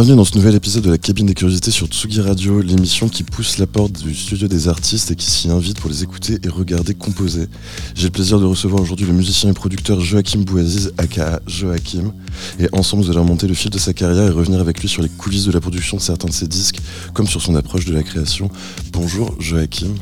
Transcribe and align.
Bienvenue 0.00 0.16
dans 0.16 0.24
ce 0.24 0.34
nouvel 0.34 0.54
épisode 0.54 0.84
de 0.84 0.90
la 0.90 0.96
cabine 0.96 1.26
des 1.26 1.34
curiosités 1.34 1.70
sur 1.70 1.86
Tsugi 1.86 2.22
Radio, 2.22 2.62
l'émission 2.62 3.10
qui 3.10 3.22
pousse 3.22 3.58
la 3.58 3.66
porte 3.66 4.02
du 4.02 4.14
studio 4.14 4.48
des 4.48 4.66
artistes 4.66 5.10
et 5.10 5.14
qui 5.14 5.30
s'y 5.30 5.50
invite 5.50 5.78
pour 5.78 5.90
les 5.90 6.02
écouter 6.02 6.38
et 6.42 6.48
regarder 6.48 6.94
composer. 6.94 7.48
J'ai 7.94 8.06
le 8.06 8.10
plaisir 8.10 8.40
de 8.40 8.46
recevoir 8.46 8.80
aujourd'hui 8.80 9.04
le 9.04 9.12
musicien 9.12 9.50
et 9.50 9.52
producteur 9.52 10.00
Joachim 10.00 10.38
Bouaziz, 10.38 10.94
aka 10.96 11.40
Joachim, 11.46 12.14
et 12.58 12.68
ensemble 12.72 13.02
vous 13.02 13.10
allez 13.10 13.18
remonter 13.18 13.46
le 13.46 13.52
fil 13.52 13.70
de 13.70 13.76
sa 13.76 13.92
carrière 13.92 14.28
et 14.28 14.30
revenir 14.30 14.58
avec 14.58 14.80
lui 14.80 14.88
sur 14.88 15.02
les 15.02 15.10
coulisses 15.10 15.44
de 15.44 15.52
la 15.52 15.60
production 15.60 15.98
de 15.98 16.02
certains 16.02 16.28
de 16.28 16.32
ses 16.32 16.48
disques, 16.48 16.78
comme 17.12 17.26
sur 17.26 17.42
son 17.42 17.54
approche 17.54 17.84
de 17.84 17.92
la 17.92 18.02
création. 18.02 18.50
Bonjour 18.94 19.34
Joachim. 19.38 19.94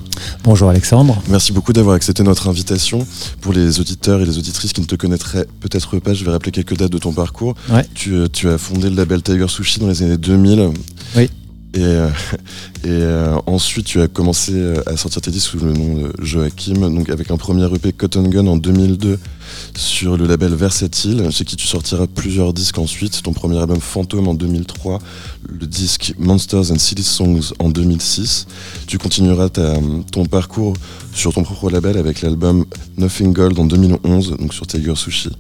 Bonjour 0.45 0.71
Alexandre. 0.71 1.21
Merci 1.29 1.53
beaucoup 1.53 1.73
d'avoir 1.73 1.97
accepté 1.97 2.23
notre 2.23 2.49
invitation. 2.49 3.05
Pour 3.41 3.53
les 3.53 3.81
auditeurs 3.81 4.21
et 4.21 4.27
les 4.27 4.39
auditrices 4.39 4.73
qui 4.73 4.81
ne 4.81 4.87
te 4.87 4.95
connaîtraient 4.95 5.49
peut-être 5.59 5.99
pas, 5.99 6.15
je 6.15 6.25
vais 6.25 6.31
rappeler 6.31 6.53
quelques 6.53 6.77
dates 6.77 6.93
de 6.93 6.99
ton 6.99 7.13
parcours. 7.13 7.57
Ouais. 7.69 7.85
Tu, 7.95 8.15
euh, 8.15 8.29
tu 8.33 8.49
as 8.49 8.59
fondé 8.59 8.91
le 8.91 8.95
label 8.95 9.23
Tiger 9.23 9.49
Sushi 9.49 9.81
dans 9.81 9.88
les 9.89 10.03
années 10.03 10.17
2000. 10.19 10.71
Oui. 11.17 11.31
Et, 11.75 11.81
euh, 11.83 12.09
et 12.85 12.89
euh, 12.89 13.37
ensuite, 13.47 13.85
tu 13.87 14.01
as 14.01 14.09
commencé 14.09 14.53
euh, 14.55 14.81
à 14.87 14.97
sortir 14.97 15.21
tes 15.21 15.31
disques 15.31 15.51
sous 15.51 15.59
le 15.59 15.73
nom 15.75 15.95
de 15.99 16.13
Joachim, 16.25 16.75
donc 16.81 17.11
avec 17.11 17.31
un 17.31 17.37
premier 17.37 17.67
EP 17.75 17.93
Cotton 17.93 18.23
Gun 18.23 18.47
en 18.47 18.57
2002 18.57 19.19
sur 19.77 20.17
le 20.17 20.27
label 20.27 20.55
Versatile, 20.55 21.29
chez 21.31 21.45
qui 21.45 21.57
tu 21.57 21.67
sortiras 21.67 22.07
plusieurs 22.07 22.53
disques 22.55 22.79
ensuite. 22.79 23.23
Ton 23.23 23.33
premier 23.35 23.59
album 23.59 23.81
Phantom 23.81 24.29
en 24.29 24.35
2003, 24.35 24.99
le 25.47 25.67
disque 25.67 26.15
Monsters 26.19 26.71
and 26.73 26.79
Silly 26.79 27.03
Songs 27.03 27.53
en 27.59 27.69
2006. 27.69 28.47
Tu 28.87 28.97
continueras 28.99 29.51
ta- 29.51 29.75
ton 30.11 30.25
parcours 30.25 30.73
sur 31.15 31.35
ton 31.35 31.43
propre 31.43 31.71
label 31.71 31.99
avec 31.99 32.23
l'album 32.23 32.65
Nothing 32.97 33.33
Gold 33.35 33.59
en 33.59 33.67
2011, 33.67 34.37
donc 34.39 34.55
sur 34.55 34.67
Tiger 34.67 34.95
Sushi. 34.97 35.31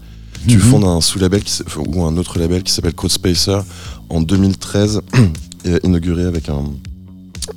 Tu 0.46 0.56
Mhm. 0.56 0.62
fondes 0.62 0.84
un 0.84 1.00
sous-label 1.00 1.42
ou 1.86 2.04
un 2.04 2.16
autre 2.16 2.38
label 2.38 2.62
qui 2.62 2.72
s'appelle 2.72 2.94
Code 2.94 3.10
Spacer 3.10 3.58
en 4.08 4.20
2013 4.20 5.00
et 5.64 5.78
inauguré 5.84 6.24
avec 6.24 6.48
un, 6.48 6.64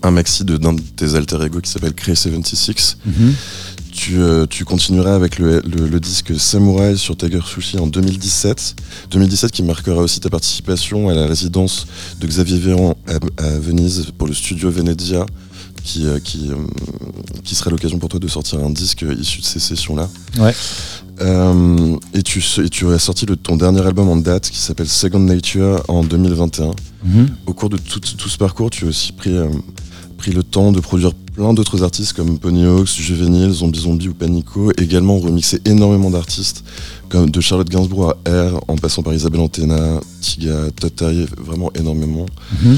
un 0.04 0.12
maxi 0.12 0.44
de- 0.44 0.58
d'un 0.58 0.74
de 0.74 0.82
tes 0.82 1.16
alter 1.16 1.38
ego 1.46 1.60
qui 1.62 1.70
s'appelle 1.70 1.94
Cray 1.94 2.16
76. 2.16 2.98
Mhm. 3.06 3.34
Tu, 3.92 4.18
euh, 4.22 4.46
tu 4.50 4.64
continueras 4.64 5.16
avec 5.16 5.38
le, 5.38 5.62
le- 5.66 5.88
le 5.90 6.00
disque 6.00 6.40
Samurai 6.40 6.96
sur 6.96 7.18
Tiger 7.18 7.42
Sushi 7.46 7.78
en 7.78 7.88
2017. 7.88 8.76
2017 9.12 9.52
qui 9.52 9.64
marquera 9.64 9.98
aussi 10.02 10.22
ta 10.22 10.30
participation 10.30 11.10
à 11.10 11.14
la 11.14 11.26
résidence 11.28 11.88
de 12.20 12.26
Xavier 12.28 12.58
Véran 12.58 12.96
à, 13.08 13.44
à 13.44 13.60
Venise 13.60 14.08
pour 14.18 14.28
le 14.30 14.34
studio 14.34 14.72
Venezia 14.72 15.26
qui, 15.84 16.06
euh, 16.08 16.20
qui, 16.20 16.50
euh, 16.50 16.56
qui 17.44 17.56
sera 17.56 17.70
l'occasion 17.70 17.98
pour 18.00 18.10
toi 18.10 18.20
de 18.20 18.28
sortir 18.28 18.60
un 18.60 18.70
disque 18.70 19.04
issu 19.20 19.42
de 19.42 19.46
ces 19.46 19.60
sessions-là. 19.60 20.10
Ouais. 20.40 20.54
Euh, 21.22 21.98
et, 22.14 22.24
tu, 22.24 22.44
et 22.64 22.70
tu 22.70 22.88
as 22.92 23.00
sorti 23.00 23.26
le- 23.26 23.36
ton 23.36 23.56
dernier 23.56 23.82
album 23.82 24.10
en 24.10 24.16
date 24.16 24.50
qui 24.50 24.58
s'appelle 24.60 24.88
Second 24.88 25.20
Nature 25.20 25.84
en 25.88 26.04
2021. 26.04 26.72
Mhm. 27.04 27.30
Au 27.46 27.54
cours 27.54 27.70
de 27.70 27.78
tout, 27.78 28.00
tout 28.00 28.30
ce 28.30 28.38
parcours, 28.38 28.70
tu 28.70 28.86
as 28.86 28.88
aussi 28.88 29.12
pris, 29.12 29.36
euh, 29.36 29.48
pris 30.18 30.32
le 30.32 30.42
temps 30.44 30.72
de 30.72 30.80
produire 30.80 31.14
plein 31.36 31.54
d'autres 31.54 31.84
artistes 31.84 32.14
comme 32.14 32.38
Ponyhawks, 32.40 32.90
Juvenile, 33.00 33.52
Zombie 33.52 33.80
Zombie 33.80 34.08
ou 34.10 34.14
Panico, 34.14 34.72
également 34.78 35.18
remixé 35.20 35.62
énormément 35.66 36.10
d'artistes 36.12 36.64
comme 37.10 37.30
de 37.30 37.42
Charlotte 37.42 37.70
Gainsbourg 37.70 38.14
à 38.26 38.30
R, 38.50 38.62
en 38.68 38.76
passant 38.76 39.04
par 39.04 39.14
Isabelle 39.14 39.42
Antena, 39.42 40.00
Tiga, 40.22 40.70
Terry, 40.96 41.28
vraiment 41.38 41.72
énormément. 41.76 42.26
Mhm. 42.64 42.78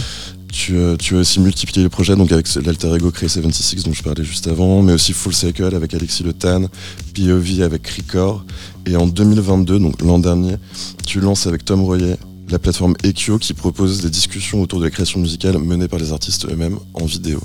Tu, 0.53 0.77
euh, 0.77 0.95
tu 0.95 1.15
as 1.15 1.21
aussi 1.21 1.39
multiplié 1.39 1.81
les 1.81 1.89
projets 1.89 2.15
donc 2.15 2.31
avec 2.31 2.47
l'alter 2.63 2.95
ego 2.95 3.09
Cray 3.09 3.27
76 3.27 3.83
dont 3.85 3.91
je 3.91 4.03
parlais 4.03 4.23
juste 4.23 4.47
avant, 4.47 4.83
mais 4.83 4.93
aussi 4.93 5.11
Full 5.11 5.33
Cycle 5.33 5.73
avec 5.75 5.95
Alexis 5.95 6.21
Le 6.21 6.31
Tan, 6.31 6.67
POV 7.15 7.63
avec 7.63 7.87
Record. 7.87 8.45
Et 8.85 8.95
en 8.95 9.07
2022, 9.07 9.79
donc 9.79 9.99
l'an 10.03 10.19
dernier, 10.19 10.57
tu 11.07 11.19
lances 11.19 11.47
avec 11.47 11.65
Tom 11.65 11.81
Royer 11.81 12.17
la 12.49 12.59
plateforme 12.59 12.93
Ekio 13.03 13.39
qui 13.39 13.55
propose 13.55 14.01
des 14.01 14.11
discussions 14.11 14.61
autour 14.61 14.79
de 14.79 14.85
la 14.85 14.91
création 14.91 15.19
musicale 15.19 15.57
menées 15.57 15.87
par 15.87 15.97
les 15.97 16.11
artistes 16.11 16.45
eux-mêmes 16.45 16.77
en 16.93 17.05
vidéo. 17.05 17.41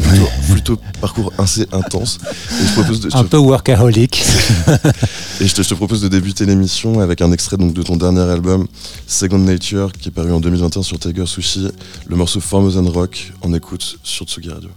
Plutôt, 0.00 0.28
plutôt 0.52 0.78
parcours 1.00 1.32
assez 1.38 1.66
intense. 1.72 2.18
Et 2.60 2.66
je, 2.66 2.72
propose 2.72 3.00
de, 3.00 3.10
je 3.10 3.16
Un 3.16 3.24
te- 3.24 3.28
peu 3.28 3.36
workaholic. 3.38 4.22
et 5.40 5.46
je 5.46 5.54
te, 5.54 5.62
je 5.62 5.68
te 5.68 5.74
propose 5.74 6.00
de 6.02 6.08
débuter 6.08 6.46
l'émission 6.46 7.00
avec 7.00 7.20
un 7.20 7.32
extrait 7.32 7.56
donc, 7.56 7.72
de 7.74 7.82
ton 7.82 7.96
dernier 7.96 8.20
album 8.22 8.66
Second 9.06 9.38
Nature 9.38 9.92
qui 9.92 10.08
est 10.08 10.12
paru 10.12 10.32
en 10.32 10.40
2021 10.40 10.82
sur 10.82 10.98
Tiger 10.98 11.26
Sushi, 11.26 11.68
le 12.06 12.16
morceau 12.16 12.40
Formosan 12.40 12.88
Rock 12.88 13.32
en 13.42 13.52
écoute 13.54 13.98
sur 14.02 14.26
Tsugi 14.26 14.50
Radio. 14.50 14.70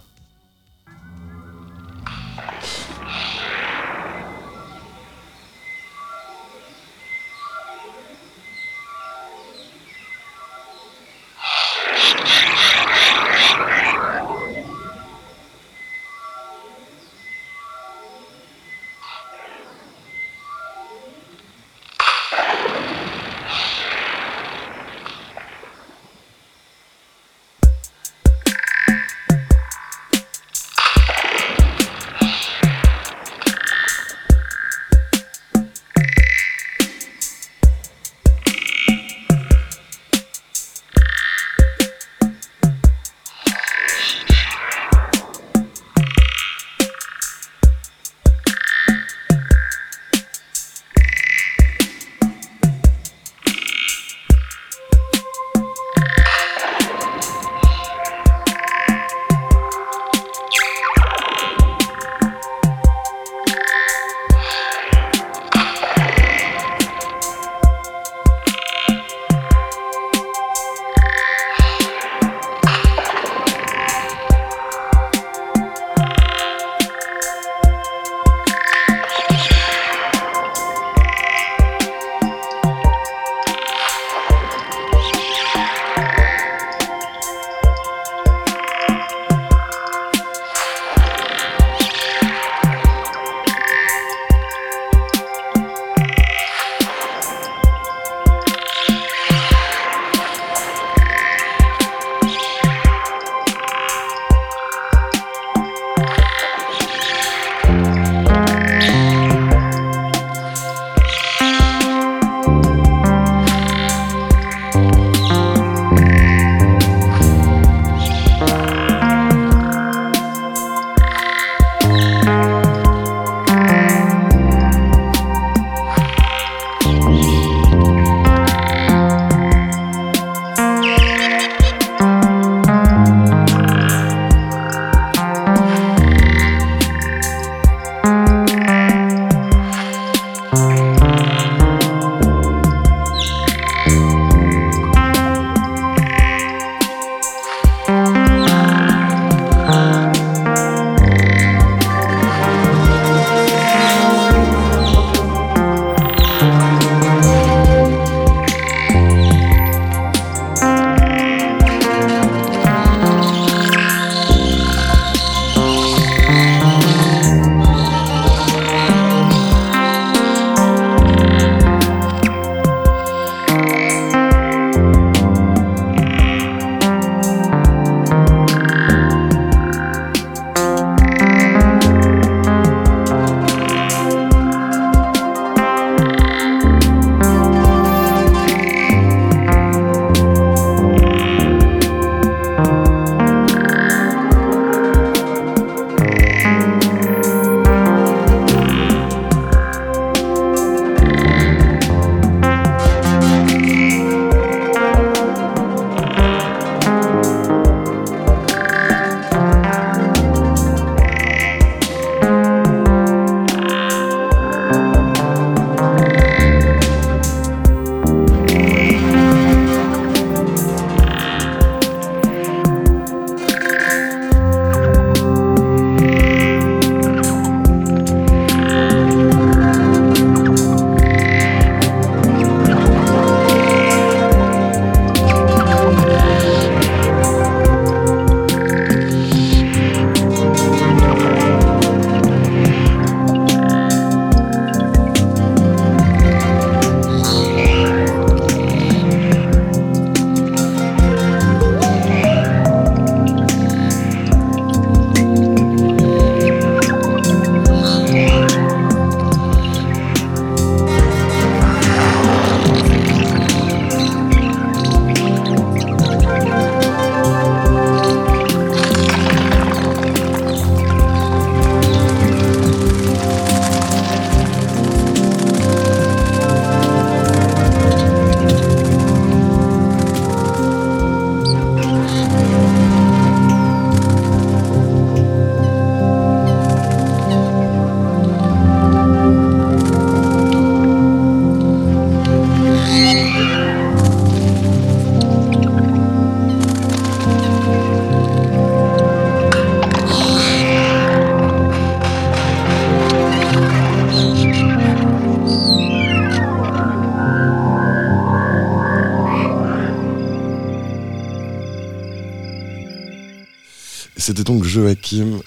Donc 314.51 314.63
Joachim. 314.63 315.39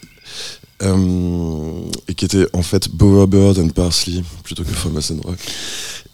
Euh, 0.82 1.88
et 2.08 2.14
qui 2.14 2.24
était 2.24 2.46
en 2.52 2.62
fait 2.62 2.88
Bower 2.88 3.28
Bird 3.28 3.58
and 3.58 3.68
Parsley 3.68 4.22
plutôt 4.42 4.64
que 4.64 4.70
Famous 4.70 5.12
and 5.12 5.20
Rock. 5.24 5.38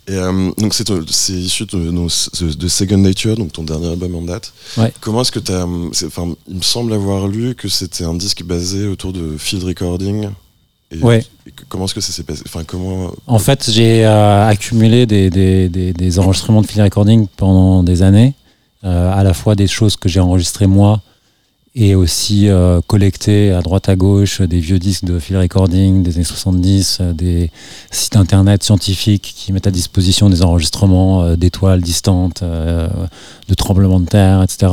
Et 0.06 0.12
euh, 0.12 0.50
donc 0.58 0.74
c'est 0.74 1.32
issu 1.32 1.64
de, 1.64 1.78
de, 1.78 2.54
de, 2.54 2.68
Second 2.68 2.98
Nature, 2.98 3.36
donc 3.36 3.52
ton 3.52 3.62
dernier 3.62 3.88
album 3.88 4.14
en 4.16 4.22
date. 4.22 4.52
Ouais. 4.76 4.92
Comment 5.00 5.22
est-ce 5.22 5.32
que 5.32 5.38
tu 5.38 5.52
as... 5.52 5.64
Enfin, 5.64 6.34
il 6.48 6.56
me 6.56 6.62
semble 6.62 6.92
avoir 6.92 7.26
lu 7.26 7.54
que 7.54 7.68
c'était 7.68 8.04
un 8.04 8.14
disque 8.14 8.42
basé 8.42 8.86
autour 8.86 9.12
de 9.12 9.36
field 9.38 9.64
recording. 9.64 10.28
Et, 10.90 10.98
ouais. 10.98 11.24
et 11.46 11.52
comment 11.68 11.84
est-ce 11.84 11.94
que 11.94 12.00
ça 12.00 12.12
s'est 12.12 12.24
passé? 12.24 12.42
Enfin, 12.46 12.64
comment... 12.64 13.12
En 13.26 13.38
fait, 13.38 13.70
j'ai 13.70 14.04
euh, 14.04 14.48
accumulé 14.48 15.06
des, 15.06 15.30
des, 15.30 15.68
des, 15.68 15.92
des, 15.92 16.18
enregistrements 16.18 16.60
de 16.60 16.66
field 16.66 16.82
recording 16.82 17.28
pendant 17.36 17.82
des 17.82 18.02
années. 18.02 18.34
Euh, 18.82 19.12
à 19.12 19.22
la 19.22 19.34
fois 19.34 19.54
des 19.54 19.66
choses 19.66 19.96
que 19.96 20.08
j'ai 20.08 20.20
enregistrées 20.20 20.66
moi 20.66 21.02
et 21.74 21.94
aussi 21.94 22.48
euh, 22.48 22.80
collecter 22.86 23.52
à 23.52 23.62
droite 23.62 23.88
à 23.88 23.94
gauche 23.94 24.40
des 24.40 24.58
vieux 24.58 24.80
disques 24.80 25.04
de 25.04 25.18
field 25.20 25.40
recording 25.40 26.02
des 26.02 26.16
années 26.16 26.24
70, 26.24 26.98
euh, 27.00 27.12
des 27.12 27.50
sites 27.92 28.16
internet 28.16 28.64
scientifiques 28.64 29.34
qui 29.36 29.52
mettent 29.52 29.68
à 29.68 29.70
disposition 29.70 30.28
des 30.28 30.42
enregistrements 30.42 31.22
euh, 31.22 31.36
d'étoiles 31.36 31.80
distantes, 31.80 32.42
euh, 32.42 32.88
de 33.48 33.54
tremblements 33.54 34.00
de 34.00 34.06
terre, 34.06 34.42
etc. 34.42 34.72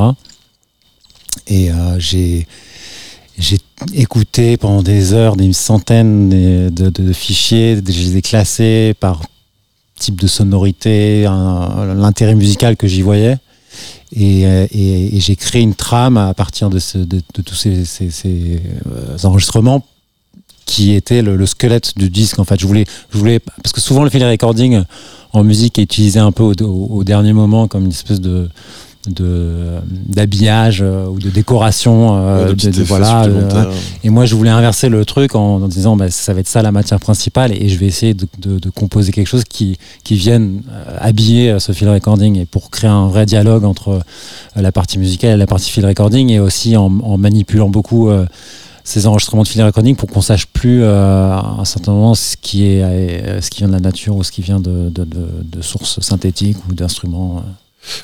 Et 1.46 1.72
euh, 1.72 2.00
j'ai 2.00 2.48
j'ai 3.38 3.60
écouté 3.94 4.58
pendant 4.58 4.82
des 4.82 5.13
heures 5.13 5.36
des 5.36 5.54
centaines 5.54 6.30
de, 6.30 6.70
de, 6.70 6.89
de 6.89 7.13
fichiers, 7.13 7.75
je 7.75 7.82
les 7.92 8.18
ai 8.18 8.22
classés 8.24 8.96
par 9.00 9.22
type 10.00 10.20
de 10.20 10.25
sonorité, 10.25 11.24
l'intérêt 11.24 12.34
musical 12.34 12.75
que 12.75 12.88
j'y 12.88 13.04
voyais. 13.04 13.38
Et, 14.16 14.44
et, 14.44 15.20
j'ai 15.20 15.36
créé 15.36 15.62
une 15.62 15.76
trame 15.76 16.18
à 16.18 16.34
partir 16.34 16.70
de, 16.70 16.80
tous 17.44 17.56
ces, 17.56 17.84
euh, 18.26 19.18
enregistrements 19.24 19.86
qui 20.66 20.94
était 20.94 21.22
le, 21.22 21.36
le, 21.36 21.46
squelette 21.46 21.98
du 21.98 22.10
disque 22.10 22.40
en 22.40 22.46
fait. 22.46 22.60
Je 22.60 22.68
voulais 22.68 22.86
je 23.12 23.18
voulais 23.18 23.40
parce 23.40 23.74
que 23.74 23.82
souvent 23.82 24.04
le 24.04 24.10
field 24.10 24.26
recording 24.26 24.84
en 25.34 25.44
musique 25.44 25.78
est 25.80 25.84
utilisé 25.84 26.20
un 26.20 26.32
peu 26.32 26.44
au 26.44 27.04
dernier 27.04 27.34
moment 27.34 27.68
comme 27.68 27.86
une 27.86 27.92
espèce 27.92 28.22
de 28.22 28.50
de 29.08 29.78
d'habillage 30.08 30.82
euh, 30.82 31.06
ou 31.08 31.20
de 31.20 31.30
décoration 31.30 32.16
euh, 32.18 32.48
Ouais, 32.48 32.54
de, 32.56 32.70
de- 32.72 32.84
voilà 32.84 33.24
euh, 33.24 33.72
et 34.04 34.10
moi 34.10 34.26
je 34.26 34.36
voulais 34.36 34.50
inverser 34.50 34.90
le 34.90 35.06
truc 35.06 35.36
en, 35.36 35.62
en 35.62 35.68
disant 35.68 35.96
bah, 35.96 36.10
ça 36.10 36.34
va 36.34 36.40
être 36.40 36.48
ça 36.48 36.62
la 36.62 36.72
matière 36.72 37.00
principale 37.00 37.52
et 37.54 37.70
je 37.70 37.78
vais 37.78 37.86
essayer 37.88 38.14
de, 38.14 38.28
de, 38.40 38.70
composer 38.70 39.12
quelque 39.12 39.28
chose 39.28 39.44
qui 39.44 39.78
qui 40.04 40.16
vienne 40.16 40.62
habiller 41.00 41.60
ce 41.60 41.72
field 41.72 41.92
recording 41.94 42.38
et 42.38 42.46
pour 42.46 42.70
créer 42.70 42.90
un 42.90 43.08
vrai 43.08 43.26
dialogue 43.26 43.64
entre 43.64 44.02
la 44.56 44.72
partie 44.72 44.98
musicale 45.00 45.32
et 45.36 45.38
la 45.38 45.48
partie 45.48 45.70
field 45.72 45.88
recording 45.88 46.30
et 46.30 46.40
aussi 46.40 46.76
en, 46.78 46.86
en 47.02 47.18
manipulant 47.18 47.70
beaucoup 47.70 48.10
ces 48.84 49.06
enregistrements 49.06 49.44
de 49.44 49.48
field 49.50 49.66
recording 49.66 49.96
pour 49.98 50.10
qu'on 50.10 50.22
sache 50.22 50.46
plus 50.48 50.82
euh, 50.84 51.32
à 51.34 51.58
un 51.60 51.66
certain 51.66 51.92
moment 51.92 52.16
ce 52.16 52.38
qui 52.42 52.64
est 52.66 53.42
ce 53.42 53.50
qui 53.50 53.60
vient 53.60 53.68
de 53.68 53.74
la 53.74 53.80
nature 53.82 54.16
ou 54.16 54.24
ce 54.24 54.32
qui 54.32 54.42
vient 54.42 54.60
de, 54.62 54.90
de, 54.90 55.04
de, 55.04 55.28
de 55.44 55.62
sources 55.62 56.00
synthétiques 56.00 56.58
ou 56.70 56.74
d'instruments. 56.74 57.44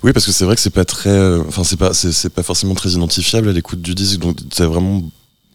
Oui, 0.03 0.13
parce 0.13 0.25
que 0.25 0.31
c'est 0.31 0.45
vrai 0.45 0.55
que 0.55 0.61
c'est 0.61 0.69
pas 0.69 0.85
très, 0.85 1.09
euh, 1.09 1.41
enfin 1.47 1.63
c'est 1.63 1.77
pas, 1.77 1.93
c'est 1.93 2.29
pas 2.29 2.43
forcément 2.43 2.75
très 2.75 2.89
identifiable 2.91 3.49
à 3.49 3.51
l'écoute 3.51 3.81
du 3.81 3.95
disque. 3.95 4.19
Donc 4.19 4.37
tu 4.49 4.61
as 4.61 4.67
vraiment 4.67 5.01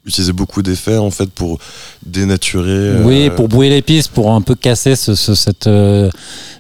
utilisé 0.05 0.33
beaucoup 0.33 0.63
d'effets 0.63 0.97
en 0.97 1.11
fait 1.11 1.29
pour 1.31 1.59
dénaturer. 2.07 2.71
euh, 2.71 3.05
Oui, 3.05 3.31
pour 3.31 3.49
brouiller 3.49 3.71
les 3.71 3.83
pistes, 3.83 4.11
pour 4.13 4.33
un 4.33 4.41
peu 4.41 4.55
casser 4.55 4.97
ce, 4.97 5.15
ce- 5.15 5.35
cette, 5.35 5.67
euh, 5.67 6.11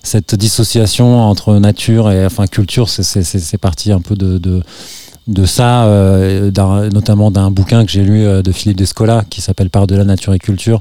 cette 0.02 0.34
dissociation 0.34 1.20
entre 1.22 1.54
nature 1.54 2.10
et 2.10 2.26
enfin 2.26 2.46
culture. 2.46 2.88
C'est- 2.90 3.22
parti 3.58 3.90
un 3.92 4.00
peu 4.00 4.14
de, 4.16 4.38
de 5.28 5.44
ça, 5.44 5.84
euh, 5.84 6.50
notamment 6.90 7.30
d'un 7.30 7.50
bouquin 7.50 7.84
que 7.84 7.92
j'ai 7.92 8.02
lu 8.02 8.24
euh, 8.24 8.42
de 8.42 8.50
Philippe 8.50 8.78
Descola 8.78 9.24
qui 9.28 9.42
s'appelle 9.42 9.68
Par 9.68 9.86
de 9.86 9.94
la 9.94 10.04
nature 10.04 10.32
et 10.32 10.38
culture 10.38 10.80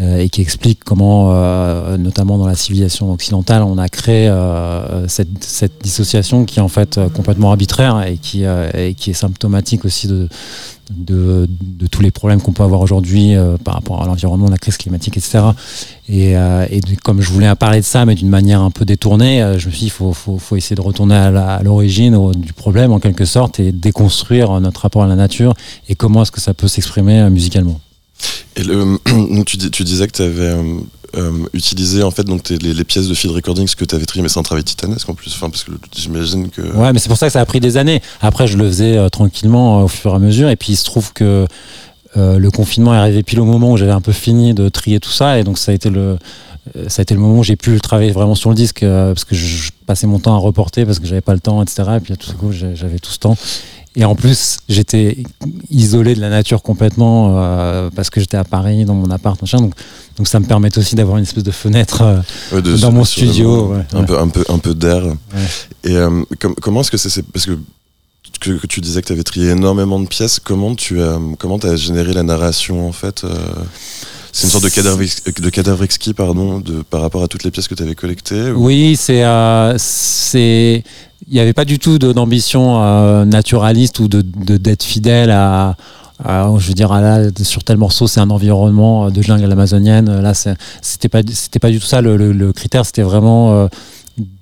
euh, 0.00 0.18
et 0.18 0.28
qui 0.28 0.40
explique 0.40 0.82
comment, 0.82 1.30
euh, 1.32 1.96
notamment 1.96 2.36
dans 2.36 2.48
la 2.48 2.56
civilisation 2.56 3.12
occidentale, 3.12 3.62
on 3.62 3.78
a 3.78 3.88
créé 3.88 4.32
cette, 5.06 5.30
dissociation 5.82 6.44
qui 6.44 6.58
est 6.58 6.62
en 6.62 6.68
fait 6.68 6.98
complètement 7.14 7.50
arbitraire 7.50 8.04
et 8.04 8.16
qui, 8.16 8.44
euh, 8.44 8.68
et 8.74 8.94
qui 8.94 9.10
est 9.10 9.14
symptomatique 9.14 9.84
aussi 9.84 10.08
de, 10.08 10.28
de, 10.90 11.46
tous 11.90 12.02
les 12.02 12.10
problèmes 12.10 12.40
qu'on 12.40 12.52
peut 12.52 12.64
avoir 12.64 12.80
aujourd'hui 12.80 13.34
par 13.62 13.74
rapport 13.74 14.02
à 14.02 14.06
l'environnement, 14.06 14.48
la 14.48 14.58
crise 14.58 14.76
climatique, 14.78 15.16
etc. 15.16 15.44
Et, 16.08 16.36
euh, 16.36 16.66
et 16.70 16.80
comme 17.02 17.22
je 17.22 17.30
voulais 17.30 17.52
parler 17.54 17.80
de 17.80 17.84
ça, 17.84 18.04
mais 18.04 18.14
d'une 18.14 18.28
manière 18.28 18.60
un 18.60 18.70
peu 18.70 18.84
détournée, 18.84 19.42
euh, 19.42 19.58
je 19.58 19.66
me 19.68 19.70
suis 19.72 19.80
dit, 19.80 19.86
il 19.86 19.90
faut, 19.90 20.12
faut, 20.12 20.38
faut 20.38 20.54
essayer 20.56 20.76
de 20.76 20.82
retourner 20.82 21.14
à 21.14 21.62
l'origine 21.62 22.30
du 22.32 22.52
problème, 22.52 22.92
en 22.92 23.00
quelque 23.00 23.24
sorte, 23.24 23.58
et 23.58 23.72
déconstruire 23.72 24.60
notre 24.60 24.82
rapport 24.82 25.02
à 25.02 25.06
la 25.06 25.16
nature 25.16 25.54
et 25.88 25.94
comment 25.94 26.22
est-ce 26.22 26.30
que 26.32 26.42
ça 26.42 26.52
peut 26.52 26.68
s'exprimer 26.68 27.20
euh, 27.20 27.30
musicalement. 27.30 27.80
Et 28.56 28.62
le, 28.64 28.98
tu, 29.46 29.56
dis- 29.56 29.70
tu 29.70 29.82
disais 29.82 30.06
que 30.06 30.12
tu 30.12 30.22
avais 30.22 30.54
utilisé 31.52 32.02
en 32.02 32.10
fait 32.10 32.24
donc 32.24 32.42
tes- 32.42 32.58
les, 32.58 32.74
les 32.74 32.84
pièces 32.84 33.06
de 33.08 33.14
field 33.14 33.34
recording, 33.36 33.66
ce 33.68 33.76
que 33.76 33.84
tu 33.84 33.94
avais 33.94 34.04
trié, 34.04 34.20
mais 34.22 34.28
c'est 34.28 34.40
un 34.40 34.42
travail 34.42 34.64
titanesque 34.64 35.08
en 35.08 35.14
plus. 35.14 35.32
Enfin, 35.34 35.48
parce 35.48 35.62
que 35.64 35.70
j'imagine 35.96 36.50
que. 36.50 36.60
Ouais, 36.60 36.92
mais 36.92 36.98
c'est 36.98 37.08
pour 37.08 37.16
ça 37.16 37.26
que 37.28 37.32
ça 37.32 37.40
a 37.40 37.46
pris 37.46 37.60
des 37.60 37.76
années. 37.76 38.02
Après, 38.20 38.46
je 38.48 38.56
le 38.58 38.66
faisais 38.66 38.96
euh, 38.96 39.08
tranquillement 39.08 39.78
euh, 39.80 39.84
au 39.84 39.88
fur 39.88 40.10
et 40.12 40.16
à 40.16 40.18
mesure. 40.18 40.48
Et 40.50 40.56
puis, 40.56 40.72
il 40.72 40.76
se 40.76 40.84
trouve 40.84 41.12
que 41.12 41.46
euh, 42.16 42.38
le 42.38 42.50
confinement 42.50 42.94
est 42.94 42.98
arrivé 42.98 43.22
pile 43.22 43.40
au 43.40 43.44
moment 43.44 43.72
où 43.72 43.76
j'avais 43.76 43.92
un 43.92 44.00
peu 44.00 44.12
fini 44.12 44.54
de 44.54 44.68
trier 44.68 45.00
tout 45.00 45.10
ça. 45.10 45.38
Et 45.38 45.44
donc, 45.44 45.58
ça 45.58 45.72
a 45.72 45.74
été 45.74 45.90
le, 45.90 46.16
euh, 46.76 46.84
ça 46.88 47.00
a 47.00 47.02
été 47.02 47.14
le 47.14 47.20
moment 47.20 47.38
où 47.40 47.44
j'ai 47.44 47.56
pu 47.56 47.80
travailler 47.80 48.12
vraiment 48.12 48.34
sur 48.34 48.50
le 48.50 48.56
disque 48.56 48.82
euh, 48.82 49.12
parce 49.14 49.24
que 49.24 49.34
je, 49.34 49.44
je 49.46 49.70
passais 49.86 50.06
mon 50.06 50.18
temps 50.18 50.34
à 50.34 50.38
reporter 50.38 50.84
parce 50.86 50.98
que 50.98 51.06
j'avais 51.06 51.20
pas 51.20 51.34
le 51.34 51.40
temps, 51.40 51.62
etc. 51.62 51.82
Et 51.96 52.00
puis, 52.00 52.16
tout 52.16 52.30
à 52.30 52.34
coup, 52.34 52.52
j'ai- 52.52 52.76
j'avais 52.76 52.98
tout 52.98 53.10
ce 53.10 53.18
temps. 53.18 53.36
Et 53.96 54.04
en 54.04 54.16
plus, 54.16 54.58
j'étais 54.68 55.18
isolé 55.70 56.16
de 56.16 56.20
la 56.20 56.28
nature 56.28 56.62
complètement 56.62 57.36
euh, 57.38 57.90
parce 57.94 58.10
que 58.10 58.18
j'étais 58.20 58.36
à 58.36 58.42
Paris 58.42 58.84
dans 58.84 58.94
mon 58.94 59.08
appart, 59.10 59.40
machin. 59.40 59.58
Donc, 59.58 59.74
donc 60.16 60.26
ça 60.26 60.40
me 60.40 60.46
permettait 60.46 60.78
aussi 60.78 60.96
d'avoir 60.96 61.16
une 61.16 61.22
espèce 61.22 61.44
de 61.44 61.50
fenêtre. 61.52 62.02
euh, 62.02 62.18
Ouais, 62.52 62.60
de- 62.62 62.76
Dans 62.76 62.90
mon 62.90 63.04
studio, 63.04 63.68
ouais, 63.68 63.84
un 63.92 64.00
ouais. 64.00 64.06
peu, 64.06 64.18
un 64.18 64.28
peu, 64.28 64.44
un 64.48 64.58
peu 64.58 64.74
d'air. 64.74 65.02
Et 65.84 65.94
com- 66.40 66.54
comment 66.60 66.80
est-ce 66.80 66.90
que 66.90 66.96
ça 66.96 67.08
s'est 67.08 67.22
parce 67.22 67.46
que, 67.46 67.56
que 68.58 68.66
tu 68.66 68.80
disais 68.80 69.00
que 69.02 69.06
tu 69.06 69.12
avais 69.12 69.22
trié 69.22 69.50
énormément 69.50 69.98
de 70.00 70.06
pièces. 70.06 70.40
Comment 70.40 70.74
tu 70.74 71.02
as 71.02 71.18
comment 71.38 71.56
as 71.58 71.76
généré 71.76 72.12
la 72.12 72.22
narration 72.22 72.86
en 72.88 72.92
fait 72.92 73.24
euh, 73.24 73.28
C'est 74.32 74.44
une 74.44 74.50
sorte 74.50 74.64
de 74.64 74.68
cadavre 74.68 74.98
de 75.00 75.50
cadavre 75.50 75.82
exquis 75.84 76.14
pardon 76.14 76.60
de 76.60 76.82
par 76.82 77.00
rapport 77.02 77.22
à 77.22 77.28
toutes 77.28 77.44
les 77.44 77.50
pièces 77.50 77.68
que 77.68 77.74
tu 77.74 77.82
avais 77.82 77.94
collectées. 77.94 78.50
ou- 78.50 78.66
Oui, 78.66 78.96
c'est 78.98 79.24
euh, 79.24 79.74
c'est 79.78 80.84
il 81.28 81.32
n'y 81.32 81.40
avait 81.40 81.54
pas 81.54 81.64
du 81.64 81.78
tout 81.78 81.98
d'ambition 81.98 82.82
euh, 82.82 83.24
naturaliste 83.24 83.98
ou 84.00 84.08
de 84.08 84.20
de- 84.22 84.56
d'être 84.58 84.82
fidèle 84.84 85.30
à, 85.30 85.76
je 86.58 86.68
veux 86.68 86.74
dire 86.74 86.92
à 86.92 87.00
là, 87.00 87.28
sur 87.42 87.64
tel 87.64 87.76
morceau 87.76 88.06
c'est 88.06 88.20
un 88.20 88.30
environnement 88.30 89.10
de 89.10 89.20
jungle 89.22 89.50
amazonienne 89.50 90.20
là 90.20 90.32
c'était 90.34 91.08
pas 91.08 91.22
c'était 91.32 91.58
pas 91.58 91.70
du 91.70 91.80
tout 91.80 91.86
ça 91.86 92.00
le, 92.00 92.52
critère 92.52 92.84
c'était 92.86 93.02
vraiment 93.02 93.68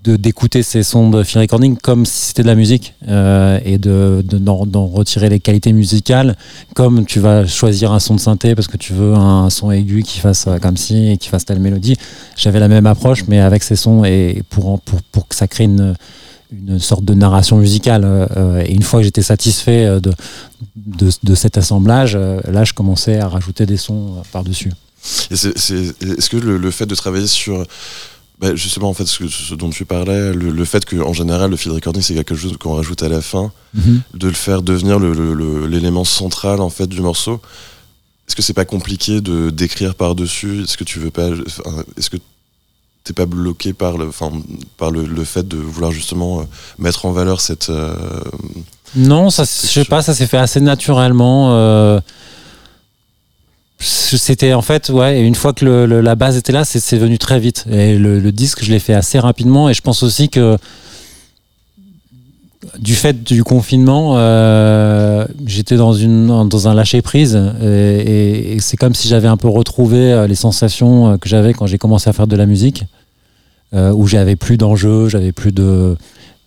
de 0.04 0.16
d'écouter 0.16 0.62
ces 0.62 0.82
sons 0.82 1.08
de 1.08 1.22
field 1.22 1.40
recording 1.42 1.76
comme 1.78 2.04
si 2.04 2.26
c'était 2.26 2.42
de 2.42 2.46
la 2.48 2.54
musique 2.54 2.92
euh, 3.08 3.58
et 3.64 3.78
de 3.78 4.22
de- 4.22 4.36
d'en 4.38 4.86
retirer 4.86 5.30
les 5.30 5.40
qualités 5.40 5.72
musicales 5.72 6.36
comme 6.74 7.06
tu 7.06 7.20
vas 7.20 7.46
choisir 7.46 7.90
un 7.92 7.98
son 7.98 8.14
de 8.16 8.20
synthé 8.20 8.54
parce 8.54 8.68
que 8.68 8.76
tu 8.76 8.92
veux 8.92 9.14
un 9.14 9.48
son 9.48 9.70
aigu 9.70 10.02
qui 10.02 10.18
fasse 10.18 10.46
euh, 10.46 10.58
comme 10.58 10.76
si 10.76 11.08
et 11.12 11.16
qui 11.16 11.28
fasse 11.28 11.46
telle 11.46 11.60
mélodie. 11.60 11.96
J'avais 12.36 12.60
la 12.60 12.68
même 12.68 12.84
approche 12.86 13.24
mais 13.28 13.40
avec 13.40 13.62
ces 13.62 13.76
sons 13.76 14.04
et 14.04 14.42
pour 14.50 14.78
pour 14.82 15.00
pour 15.10 15.26
que 15.28 15.34
ça 15.34 15.48
crée 15.48 15.64
une 15.64 15.94
une 16.54 16.78
sorte 16.78 17.06
de 17.06 17.14
narration 17.14 17.56
musicale 17.56 18.02
euh, 18.04 18.62
et 18.66 18.72
une 18.74 18.82
fois 18.82 19.00
que 19.00 19.04
j'étais 19.04 19.22
satisfait 19.22 19.86
de, 20.02 20.12
de 20.76 21.10
de 21.22 21.34
cet 21.34 21.56
assemblage 21.56 22.14
là 22.46 22.64
je 22.64 22.74
commençais 22.74 23.18
à 23.18 23.26
rajouter 23.26 23.64
des 23.64 23.78
sons 23.78 24.16
par 24.32 24.44
dessus 24.44 24.70
Et 25.30 25.36
c'est- 25.36 25.56
c'est- 25.56 25.94
est-ce 26.02 26.28
que 26.28 26.36
le 26.36 26.70
fait 26.70 26.84
de 26.84 26.94
travailler 26.94 27.26
sur 27.26 27.64
bah, 28.42 28.54
justement 28.56 28.88
en 28.90 28.92
fait 28.94 29.06
ce, 29.06 29.26
ce 29.28 29.54
dont 29.54 29.70
tu 29.70 29.84
parlais, 29.84 30.34
le, 30.34 30.50
le 30.50 30.64
fait 30.64 30.84
que 30.84 30.96
en 30.96 31.12
général 31.12 31.50
le 31.52 31.56
field 31.56 31.74
recording 31.76 32.02
c'est 32.02 32.14
quelque 32.14 32.34
chose 32.34 32.56
qu'on 32.58 32.74
rajoute 32.74 33.02
à 33.04 33.08
la 33.08 33.22
fin, 33.22 33.52
de 33.74 34.26
le 34.26 34.34
faire 34.34 34.60
devenir 34.62 34.98
l'élément 34.98 36.04
central 36.04 36.60
en 36.60 36.68
fait 36.68 36.88
du 36.88 37.00
morceau. 37.00 37.40
Est-ce 38.28 38.34
que 38.36 38.42
c'est 38.42 38.52
pas 38.62 38.64
compliqué 38.64 39.20
de 39.20 39.50
d'écrire 39.50 39.94
par 39.94 40.14
dessus 40.14 40.62
Est-ce 40.64 40.76
que 40.76 40.84
tu 40.84 40.98
veux 40.98 41.10
pas 41.10 41.28
Est-ce 41.96 42.10
que 42.10 42.16
t'es 43.04 43.12
pas 43.12 43.26
bloqué 43.26 43.72
par 43.72 43.96
le, 43.98 44.06
enfin, 44.08 44.30
par 44.76 44.90
le, 44.90 45.04
le 45.04 45.24
fait 45.24 45.46
de 45.46 45.56
vouloir 45.56 45.90
justement 45.92 46.40
euh, 46.40 46.44
mettre 46.78 47.04
en 47.06 47.10
valeur 47.12 47.40
cette 47.40 47.68
euh, 47.68 47.94
Non, 48.94 49.28
ça, 49.30 49.42
je 49.44 49.48
sais 49.80 49.84
pas, 49.84 50.02
ça 50.02 50.14
s'est 50.14 50.28
fait 50.28 50.36
assez 50.38 50.60
naturellement. 50.60 51.52
euh, 51.56 52.00
C'était 53.82 54.52
en 54.52 54.62
fait, 54.62 54.90
une 54.90 55.34
fois 55.34 55.52
que 55.52 55.64
la 55.64 56.14
base 56.14 56.36
était 56.36 56.52
là, 56.52 56.64
c'est 56.64 56.98
venu 56.98 57.18
très 57.18 57.40
vite. 57.40 57.64
Et 57.70 57.98
le, 57.98 58.32
disque, 58.32 58.62
je 58.62 58.70
l'ai 58.70 58.78
fait 58.78 58.94
assez 58.94 59.18
rapidement. 59.18 59.68
Et 59.68 59.74
je 59.74 59.82
pense 59.82 60.02
aussi 60.02 60.28
que 60.28 60.56
du 62.78 62.94
fait 62.94 63.24
du 63.24 63.42
confinement, 63.42 64.14
euh, 64.16 65.26
j'étais 65.46 65.76
dans, 65.76 65.94
un 65.94 66.74
lâcher 66.74 67.02
prise. 67.02 67.36
Et, 67.60 68.56
c'est 68.60 68.76
comme 68.76 68.94
si 68.94 69.08
j'avais 69.08 69.28
un 69.28 69.36
peu 69.36 69.48
retrouvé 69.48 70.12
euh, 70.12 70.26
les 70.26 70.34
sensations 70.36 71.12
euh, 71.12 71.16
que 71.16 71.28
j'avais 71.28 71.52
quand 71.52 71.66
j'ai 71.66 71.78
commencé 71.78 72.08
à 72.08 72.12
faire 72.12 72.28
de 72.28 72.36
la 72.36 72.46
musique, 72.46 72.84
euh, 73.74 73.92
où 73.92 74.06
j'avais 74.06 74.36
plus 74.36 74.56
d'enjeux, 74.56 75.08
j'avais 75.08 75.32
plus 75.32 75.52
de. 75.52 75.96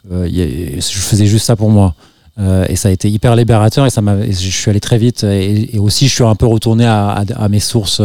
je 0.09 0.79
faisais 0.79 1.25
juste 1.25 1.45
ça 1.45 1.55
pour 1.55 1.69
moi. 1.69 1.95
Et 2.37 2.75
ça 2.75 2.89
a 2.89 2.91
été 2.91 3.09
hyper 3.09 3.35
libérateur 3.35 3.85
et 3.85 3.89
ça 3.89 4.01
m'a, 4.01 4.25
je 4.25 4.33
suis 4.33 4.69
allé 4.69 4.81
très 4.81 4.97
vite 4.97 5.23
et, 5.23 5.79
aussi 5.79 6.07
je 6.07 6.13
suis 6.13 6.23
un 6.23 6.35
peu 6.35 6.45
retourné 6.45 6.85
à, 6.85 7.23
à 7.35 7.49
mes 7.49 7.61
sources 7.61 8.01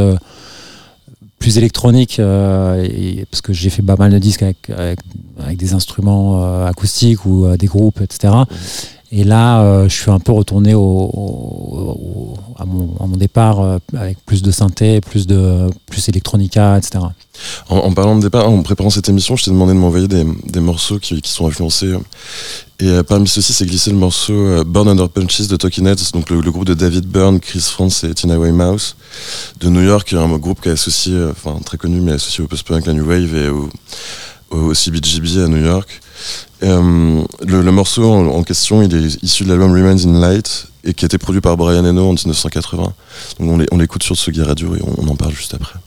plus 1.41 1.59
électroniques 1.59 2.21
et, 2.21 3.27
parce 3.31 3.41
que 3.41 3.53
j'ai 3.53 3.71
fait 3.71 3.83
pas 3.83 3.97
mal 3.97 4.13
de 4.13 4.19
disques 4.19 4.43
avec, 4.43 4.71
avec, 4.71 5.57
des 5.57 5.75
instruments 5.75 6.65
acoustiques 6.65 7.27
ou 7.27 7.57
des 7.57 7.67
groupes, 7.67 8.01
etc. 8.01 8.33
Et 9.13 9.25
là, 9.25 9.63
euh, 9.63 9.89
je 9.89 9.95
suis 10.03 10.11
un 10.11 10.21
peu 10.21 10.31
retourné 10.31 10.73
au, 10.75 12.37
à, 12.57 12.65
mon, 12.65 12.95
à, 13.01 13.07
mon, 13.07 13.17
départ 13.17 13.61
euh, 13.61 13.79
avec 13.97 14.25
plus 14.25 14.41
de 14.41 14.53
synthé, 14.53 15.01
plus 15.01 15.27
de 15.27 15.69
plus 15.87 16.09
électronica, 16.09 16.79
etc. 16.79 17.01
En, 17.69 17.93
parlant 17.93 18.15
de 18.15 18.23
départ, 18.23 18.49
en 18.49 18.63
préparant 18.63 18.91
cette 18.91 19.09
émission, 19.09 19.35
je 19.35 19.45
t'ai 19.45 19.51
demandé 19.51 19.73
de 19.73 19.79
m'envoyer 19.79 20.07
des, 20.07 20.25
des, 20.45 20.61
morceaux 20.61 21.01
qui, 21.01 21.21
qui, 21.23 21.31
sont 21.31 21.49
influencés. 21.49 21.93
Et 22.79 22.87
euh, 22.87 23.03
parmi 23.03 23.27
ceux-ci, 23.27 23.53
c'est 23.53 23.67
glissé 23.67 23.91
le 23.91 23.97
morceau 23.97 24.65
Burn 24.65 24.87
Under 24.87 25.09
Punches 25.09 25.49
de 25.49 25.57
Talking 25.57 25.89
Heads, 25.89 26.13
donc 26.13 26.31
le, 26.31 26.41
groupe 26.43 26.67
de 26.67 26.75
David 26.75 27.07
Byrne, 27.07 27.41
Chris 27.41 27.67
France 27.69 28.05
et 28.05 28.15
Tina 28.15 28.39
Weymouth 28.39 28.95
de 29.59 29.69
New 29.71 29.83
York, 29.83 30.13
un 30.13 30.29
groupe 30.39 30.61
qui 30.61 30.69
est 30.69 30.73
associé, 30.73 31.21
enfin 31.33 31.59
très 31.65 31.79
connu, 31.79 32.01
mais 32.01 32.13
associé 32.13 32.45
au 32.45 32.47
post-punk, 32.47 32.87
la 32.87 32.93
New 32.93 33.09
Wave 33.09 33.35
et 33.35 33.49
au, 33.49 33.71
au 34.51 34.73
CBGB 34.73 35.43
à 35.43 35.49
New 35.49 35.65
York. 35.65 36.01
Euh, 36.63 37.23
le, 37.47 37.73
morceau 37.73 38.05
en, 38.05 38.43
question, 38.43 38.83
il 38.83 38.95
est 38.95 39.23
issu 39.23 39.45
de 39.45 39.49
l'album 39.49 39.73
Remains 39.73 40.05
in 40.05 40.21
Light 40.21 40.67
et 40.85 40.95
qui 40.95 41.05
a 41.05 41.07
été 41.07 41.19
produit 41.19 41.41
par 41.41 41.57
Brian 41.57 41.85
Eno 41.85 42.09
en 42.09 42.13
1980. 42.13 42.93
Donc 43.41 43.67
on 43.71 43.79
l'écoute 43.79 44.03
sur 44.03 44.17
Tsugi 44.17 44.43
Radio 44.43 44.77
et 44.77 44.81
on 44.83 45.09
en 45.09 45.17
parle 45.17 45.33
juste 45.33 45.55
après. 45.55 45.79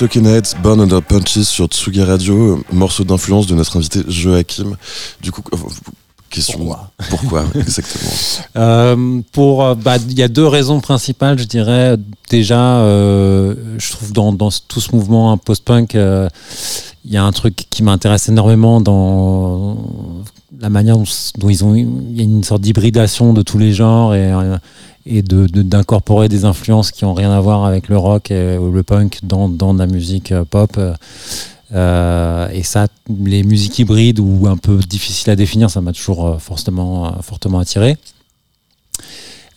Talking 0.00 0.24
Heads, 0.24 0.54
Born 0.62 0.80
Under 0.80 1.02
Punches 1.02 1.42
sur 1.42 1.66
Tsugi 1.66 2.02
Radio, 2.02 2.64
morceau 2.72 3.04
d'influence 3.04 3.46
de 3.46 3.54
notre 3.54 3.76
invité 3.76 4.00
Joachim. 4.08 4.78
Du 5.20 5.30
coup, 5.30 5.42
question 6.30 6.56
Pourquoi 6.56 6.90
Pourquoi 7.10 7.44
exactement 7.54 8.10
Euh, 8.56 9.20
pour, 9.30 9.62
euh, 9.62 9.74
bah, 9.74 9.98
il 9.98 10.18
y 10.18 10.22
a 10.22 10.28
deux 10.28 10.46
raisons 10.46 10.80
principales, 10.80 11.38
je 11.38 11.44
dirais. 11.44 11.98
Déjà, 12.30 12.78
euh, 12.78 13.54
je 13.76 13.92
trouve 13.92 14.12
dans, 14.12 14.32
tout 14.68 14.80
ce 14.80 14.96
mouvement 14.96 15.36
post-punk, 15.36 15.94
euh, 15.94 16.30
il 17.04 17.12
y 17.12 17.18
a 17.18 17.22
un 17.22 17.32
truc 17.32 17.66
qui 17.68 17.82
m'intéresse 17.82 18.30
énormément 18.30 18.80
dans 18.80 19.76
la 20.60 20.70
manière 20.70 20.96
dont, 20.96 21.04
dont 21.36 21.48
ils 21.50 21.62
ont, 21.62 21.74
il 21.74 22.16
y 22.16 22.20
a 22.20 22.24
une 22.24 22.42
sorte 22.42 22.62
d'hybridation 22.62 23.34
de 23.34 23.42
tous 23.42 23.58
les 23.58 23.74
genres 23.74 24.14
et, 24.14 24.32
euh, 24.32 24.56
et 25.06 25.22
de, 25.22 25.46
d'incorporer 25.46 26.28
des 26.28 26.44
influences 26.44 26.90
qui 26.92 27.04
ont 27.04 27.14
rien 27.14 27.32
à 27.32 27.40
voir 27.40 27.64
avec 27.64 27.88
le 27.88 27.96
rock 27.96 28.30
et 28.30 28.58
ou 28.58 28.70
le 28.70 28.82
punk 28.82 29.20
dans, 29.22 29.48
dans 29.48 29.72
la 29.72 29.86
musique 29.86 30.30
euh, 30.32 30.44
pop. 30.44 30.78
euh, 31.72 32.48
et 32.52 32.62
ça, 32.62 32.86
les 33.24 33.42
musiques 33.42 33.78
hybrides 33.78 34.18
ou 34.20 34.46
un 34.46 34.56
peu 34.56 34.76
difficiles 34.78 35.30
à 35.30 35.36
définir, 35.36 35.70
ça 35.70 35.80
m'a 35.80 35.92
toujours 35.92 36.26
euh, 36.26 36.38
fortement, 36.38 37.12
fortement 37.22 37.58
attiré. 37.60 37.96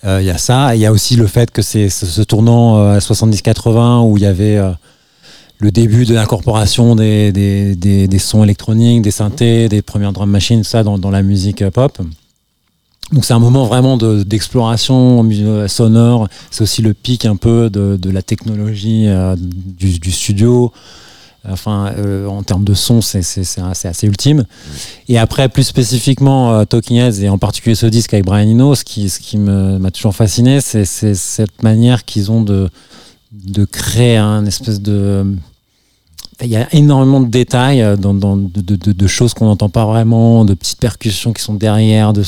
Il 0.05 0.25
y 0.25 0.29
a 0.31 0.37
ça, 0.37 0.75
il 0.75 0.81
y 0.81 0.85
a 0.85 0.91
aussi 0.91 1.15
le 1.15 1.27
fait 1.27 1.49
que 1.49 1.61
c'est 1.61 1.87
ce, 1.87 2.21
tournant 2.23 2.75
à 2.91 2.97
70-80 2.99 4.05
où 4.05 4.17
il 4.17 4.23
y 4.23 4.25
avait 4.25 4.59
le 5.59 5.71
début 5.71 6.05
de 6.05 6.13
l'incorporation 6.13 6.93
des, 6.97 7.31
des, 7.31 7.73
des- 7.77 8.09
des 8.09 8.19
sons 8.19 8.43
électroniques, 8.43 9.01
des 9.01 9.11
synthés, 9.11 9.69
des 9.69 9.81
premières 9.81 10.11
drum 10.11 10.29
machines, 10.29 10.65
ça 10.65 10.83
dans, 10.83 10.97
dans 10.97 11.09
la 11.09 11.21
musique 11.23 11.63
pop. 11.69 11.97
Donc 13.11 13.25
c'est 13.25 13.33
un 13.33 13.39
moment 13.39 13.65
vraiment 13.65 13.97
de- 13.97 14.23
d'exploration 14.23 15.27
euh, 15.31 15.67
sonore. 15.67 16.27
C'est 16.51 16.63
aussi 16.63 16.81
le 16.81 16.93
pic 16.93 17.25
un 17.25 17.35
peu 17.35 17.69
de, 17.69 18.09
la 18.09 18.21
technologie 18.21 19.07
euh, 19.07 19.35
du, 19.37 20.11
studio. 20.11 20.71
Enfin, 21.47 21.93
euh, 21.97 22.25
en 22.27 22.41
termes 22.41 22.63
de 22.63 22.73
son, 22.73 23.01
c'est 23.01 23.19
assez, 23.19 24.07
ultime. 24.07 24.45
Et 25.09 25.17
après, 25.17 25.49
plus 25.49 25.63
spécifiquement, 25.63 26.53
euh, 26.53 26.63
Talking 26.63 26.97
Heads 26.97 27.21
et 27.21 27.27
en 27.27 27.37
particulier 27.37 27.75
ce 27.75 27.85
disque 27.85 28.13
avec 28.13 28.25
Brian 28.25 28.49
Eno, 28.49 28.75
ce 28.75 28.85
qui, 28.85 29.37
m'a 29.37 29.91
toujours 29.91 30.15
fasciné, 30.15 30.61
c'est 30.61 30.85
c'est 30.85 31.15
cette 31.15 31.61
manière 31.61 32.05
qu'ils 32.05 32.31
ont 32.31 32.41
de, 32.41 32.69
de 33.33 33.65
créer 33.65 34.17
un 34.17 34.45
espèce 34.45 34.81
de. 34.81 35.25
Il 36.43 36.49
y 36.49 36.57
a 36.57 36.67
énormément 36.73 37.21
de 37.21 37.27
détails, 37.27 37.81
euh, 37.81 37.95
de, 37.95 39.07
choses 39.07 39.33
qu'on 39.33 39.45
n'entend 39.45 39.69
pas 39.69 39.85
vraiment, 39.85 40.45
de 40.45 40.53
petites 40.53 40.79
percussions 40.79 41.31
qui 41.31 41.41
sont 41.41 41.53
derrière, 41.53 42.13
de, 42.13 42.23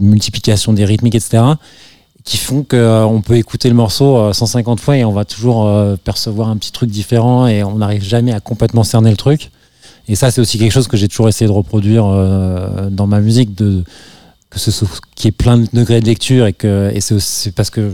multiplication 0.00 0.72
des 0.72 0.84
rythmiques, 0.84 1.14
etc., 1.14 1.42
qui 2.24 2.38
font 2.38 2.64
qu'on 2.64 3.22
peut 3.24 3.36
écouter 3.36 3.68
le 3.68 3.74
morceau 3.74 4.16
euh, 4.16 4.32
150 4.32 4.80
fois 4.80 4.96
et 4.96 5.04
on 5.04 5.12
va 5.12 5.26
toujours 5.26 5.66
euh, 5.66 5.96
percevoir 6.02 6.48
un 6.48 6.56
petit 6.56 6.72
truc 6.72 6.90
différent 6.90 7.46
et 7.46 7.62
on 7.62 7.76
n'arrive 7.76 8.02
jamais 8.02 8.32
à 8.32 8.40
complètement 8.40 8.82
cerner 8.82 9.10
le 9.10 9.16
truc. 9.16 9.50
Et 10.08 10.16
ça, 10.16 10.30
c'est 10.30 10.40
aussi 10.40 10.58
quelque 10.58 10.72
chose 10.72 10.88
que 10.88 10.96
j'ai 10.96 11.08
toujours 11.08 11.28
essayé 11.28 11.46
de 11.46 11.52
reproduire 11.52 12.06
euh, 12.06 12.88
dans 12.90 13.06
ma 13.06 13.20
musique, 13.20 13.54
que 14.54 14.60
ce 14.60 14.70
soit 14.70 14.88
qu'il 15.16 15.26
y 15.26 15.28
ait 15.28 15.32
plein 15.32 15.58
de 15.58 15.66
degrés 15.72 16.00
de 16.00 16.06
lecture 16.06 16.46
et 16.46 16.52
que 16.52 16.90
et 16.94 17.00
c'est 17.00 17.50
parce 17.52 17.70
que 17.70 17.90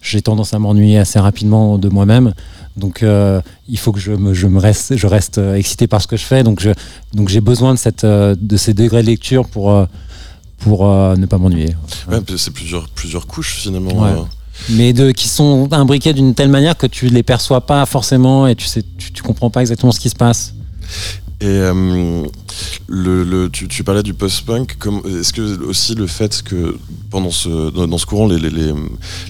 j'ai 0.00 0.22
tendance 0.22 0.54
à 0.54 0.58
m'ennuyer 0.58 0.98
assez 0.98 1.18
rapidement 1.18 1.78
de 1.78 1.88
moi-même. 1.88 2.32
Donc 2.76 3.02
euh, 3.02 3.40
il 3.68 3.78
faut 3.78 3.92
que 3.92 4.00
je 4.00 4.12
me, 4.12 4.34
je 4.34 4.46
me 4.46 4.58
reste, 4.58 4.96
je 4.96 5.06
reste 5.06 5.38
euh, 5.38 5.54
excité 5.56 5.86
par 5.86 6.00
ce 6.00 6.06
que 6.06 6.16
je 6.16 6.24
fais. 6.24 6.42
Donc 6.42 6.60
je, 6.60 6.70
donc 7.12 7.28
j'ai 7.28 7.40
besoin 7.40 7.74
de 7.74 7.78
cette, 7.78 8.04
euh, 8.04 8.34
de 8.40 8.56
ces 8.56 8.72
degrés 8.72 9.02
de 9.02 9.08
lecture 9.08 9.46
pour 9.48 9.86
pour 10.58 10.88
euh, 10.88 11.16
ne 11.16 11.26
pas 11.26 11.38
m'ennuyer. 11.38 11.74
Ouais, 12.08 12.18
c'est 12.36 12.52
plusieurs, 12.52 12.88
plusieurs 12.88 13.26
couches 13.26 13.54
finalement. 13.54 14.02
Ouais. 14.02 14.10
euh. 14.10 14.22
Mais 14.70 14.92
de 14.92 15.12
qui 15.12 15.28
sont 15.28 15.68
imbriqués 15.72 16.12
d'une 16.12 16.34
telle 16.34 16.48
manière 16.48 16.76
que 16.76 16.86
tu 16.86 17.06
les 17.08 17.22
perçois 17.22 17.60
pas 17.64 17.86
forcément 17.86 18.46
et 18.46 18.56
tu 18.56 18.66
sais, 18.66 18.82
tu, 18.96 19.12
tu 19.12 19.22
comprends 19.22 19.50
pas 19.50 19.60
exactement 19.60 19.92
ce 19.92 20.00
qui 20.00 20.10
se 20.10 20.16
passe. 20.16 20.54
Et 21.40 21.46
euh, 21.46 22.24
le, 22.88 23.22
le- 23.22 23.48
tu, 23.48 23.68
tu 23.68 23.84
parlais 23.84 24.02
du 24.02 24.12
post-punk. 24.12 24.76
Est-ce 25.20 25.32
que 25.32 25.62
aussi 25.64 25.94
le 25.94 26.08
fait 26.08 26.42
que 26.42 26.76
pendant 27.10 27.30
ce, 27.30 27.70
dans, 27.70 27.86
dans 27.86 27.98
ce 27.98 28.06
courant, 28.06 28.26
les, 28.26 28.38
les, 28.40 28.50
les, 28.50 28.72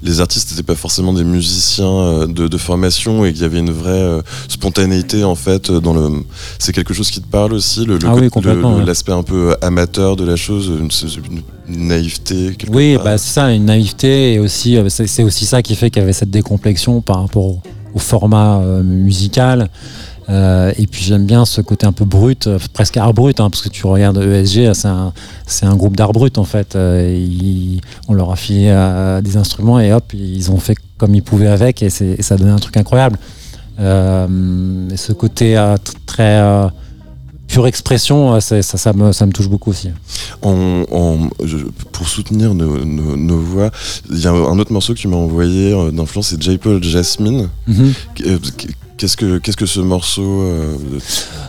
les 0.02 0.20
artistes 0.22 0.50
n'étaient 0.50 0.62
pas 0.62 0.74
forcément 0.74 1.12
des 1.12 1.24
musiciens 1.24 1.84
euh, 1.86 2.26
de, 2.26 2.48
de 2.48 2.56
formation 2.56 3.26
et 3.26 3.32
qu'il 3.34 3.42
y 3.42 3.44
avait 3.44 3.58
une 3.58 3.70
vraie 3.72 3.90
euh, 3.90 4.22
spontanéité 4.48 5.22
en 5.22 5.34
fait 5.34 5.70
dans 5.70 5.92
le. 5.92 6.22
C'est 6.58 6.72
quelque 6.72 6.94
chose 6.94 7.10
qui 7.10 7.20
te 7.20 7.26
parle 7.28 7.52
aussi, 7.52 7.84
le, 7.84 7.98
Ah 8.06 8.14
oui, 8.14 8.28
ouais. 8.34 8.84
l'aspect 8.86 9.12
un 9.12 9.22
peu 9.22 9.54
amateur 9.60 10.16
de 10.16 10.24
la 10.24 10.36
chose, 10.36 10.68
une, 10.80 10.88
une- 11.30 11.42
une 11.76 11.88
naïveté. 11.88 12.56
Oui, 12.70 12.94
part? 12.94 13.04
bah, 13.04 13.18
c'est 13.18 13.34
ça, 13.34 13.52
une 13.52 13.66
naïveté 13.66 14.32
et 14.32 14.38
aussi 14.38 14.78
euh, 14.78 14.88
c'est 14.88 15.06
c'est 15.06 15.24
aussi 15.24 15.44
ça 15.44 15.60
qui 15.62 15.76
fait 15.76 15.90
qu'il 15.90 16.00
y 16.00 16.04
avait 16.04 16.14
cette 16.14 16.30
décomplexion 16.30 17.02
par 17.02 17.20
rapport 17.20 17.44
au, 17.44 17.60
au 17.92 17.98
format 17.98 18.60
euh, 18.62 18.82
musical. 18.82 19.68
Euh, 20.28 20.72
et 20.76 20.86
puis 20.86 21.02
j'aime 21.02 21.24
bien 21.24 21.44
ce 21.46 21.60
côté 21.62 21.86
un 21.86 21.92
peu 21.92 22.04
brut, 22.04 22.46
euh, 22.46 22.58
presque 22.74 22.96
art 22.98 23.14
brut, 23.14 23.40
hein, 23.40 23.48
parce 23.48 23.62
que 23.62 23.70
tu 23.70 23.86
regardes 23.86 24.18
ESG, 24.18 24.72
c'est 24.74 25.64
un, 25.66 25.76
groupe 25.76 25.96
d'art 25.96 26.12
brut 26.12 26.36
en 26.36 26.44
fait. 26.44 26.76
Euh, 26.76 27.16
ils- 27.18 27.80
on 28.08 28.14
leur 28.14 28.30
a 28.30 28.36
filé 28.36 28.68
euh, 28.68 29.22
des 29.22 29.36
instruments 29.38 29.80
et 29.80 29.92
hop, 29.92 30.12
ils 30.12 30.50
ont 30.50 30.58
fait 30.58 30.76
comme 30.98 31.14
ils 31.14 31.22
pouvaient 31.22 31.46
avec 31.48 31.82
et, 31.82 31.88
ça 31.90 32.36
donnait 32.36 32.50
un 32.50 32.58
truc 32.58 32.76
incroyable. 32.76 33.18
Et 33.78 34.96
ce 34.96 35.12
côté 35.12 35.56
très 36.04 36.42
pure 37.46 37.66
expression, 37.66 38.38
ça, 38.40 38.60
ça, 38.60 38.92
me, 38.92 39.12
ça 39.12 39.24
me 39.24 39.32
touche 39.32 39.48
beaucoup 39.48 39.70
aussi. 39.70 39.88
En- 40.42 40.84
en- 40.90 41.28
je- 41.44 41.56
pour 41.92 42.06
soutenir 42.08 42.52
nos, 42.54 42.84
nos- 42.84 43.16
nos 43.16 43.38
voix, 43.38 43.70
il 44.10 44.18
y 44.18 44.26
a 44.26 44.32
un 44.32 44.58
autre 44.58 44.72
morceau 44.72 44.92
que 44.92 44.98
tu 44.98 45.08
m'as 45.08 45.16
envoyé 45.16 45.70
d'influence, 45.92 46.28
c'est 46.28 46.42
J. 46.42 46.58
Paul 46.58 46.82
Jasmine. 46.82 47.48
Mhm. 47.66 47.92
Euh, 48.26 48.38
Qu'est-ce 48.98 49.16
que 49.16 49.38
qu'est-ce 49.38 49.56
que 49.56 49.64
ce 49.64 49.78
morceau 49.78 50.42
euh, 50.42 50.76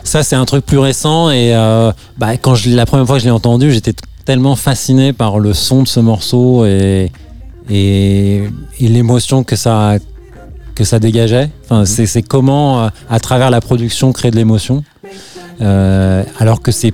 Ça, 0.04 0.22
c'est 0.22 0.36
un 0.36 0.44
truc 0.44 0.64
plus 0.64 0.78
récent. 0.78 1.30
Et 1.30 1.52
euh, 1.52 1.90
bah, 2.16 2.36
quand 2.36 2.54
je, 2.54 2.70
la 2.70 2.86
première 2.86 3.06
fois 3.06 3.16
que 3.16 3.22
je 3.22 3.26
l'ai 3.26 3.32
entendu, 3.32 3.72
j'étais 3.72 3.92
tellement 4.24 4.54
fasciné 4.54 5.12
par 5.12 5.40
le 5.40 5.52
son 5.52 5.82
de 5.82 5.88
ce 5.88 5.98
morceau 5.98 6.64
et, 6.64 7.10
et, 7.68 8.44
et 8.78 8.88
l'émotion 8.88 9.42
que 9.42 9.56
ça, 9.56 9.96
que 10.76 10.84
ça 10.84 11.00
dégageait. 11.00 11.50
Enfin, 11.64 11.84
c'est, 11.84 12.06
c'est 12.06 12.22
comment, 12.22 12.84
euh, 12.84 12.88
à 13.10 13.18
travers 13.18 13.50
la 13.50 13.60
production, 13.60 14.12
créer 14.12 14.30
de 14.30 14.36
l'émotion. 14.36 14.84
Alors 15.60 16.62
que 16.62 16.70
c'est 16.72 16.92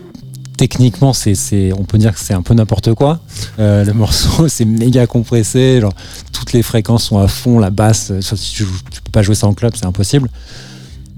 techniquement, 0.56 1.12
c'est, 1.12 1.34
c'est, 1.34 1.72
on 1.72 1.84
peut 1.84 1.98
dire 1.98 2.12
que 2.14 2.20
c'est 2.20 2.34
un 2.34 2.42
peu 2.42 2.54
n'importe 2.54 2.94
quoi. 2.94 3.20
Euh, 3.58 3.84
le 3.84 3.92
morceau, 3.92 4.48
c'est 4.48 4.64
méga 4.64 5.06
compressé. 5.06 5.80
Genre, 5.80 5.92
toutes 6.32 6.52
les 6.52 6.62
fréquences 6.62 7.04
sont 7.04 7.18
à 7.18 7.28
fond, 7.28 7.58
la 7.58 7.70
basse. 7.70 8.10
euh, 8.10 8.20
Sauf 8.20 8.38
si 8.38 8.54
tu, 8.54 8.64
tu 8.90 9.02
peux 9.02 9.10
pas 9.12 9.22
jouer 9.22 9.34
ça 9.34 9.46
en 9.46 9.54
club, 9.54 9.72
c'est 9.76 9.86
impossible. 9.86 10.28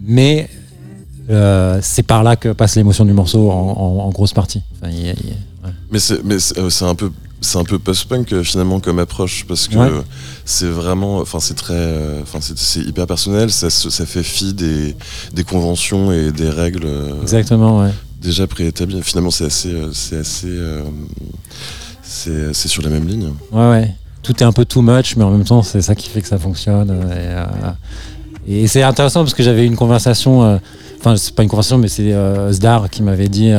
Mais 0.06 0.48
euh, 1.30 1.78
c'est 1.82 2.02
par 2.02 2.22
là 2.22 2.36
que 2.36 2.50
passe 2.52 2.76
l'émotion 2.76 3.04
du 3.04 3.12
morceau 3.12 3.50
en, 3.50 3.54
en- 3.72 4.04
en 4.06 4.10
grosse 4.10 4.32
partie. 4.32 4.62
Enfin, 4.80 4.90
y 4.92 5.00
y 5.02 5.06
ouais. 5.10 5.14
Mais 5.90 5.98
c'est 5.98 6.24
mais 6.24 6.38
c'est 6.38 6.84
un 6.84 6.94
peu 6.94 7.10
c'est 7.40 7.58
un 7.58 7.64
peu 7.64 7.78
post-punk 7.78 8.42
finalement 8.42 8.80
comme 8.80 8.98
approche 8.98 9.44
parce 9.46 9.68
que 9.68 9.76
Ouais. 9.76 9.90
c'est 10.44 10.66
vraiment 10.66 11.18
enfin 11.18 11.38
c'est 11.40 11.54
très 11.54 11.94
enfin 12.22 12.38
c'est 12.40 12.58
c'est 12.58 12.80
hyper 12.80 13.06
personnel 13.06 13.50
ça 13.50 13.68
fait 13.70 14.22
fi 14.22 14.54
des 14.54 14.96
des 15.34 15.44
conventions 15.44 16.10
et 16.10 16.32
des 16.32 16.48
règles 16.50 16.88
Exactement, 17.22 17.80
ouais. 17.82 17.90
Déjà 18.20 18.46
préétablies 18.46 19.02
finalement 19.02 19.30
c'est 19.30 19.44
assez 19.44 19.72
euh, 19.72 19.90
c'est 19.92 20.18
assez 20.18 20.48
euh, 20.48 20.82
c'est 22.02 22.68
sur 22.68 22.82
la 22.82 22.90
même 22.90 23.06
ligne 23.06 23.28
Ouais, 23.52 23.68
ouais. 23.68 23.94
Tout 24.22 24.36
est 24.42 24.44
un 24.44 24.52
peu 24.52 24.64
too 24.64 24.82
much, 24.82 25.16
mais 25.16 25.24
en 25.24 25.30
même 25.30 25.44
temps, 25.44 25.62
c'est 25.62 25.80
ça 25.80 25.94
qui 25.94 26.08
fait 26.08 26.20
que 26.20 26.26
ça 26.26 26.38
fonctionne. 26.38 26.90
euh, 26.90 27.46
Et, 28.46 28.66
c'est 28.66 28.82
intéressant 28.82 29.20
parce 29.20 29.34
que 29.34 29.42
j'avais 29.42 29.64
une 29.64 29.76
conversation, 29.76 30.58
enfin, 30.98 31.16
c'est 31.16 31.34
pas 31.34 31.42
une 31.42 31.48
conversation, 31.48 31.78
mais 31.78 31.88
c'est 31.88 32.14
Zdar 32.50 32.90
qui 32.90 33.02
m'avait 33.02 33.28
dit, 33.28 33.50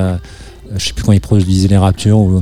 je 0.75 0.83
sais 0.83 0.93
plus 0.93 1.03
quand 1.03 1.11
il 1.11 1.21
produisait 1.21 1.67
les 1.67 1.77
Raptures, 1.77 2.19
ou, 2.19 2.41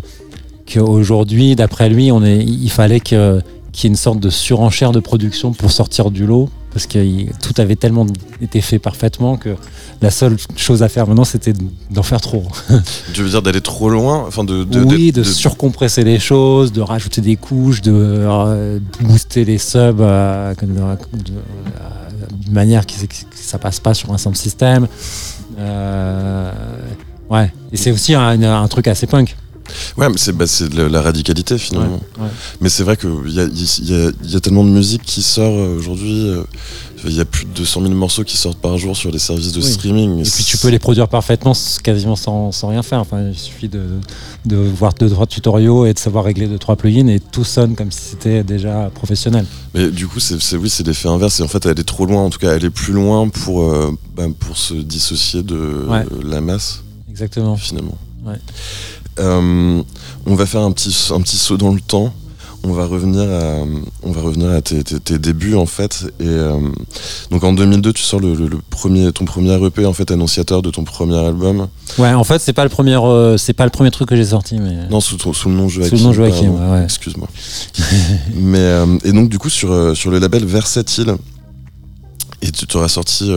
qu'aujourd'hui, 0.66 1.56
d'après 1.56 1.90
lui, 1.90 2.12
on 2.12 2.24
est, 2.24 2.38
il 2.44 2.70
fallait 2.70 3.00
qu'il 3.00 3.18
y 3.18 3.86
ait 3.86 3.88
une 3.88 3.96
sorte 3.96 4.20
de 4.20 4.30
surenchère 4.30 4.92
de 4.92 5.00
production 5.00 5.54
pour 5.54 5.72
sortir 5.72 6.12
du 6.12 6.26
lot. 6.26 6.50
Parce 6.74 6.86
que 6.86 7.32
tout 7.42 7.54
avait 7.58 7.76
tellement 7.76 8.06
été 8.42 8.62
fait 8.62 8.78
parfaitement 8.78 9.38
que 9.38 9.56
la 10.02 10.12
seule 10.12 10.38
chose 10.56 10.84
à 10.84 10.90
faire 10.90 11.08
maintenant, 11.08 11.24
c'était 11.24 11.54
d'en 11.90 12.04
faire 12.04 12.22
trop. 12.22 12.44
tu 13.14 13.24
veux 13.24 13.30
dire 13.30 13.42
d'aller 13.42 13.62
trop 13.62 13.90
loin 13.90 14.26
enfin 14.28 14.44
de, 14.44 14.64
de 14.64 14.82
oui, 14.82 15.12
de, 15.12 15.24
surcompresser 15.24 16.04
les 16.04 16.20
choses, 16.20 16.72
de 16.72 16.82
rajouter 16.82 17.22
des 17.22 17.36
couches, 17.36 17.82
de 17.82 17.94
euh, 17.94 18.80
booster 19.02 19.46
les 19.46 19.58
subs 19.58 20.02
euh, 20.02 20.54
euh, 20.62 20.96
d'une 22.32 22.54
manière 22.54 22.86
qui, 22.86 23.08
que 23.08 23.16
ça 23.34 23.58
passe 23.58 23.80
pas 23.80 23.94
sur 23.94 24.14
un 24.14 24.18
simple 24.18 24.38
système. 24.38 24.88
Euh, 25.58 26.52
ouais, 27.30 27.52
et 27.72 27.78
c'est 27.78 27.92
aussi 27.92 28.14
un, 28.14 28.42
un 28.44 28.68
truc 28.68 28.88
assez 28.88 29.08
punk. 29.08 29.36
Ouais 29.98 30.10
mais 30.10 30.18
c'est 30.18 30.32
bah, 30.34 30.46
la, 30.90 31.02
radicalité 31.02 31.58
finalement 31.58 32.00
Ouais, 32.18 32.24
ouais. 32.24 32.30
Mais 32.62 32.70
c'est 32.70 32.84
vrai 32.84 32.98
qu'il 32.98 33.10
y 33.32 33.40
a, 33.40 33.44
il 33.46 33.90
y, 33.90 33.94
a, 33.96 34.12
il 34.24 34.32
y 34.32 34.36
a 34.36 34.40
tellement 34.40 34.64
de 34.64 34.70
musique 34.70 35.02
qui 35.04 35.22
sort 35.22 35.54
euh, 35.54 35.78
aujourd'hui. 35.78 36.28
euh, 36.30 36.44
il 37.06 37.14
y 37.14 37.20
a 37.22 37.26
plus 37.26 37.46
de 37.46 37.52
200 37.52 37.82
000 37.84 37.94
morceaux 37.94 38.24
qui 38.24 38.38
sortent 38.38 38.58
par 38.58 38.76
jour 38.80 38.98
sur 38.98 39.12
les 39.12 39.20
services 39.20 39.52
de 39.52 39.62
Oui. 39.62 39.72
streaming. 39.72 40.20
Et 40.20 40.24
puis 40.30 40.44
tu 40.44 40.58
peux 40.58 40.70
les 40.70 40.80
produire 40.80 41.08
parfaitement 41.08 41.54
quasiment 41.84 42.16
sans, 42.16 42.52
sans 42.52 42.70
rien 42.70 42.82
faire. 42.82 43.00
Enfin, 43.00 43.22
il 43.30 43.38
suffit 43.38 43.70
de, 43.70 43.84
de 44.46 44.56
voir 44.58 44.94
deux 44.96 45.08
trois 45.08 45.28
tutoriaux 45.28 45.86
et 45.86 45.94
de 45.94 46.00
savoir 46.00 46.26
régler 46.26 46.48
deux 46.48 46.58
trois 46.58 46.76
plugins 46.76 47.08
et 47.08 47.20
tout 47.20 47.44
sonne 47.44 47.76
comme 47.76 47.92
si 47.92 48.00
c'était 48.02 48.44
déjà 48.44 48.90
professionnel. 48.96 49.46
Mais 49.76 49.92
du 49.92 50.08
coup, 50.08 50.20
c'est 50.20 50.42
c'est- 50.42 50.58
oui, 50.58 50.70
c'est 50.72 50.86
l'effet 50.88 51.08
inverse. 51.08 51.40
Et 51.40 51.44
en 51.44 51.48
fait, 51.48 51.68
elle 51.68 51.80
est 51.80 51.84
trop 51.84 52.08
loin. 52.08 52.24
En 52.24 52.32
tout 52.32 52.40
cas, 52.40 52.56
elle 52.56 52.66
est 52.66 52.72
plus 52.72 52.94
loin 52.94 53.30
pour, 53.30 53.62
euh, 53.62 53.96
bah, 54.16 54.24
pour 54.40 54.58
se 54.58 54.74
dissocier 54.74 55.44
de 55.44 55.86
Ouais. 55.88 56.04
la 56.26 56.42
masse, 56.42 56.82
Exactement. 57.12 57.58
finalement. 57.58 57.98
Ouais. 58.26 58.36
Euh, 59.20 59.82
on 60.26 60.36
va 60.36 60.46
faire 60.46 60.62
un 60.62 60.72
petit, 60.72 60.96
un 61.14 61.22
petit 61.22 61.38
saut 61.38 61.58
dans 61.58 61.74
le 61.74 61.80
temps. 61.82 62.14
On 62.64 62.74
va 62.74 62.86
revenir 62.86 63.22
à, 63.22 63.64
on 64.04 64.12
va 64.12 64.22
revenir 64.22 64.50
à 64.50 64.62
tes, 64.62 64.84
tes- 64.84 65.00
tes 65.00 65.20
débuts 65.20 65.56
en 65.56 65.68
fait. 65.68 66.06
Et 66.20 66.26
euh, 66.28 66.58
donc 67.32 67.44
en 67.44 67.54
2002, 67.54 67.94
tu 67.94 68.02
sors 68.02 68.20
le, 68.20 68.34
le- 68.34 68.48
le 68.48 68.58
premier, 68.70 69.12
ton 69.14 69.26
premier 69.26 69.54
EP 69.64 69.86
en 69.86 69.94
fait 69.94 70.10
annonciateur 70.12 70.62
de 70.64 70.72
ton 70.72 70.84
premier 70.84 71.18
album. 71.18 71.68
Ouais, 71.98 72.14
en 72.14 72.24
fait, 72.24 72.40
c'est 72.40 72.54
pas 72.54 72.64
le 72.64 72.70
premier, 72.70 72.96
euh, 72.96 73.38
c'est 73.38 73.54
pas 73.54 73.64
le 73.64 73.70
premier 73.70 73.92
truc 73.92 74.10
que 74.10 74.16
j'ai 74.16 74.26
sorti, 74.26 74.56
mais 74.60 74.88
Non, 74.90 75.00
sous, 75.00 75.18
le 75.18 75.52
nom 75.56 75.70
Joachim. 75.70 75.90
Sous 75.92 75.96
le 75.98 76.02
nom 76.02 76.14
Joachim, 76.14 76.52
pardon. 76.58 76.74
ouais. 76.74 76.84
Excuse-moi. 76.84 77.28
Mais 78.36 78.76
et 79.04 79.12
donc 79.14 79.30
du 79.30 79.38
coup 79.40 79.50
sur 79.50 79.96
sur 79.96 80.12
le 80.12 80.20
label 80.20 80.44
Versatile. 80.44 81.16
Et 82.42 82.52
tu 82.52 82.68
t'auras 82.68 82.88
sorti, 82.90 83.32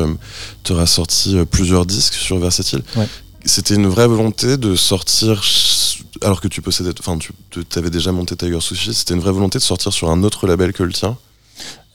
t'auras 0.64 0.86
sorti 0.86 1.36
plusieurs 1.50 1.86
disques 1.86 2.14
sur 2.14 2.38
Versatile. 2.38 2.82
Ouais. 2.96 3.06
C'était 3.44 3.74
une 3.74 3.86
vraie 3.86 4.06
volonté 4.06 4.56
de 4.56 4.74
sortir, 4.74 5.42
alors 6.22 6.40
que 6.40 6.48
tu 6.48 6.60
possédais, 6.62 6.90
enfin 6.98 7.18
tu 7.18 7.32
avais 7.76 7.90
déjà 7.90 8.12
monté 8.12 8.36
Tiger 8.36 8.60
Sushi, 8.60 8.92
c'était 8.92 9.14
une 9.14 9.20
vraie 9.20 9.32
volonté 9.32 9.58
de 9.58 9.62
sortir 9.62 9.92
sur 9.92 10.10
un 10.10 10.22
autre 10.22 10.46
label 10.46 10.72
que 10.72 10.82
le 10.82 10.92
tien? 10.92 11.16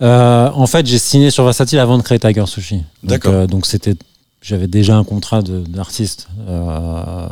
Euh, 0.02 0.50
en 0.54 0.68
fait, 0.68 0.86
j'ai 0.86 0.98
signé 0.98 1.30
sur 1.32 1.44
Versatile 1.46 1.80
avant 1.80 1.98
de 1.98 2.04
créer 2.04 2.20
Tiger 2.20 2.46
Sushi. 2.48 2.78
Donc, 2.78 2.86
D'accord. 3.04 3.34
euh, 3.34 3.48
donc 3.48 3.66
c'était, 3.66 3.96
j'avais 4.42 4.68
déjà 4.68 4.98
un 4.98 5.04
contrat 5.04 5.42
d'artiste. 5.42 6.28
Euh, 6.48 7.28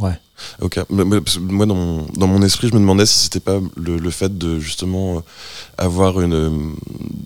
ouais. 0.00 0.18
Ok. 0.60 0.80
Moi, 0.90 1.66
dans 1.66 1.74
mon, 1.74 2.06
dans 2.16 2.26
mon 2.26 2.42
esprit, 2.42 2.68
je 2.68 2.74
me 2.74 2.80
demandais 2.80 3.06
si 3.06 3.18
c'était 3.18 3.40
pas 3.40 3.58
le, 3.76 3.98
le 3.98 4.10
fait 4.10 4.36
de 4.36 4.58
justement 4.58 5.22
avoir 5.78 6.20
une, 6.20 6.74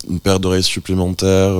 une 0.09 0.19
paire 0.19 0.39
d'oreilles 0.39 0.63
supplémentaires. 0.63 1.53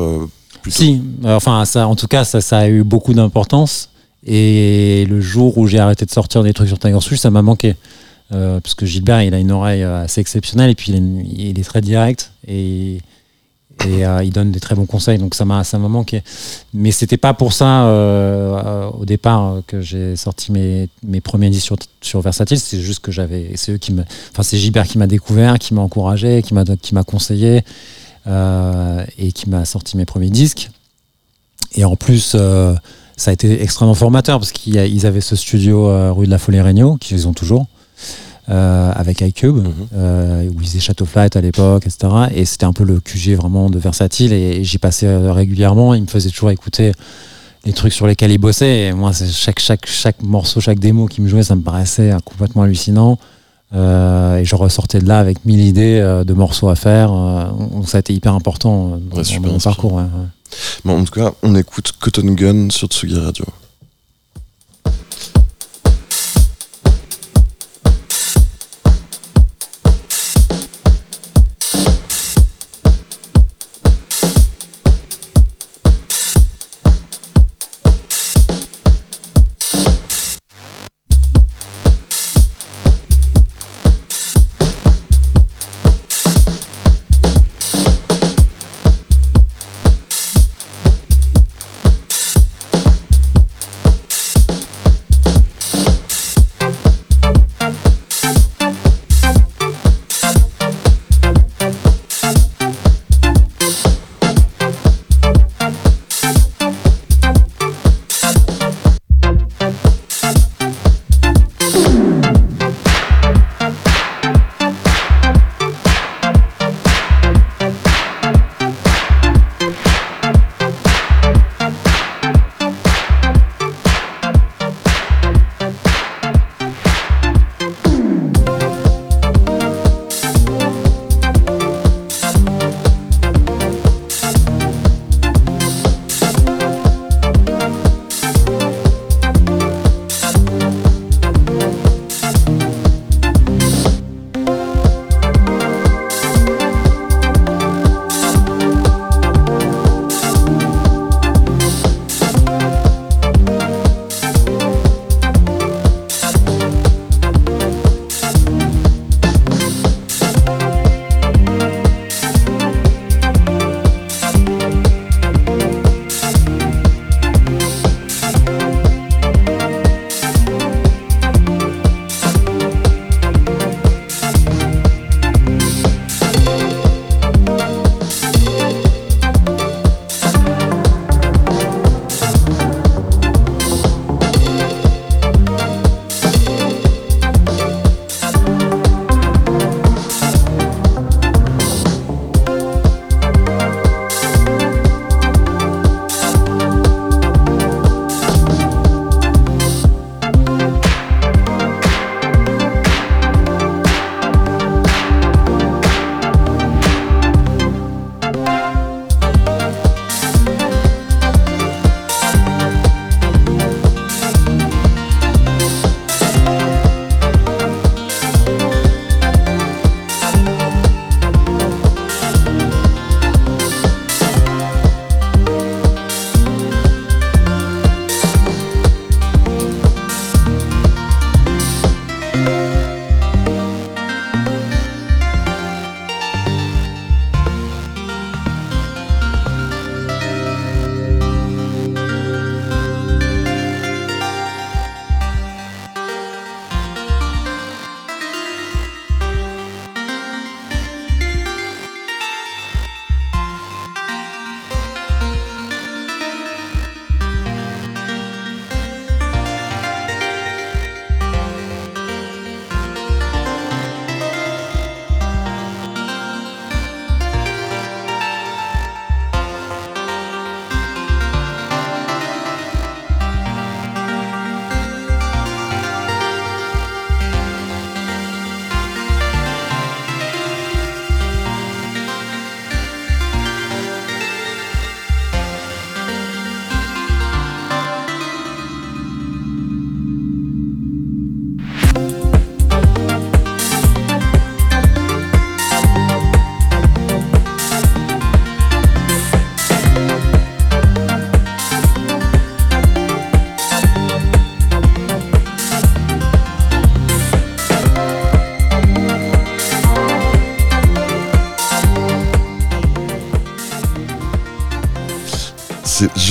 plutôt. 0.62 0.78
Si, 0.78 1.02
enfin, 1.26 1.66
ça, 1.66 1.88
en 1.88 1.96
tout 1.96 2.08
cas, 2.08 2.24
ça, 2.24 2.40
ça 2.40 2.60
a 2.60 2.68
eu 2.70 2.84
beaucoup 2.84 3.14
d'importance. 3.14 3.90
Et 4.26 5.06
le 5.10 5.20
jour 5.20 5.58
où 5.58 5.68
j'ai 5.68 5.80
arrêté 5.80 6.06
de 6.06 6.12
sortir 6.12 6.44
des 6.44 6.54
trucs 6.54 6.68
sur 6.68 6.80
Tiger 6.80 7.00
Sushi, 7.00 7.18
ça 7.18 7.32
m'a 7.32 7.42
manqué. 7.42 7.76
Euh, 8.34 8.60
parce 8.60 8.76
que 8.76 8.86
Gilbert, 8.86 9.22
il 9.24 9.34
a 9.34 9.40
une 9.40 9.52
oreille 9.52 9.84
euh, 9.84 10.04
assez 10.04 10.22
exceptionnelle 10.22 10.70
et 10.70 10.76
puis 10.76 10.94
il 10.94 11.60
est, 11.60 11.64
très 11.64 11.82
direct 11.82 12.32
et, 12.48 13.02
et 13.86 14.06
euh, 14.06 14.24
il 14.24 14.32
donne 14.32 14.52
des 14.52 14.62
très 14.62 14.74
bons 14.74 14.86
conseils. 14.86 15.18
Donc 15.18 15.36
ça 15.36 15.44
m'a 15.44 15.64
ça 15.64 15.78
m'a 15.80 15.90
manqué. 15.90 16.24
Mais 16.74 16.92
c'était 16.92 17.18
pas 17.18 17.34
pour 17.34 17.52
ça 17.52 17.88
au 18.98 19.06
départ 19.06 19.62
que 19.68 19.82
j'ai 19.82 20.16
sorti 20.16 20.52
mes, 20.52 20.88
mes 21.04 21.20
premiers 21.20 21.50
disques 21.50 21.66
sur, 21.66 21.78
sur 22.02 22.22
Versatile. 22.22 22.60
C'est 22.60 22.80
juste 22.80 23.00
que 23.00 23.12
j'avais, 23.12 23.52
c'est 23.56 23.74
eux 23.74 23.78
qui 23.78 23.92
me, 23.92 24.04
enfin 24.32 24.44
c'est 24.44 24.58
Gilbert 24.58 24.88
qui 24.88 24.98
m'a 24.98 25.08
découvert, 25.08 25.60
qui 25.60 25.74
m'a 25.74 25.82
encouragé, 25.82 26.42
qui 26.42 26.54
m'a 26.54 26.64
qui 26.64 26.94
m'a 26.96 27.04
conseillé 27.04 27.64
et 29.18 29.32
qui 29.34 29.50
m'a 29.50 29.66
sorti 29.66 29.98
mes 29.98 30.06
premiers 30.06 30.30
disques. 30.30 30.70
Et 31.74 31.84
en 31.84 31.96
plus, 31.96 32.36
ça 33.22 33.30
a 33.32 33.34
été 33.36 33.62
extrêmement 33.62 33.94
formateur 33.94 34.40
parce 34.40 34.52
qu'ils 34.52 35.06
avaient 35.06 35.22
ce 35.22 35.36
studio 35.36 35.88
euh, 35.88 36.12
rue 36.12 36.26
de 36.26 36.32
la 36.32 36.40
Folie-Regnault, 36.40 36.98
qu'ils 36.98 37.28
ont 37.28 37.34
toujours, 37.34 37.68
euh, 38.50 38.92
avec 38.96 39.22
iCube, 39.22 39.58
Mhm. 39.58 39.74
euh, 39.96 40.50
où 40.50 40.60
ils 40.62 40.68
faisaient 40.68 40.80
Chateau 40.80 41.06
Flight 41.06 41.36
à 41.36 41.42
l'époque, 41.42 41.84
etc. 41.86 42.12
Et 42.34 42.46
c'était 42.46 42.66
un 42.66 42.74
peu 42.74 42.84
le 42.84 43.00
QG 43.00 43.36
vraiment 43.36 43.70
de 43.70 43.78
versatile 43.78 44.34
et, 44.34 44.58
et 44.58 44.64
j'y 44.64 44.80
passais 44.80 45.08
régulièrement. 45.32 45.94
Ils 45.94 46.02
me 46.02 46.08
faisaient 46.08 46.32
toujours 46.32 46.50
écouter 46.50 46.94
les 47.64 47.74
trucs 47.74 47.94
sur 47.94 48.08
lesquels 48.08 48.32
ils 48.32 48.40
bossaient. 48.40 48.88
Et 48.88 48.94
moi, 48.94 49.12
chaque, 49.14 49.60
chaque, 49.60 49.86
chaque 49.86 50.24
morceau, 50.24 50.60
chaque 50.60 50.80
démo 50.80 51.06
qu'ils 51.06 51.24
me 51.24 51.30
jouaient, 51.30 51.44
ça 51.44 51.56
me 51.56 51.62
paraissait 51.62 52.12
complètement 52.26 52.64
hallucinant. 52.64 53.20
Euh, 53.74 54.38
et 54.40 54.46
je 54.46 54.56
ressortais 54.56 55.00
de 55.00 55.08
là 55.08 55.20
avec 55.20 55.46
mille 55.46 55.62
idées 55.62 56.00
euh, 56.02 56.24
de 56.24 56.34
morceaux 56.34 56.70
à 56.70 56.76
faire. 56.76 57.14
Euh, 57.14 57.46
donc 57.72 57.88
ça 57.88 57.98
a 57.98 58.00
été 58.00 58.14
hyper 58.14 58.34
important 58.34 59.00
dans, 59.12 59.18
Ouais, 59.18 59.24
dans 59.42 59.52
mon 59.52 59.60
parcours. 59.60 59.94
ouais, 59.94 60.02
ouais. 60.02 60.28
Bon, 60.86 61.00
en 61.00 61.04
tout 61.04 61.14
cas, 61.14 61.34
on 61.44 61.56
écoute 61.56 61.94
Cotton 62.00 62.34
Gun 62.34 62.70
sur 62.70 62.88
Tsugi 62.88 63.20
Radio. 63.20 63.46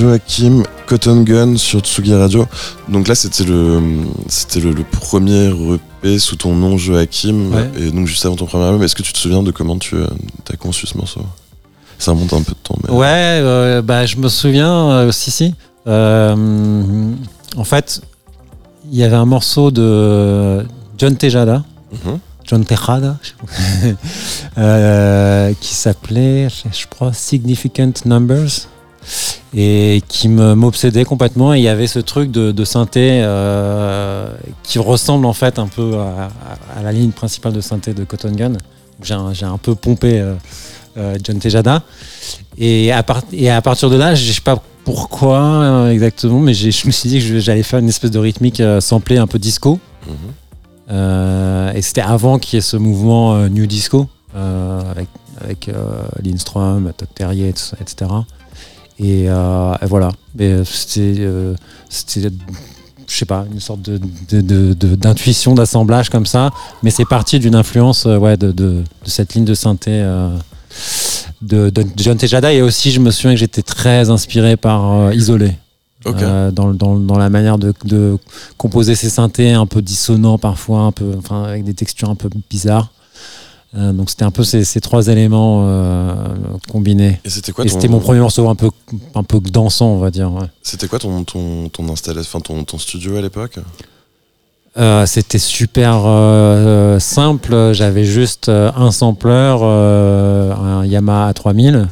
Joachim 0.00 0.62
Cotton 0.86 1.24
Gun 1.24 1.56
sur 1.58 1.80
Tsugi 1.80 2.14
Radio. 2.14 2.46
Donc 2.88 3.06
là, 3.06 3.14
c'était 3.14 3.44
le, 3.44 3.82
c'était 4.28 4.60
le, 4.60 4.72
premier 4.82 5.50
EP 5.50 6.18
sous 6.18 6.36
ton 6.36 6.54
nom 6.54 6.78
Joachim. 6.78 7.50
Et 7.76 7.90
donc 7.90 8.06
juste 8.06 8.24
avant 8.24 8.34
ton 8.34 8.46
premier 8.46 8.64
album, 8.64 8.82
est-ce 8.82 8.96
que 8.96 9.02
tu 9.02 9.12
te 9.12 9.18
souviens 9.18 9.42
de 9.42 9.50
comment 9.50 9.76
tu 9.76 9.96
as 10.50 10.56
conçu 10.56 10.86
ce 10.86 10.96
morceau? 10.96 11.20
Ça 11.98 12.12
remonte 12.12 12.32
un 12.32 12.40
peu 12.40 12.52
de 12.52 12.58
temps. 12.62 12.76
Ouais, 12.88 13.40
euh, 13.42 13.82
bah, 13.82 14.06
je 14.06 14.16
me 14.16 14.28
souviens, 14.28 14.90
euh, 14.90 15.12
si, 15.12 15.30
si. 15.30 15.54
Euh, 15.86 17.12
en 17.56 17.64
fait, 17.64 18.00
il 18.90 18.96
y 18.96 19.04
avait 19.04 19.16
un 19.16 19.26
morceau 19.26 19.70
de 19.70 20.66
John 20.96 21.14
Tejada. 21.14 21.62
Mhm. 21.92 22.18
John 22.46 22.64
Tejada, 22.64 23.18
qui 25.60 25.74
s'appelait, 25.74 26.48
je 26.48 26.86
crois, 26.86 27.12
Significant 27.12 27.92
Numbers 28.06 28.66
et 29.54 30.02
qui 30.08 30.28
m'obsédait 30.28 31.04
complètement. 31.04 31.54
Et 31.54 31.58
il 31.58 31.62
y 31.62 31.68
avait 31.68 31.86
ce 31.86 31.98
truc 31.98 32.30
de, 32.30 32.64
synthé 32.64 33.20
euh, 33.22 34.32
qui 34.62 34.78
ressemble 34.78 35.26
en 35.26 35.32
fait 35.32 35.58
un 35.58 35.66
peu 35.66 35.96
à, 35.96 36.82
la 36.82 36.92
ligne 36.92 37.10
principale 37.10 37.52
de 37.52 37.60
synthé 37.60 37.94
de 37.94 38.04
Cotton 38.04 38.32
Gun. 38.32 38.52
J'ai 39.02 39.14
un, 39.14 39.58
peu 39.58 39.74
pompé 39.74 40.20
euh, 40.20 40.34
euh, 40.96 41.16
John 41.22 41.38
Tejada. 41.38 41.82
Et 42.58 42.92
à, 42.92 43.04
et 43.32 43.50
à 43.50 43.62
partir 43.62 43.90
de 43.90 43.96
là, 43.96 44.14
je 44.14 44.32
sais 44.32 44.40
pas 44.40 44.62
pourquoi 44.84 45.90
exactement, 45.90 46.40
mais 46.40 46.54
je 46.54 46.86
me 46.86 46.90
suis 46.90 47.08
dit 47.08 47.20
que 47.20 47.38
j'allais 47.38 47.62
faire 47.62 47.78
une 47.78 47.88
espèce 47.88 48.10
de 48.10 48.18
rythmique 48.18 48.62
samplée 48.80 49.18
un 49.18 49.26
peu 49.26 49.38
disco. 49.38 49.78
Mm-hmm. 50.08 51.76
et 51.76 51.82
c'était 51.82 52.00
avant 52.00 52.38
qu'il 52.38 52.56
y 52.56 52.58
ait 52.58 52.62
ce 52.62 52.78
mouvement 52.78 53.36
New 53.48 53.66
Disco 53.66 54.08
avec, 54.34 55.08
avec 55.40 55.70
Lindstrom, 56.22 56.92
Todd 56.96 57.08
Terrier, 57.14 57.48
etc. 57.48 58.06
Euh, 59.02 59.74
et, 59.82 59.86
voilà. 59.86 60.10
Mais 60.34 60.64
c'était, 60.64 61.16
euh, 61.20 61.54
c'était, 61.88 62.30
je 63.06 63.16
sais 63.16 63.24
pas, 63.24 63.44
une 63.52 63.60
sorte 63.60 63.82
de, 63.82 64.72
d'intuition, 64.94 65.54
d'assemblage 65.54 66.10
comme 66.10 66.26
ça. 66.26 66.50
Mais 66.82 66.90
c'est 66.90 67.06
parti 67.06 67.38
d'une 67.38 67.54
influence 67.54 68.06
euh, 68.06 68.18
ouais, 68.18 68.36
de, 68.36 68.82
cette 69.04 69.34
ligne 69.34 69.44
de 69.44 69.54
synthé. 69.54 70.04
de, 71.42 71.72
John 71.96 72.16
Tejada 72.16 72.52
et 72.52 72.62
aussi 72.62 72.90
je 72.90 73.00
me 73.00 73.10
souviens 73.10 73.32
que 73.32 73.40
j'étais 73.40 73.62
très 73.62 74.10
inspiré 74.10 74.56
par 74.56 75.12
Isolé 75.12 75.56
dans, 76.04 76.72
dans, 76.72 77.18
la 77.18 77.28
manière 77.28 77.58
de, 77.58 78.18
composer 78.56 78.94
ces 78.94 79.10
synthés 79.10 79.52
un 79.52 79.66
peu 79.66 79.82
dissonants 79.82 80.38
parfois 80.38 80.80
un 80.82 80.92
peu 80.92 81.12
enfin 81.18 81.44
avec 81.44 81.64
des 81.64 81.74
textures 81.74 82.08
un 82.08 82.14
peu 82.14 82.30
bizarres 82.48 82.92
euh, 83.76 83.92
donc 83.92 84.10
c'était 84.10 84.24
un 84.24 84.32
peu 84.32 84.42
ces, 84.42 84.80
trois 84.80 85.06
éléments 85.06 85.64
euh, 85.64 86.14
combinés. 86.68 87.20
Et 87.24 87.30
c'était 87.30 87.52
quoi 87.52 87.66
C'était 87.68 87.88
mon 87.88 88.00
premier 88.00 88.18
morceau 88.18 88.48
un 88.48 88.56
peu, 88.56 88.70
un 89.14 89.22
peu 89.22 89.38
dansant, 89.40 89.90
on 89.90 89.98
va 89.98 90.10
dire. 90.10 90.30
C'était 90.62 90.88
quoi 90.88 90.98
ton, 90.98 91.22
ton, 91.22 91.68
ton 91.68 91.88
installation, 91.88 92.40
ton, 92.40 92.64
ton 92.64 92.78
studio 92.78 93.16
à 93.16 93.20
l'époque? 93.20 93.58
Euh, 94.76 95.06
C'était 95.06 95.38
super 95.38 96.00
simple. 97.00 97.70
J'avais 97.72 98.04
juste 98.04 98.48
un 98.48 98.90
sampler, 98.90 99.56
un 99.60 100.84
Yamaha 100.84 101.32
A3000 101.32 101.86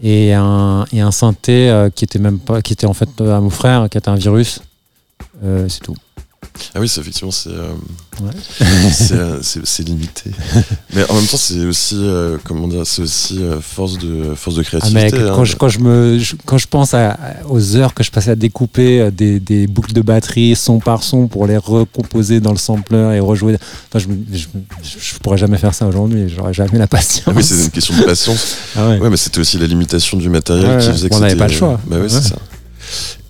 et 0.00 0.34
un, 0.34 0.84
et 0.92 1.00
un 1.00 1.10
synthé 1.10 1.88
qui 1.96 2.04
était 2.04 2.20
même 2.20 2.38
pas, 2.38 2.62
qui 2.62 2.72
était 2.72 2.86
en 2.86 2.94
fait 2.94 3.20
à 3.20 3.40
mon 3.40 3.50
frère, 3.50 3.88
qui 3.90 3.98
était 3.98 4.08
un 4.08 4.14
virus. 4.14 4.60
c'est 5.42 5.80
tout. 5.80 5.96
Ah 6.74 6.80
oui, 6.80 6.86
effectivement, 6.86 7.30
c'est 7.30 7.50
euh, 7.50 7.72
euh, 9.12 9.82
limité. 9.84 10.30
mais 10.94 11.08
en 11.08 11.14
même 11.14 11.26
temps, 11.26 11.36
c'est 11.36 11.64
aussi, 11.64 11.96
euh, 11.98 12.36
comment 12.44 12.68
dire, 12.68 12.86
c'est 12.86 13.02
aussi 13.02 13.40
force, 13.60 13.98
de, 13.98 14.34
force 14.34 14.56
de 14.56 14.62
créativité. 14.62 15.10
Ah, 15.12 15.32
quand, 15.34 15.40
hein. 15.40 15.44
je, 15.44 15.56
quand, 15.56 15.68
je 15.68 15.78
me, 15.80 16.20
quand 16.44 16.58
je 16.58 16.66
pense 16.66 16.94
à, 16.94 17.18
aux 17.48 17.76
heures 17.76 17.94
que 17.94 18.02
je 18.02 18.10
passais 18.10 18.30
à 18.30 18.36
découper 18.36 19.10
des, 19.10 19.40
des, 19.40 19.66
boucles 19.66 19.92
de 19.92 20.02
batterie 20.02 20.56
son 20.56 20.78
par 20.78 21.02
son 21.02 21.28
pour 21.28 21.46
les 21.46 21.56
recomposer 21.56 22.40
dans 22.40 22.52
le 22.52 22.58
sampler 22.58 23.16
et 23.16 23.20
rejouer, 23.20 23.56
enfin, 23.88 23.98
je, 23.98 24.36
je, 24.36 24.46
je 24.82 25.18
pourrais 25.18 25.38
jamais 25.38 25.58
faire 25.58 25.74
ça 25.74 25.86
aujourd'hui, 25.86 26.28
j'aurais 26.28 26.54
jamais 26.54 26.78
la 26.78 26.86
patience. 26.86 27.24
Ah 27.26 27.32
oui, 27.34 27.44
c'est 27.44 27.64
une 27.64 27.70
question 27.70 27.96
de 27.96 28.02
patience. 28.02 28.56
ah 28.76 28.88
ouais. 28.88 28.98
ouais. 28.98 29.10
mais 29.10 29.16
c'était 29.16 29.40
aussi 29.40 29.58
la 29.58 29.66
limitation 29.66 30.18
du 30.18 30.28
matériel 30.28 30.78
qui 30.80 30.88
faisait 30.88 31.08
que 31.08 31.14
On 31.14 31.20
n'avait 31.20 31.36
pas 31.36 31.48
le 31.48 31.52
choix. 31.52 31.80
Bah 31.86 31.96
oui, 32.00 32.08
c'est 32.08 32.22
ça. 32.22 32.36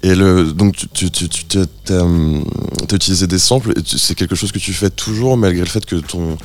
Et 0.02 0.14
donc, 0.14 0.76
tu, 0.92 1.11
tu, 1.11 1.58
as, 1.58 2.94
utilisé 2.94 3.26
des 3.26 3.38
samples 3.38 3.72
et 3.72 3.82
c'est 3.84 4.14
quelque 4.14 4.37
chose 4.37 4.52
que 4.52 4.61
tu 4.61 4.72
fais 4.72 4.90
toujours 4.90 5.37
malgré 5.37 5.61
le 5.61 5.68
fait 5.68 5.84
que 5.84 5.96
ton, 5.96 6.37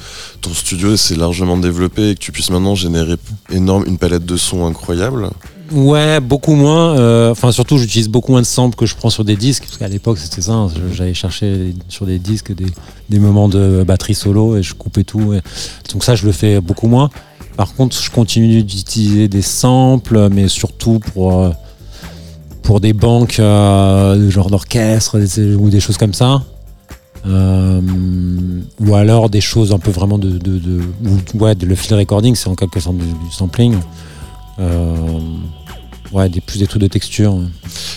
studio 0.54 0.98
s'est 0.98 1.16
largement 1.16 1.58
développé 1.58 2.10
et 2.10 2.16
que 2.16 2.20
tu 2.20 2.32
puisses 2.32 2.50
maintenant 2.50 2.74
générer 2.74 3.16
énorme, 3.52 3.84
une 3.86 3.98
palette 3.98 4.26
de 4.26 4.38
sons 4.38 4.66
incroyable 4.66 5.30
Ouais, 5.72 6.20
beaucoup 6.20 6.56
moins. 6.56 6.98
Euh, 6.98 7.32
enfin, 7.32 7.52
surtout, 7.52 7.78
j'utilise 7.78 8.10
beaucoup 8.10 8.32
moins 8.32 8.42
de 8.42 8.46
samples 8.46 8.76
que 8.76 8.86
je 8.86 8.96
prends 8.96 9.10
sur 9.10 9.24
des 9.24 9.36
disques, 9.36 9.64
parce 9.64 9.78
qu'à 9.78 9.88
l'époque, 9.88 10.18
c'était 10.20 10.42
ça. 10.42 10.52
Hein, 10.52 10.70
j'allais 10.92 11.14
chercher 11.14 11.74
sur 11.90 12.06
des 12.06 12.20
disques 12.20 12.54
des, 12.54 12.68
des, 13.10 13.20
moments 13.20 13.50
de 13.50 13.84
batterie 13.84 14.14
solo 14.14 14.58
et 14.58 14.62
je 14.62 14.74
coupais 14.76 15.04
tout. 15.04 15.34
Donc 15.92 16.04
ça, 16.04 16.16
je 16.16 16.26
le 16.26 16.32
fais 16.32 16.60
beaucoup 16.60 16.88
moins. 16.88 17.10
Par 17.56 17.74
contre, 17.76 18.00
je 18.00 18.10
continue 18.10 18.64
d'utiliser 18.64 19.28
des 19.28 19.42
samples, 19.42 20.30
mais 20.30 20.48
surtout 20.48 21.00
pour 21.00 21.40
euh, 21.40 21.52
pour 22.64 22.80
des 22.80 22.94
banques, 22.94 23.40
euh, 23.40 24.30
genre 24.30 24.50
d'orchestre 24.50 25.20
ou 25.58 25.70
des 25.70 25.80
choses 25.80 25.98
comme 25.98 26.14
ça. 26.14 26.42
Euh, 27.26 27.80
ou 28.82 28.96
alors 28.96 29.30
des 29.30 29.40
choses 29.40 29.72
un 29.72 29.80
peu 29.80 29.92
vraiment 29.92 30.18
de, 30.18 30.38
de, 30.38 30.82
ouais, 31.36 31.56
le 31.56 31.76
field 31.76 32.00
recording, 32.00 32.36
c'est 32.36 32.50
en 32.50 32.56
quelque 32.56 32.80
sorte 32.80 32.98
du, 32.98 33.06
sampling. 33.32 33.78
Euh, 34.60 35.20
ouais, 36.12 36.28
des, 36.30 36.42
plus 36.42 36.60
des 36.60 36.68
trucs 36.68 36.82
de 36.82 36.88
texture. 36.88 37.38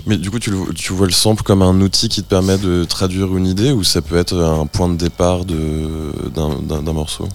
Mais 0.07 0.17
du 0.17 0.31
coup, 0.31 0.39
tu, 0.39 0.53
tu, 0.75 0.93
vois 0.93 1.07
le 1.07 1.13
sample 1.13 1.43
comme 1.43 1.63
un 1.63 1.81
outil 1.81 2.09
qui 2.09 2.23
te 2.23 2.29
permet 2.29 2.59
de 2.59 2.85
traduire 2.85 3.37
une 3.37 3.47
idée 3.47 3.73
ou 3.73 3.83
ça 3.83 4.01
peut 4.01 4.17
être 4.17 4.37
un 4.37 4.67
point 4.67 4.89
de 4.89 4.97
départ 4.97 5.45
d'un 5.45 6.93
morceau? 6.93 7.29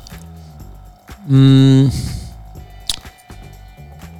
Hmm 1.29 1.87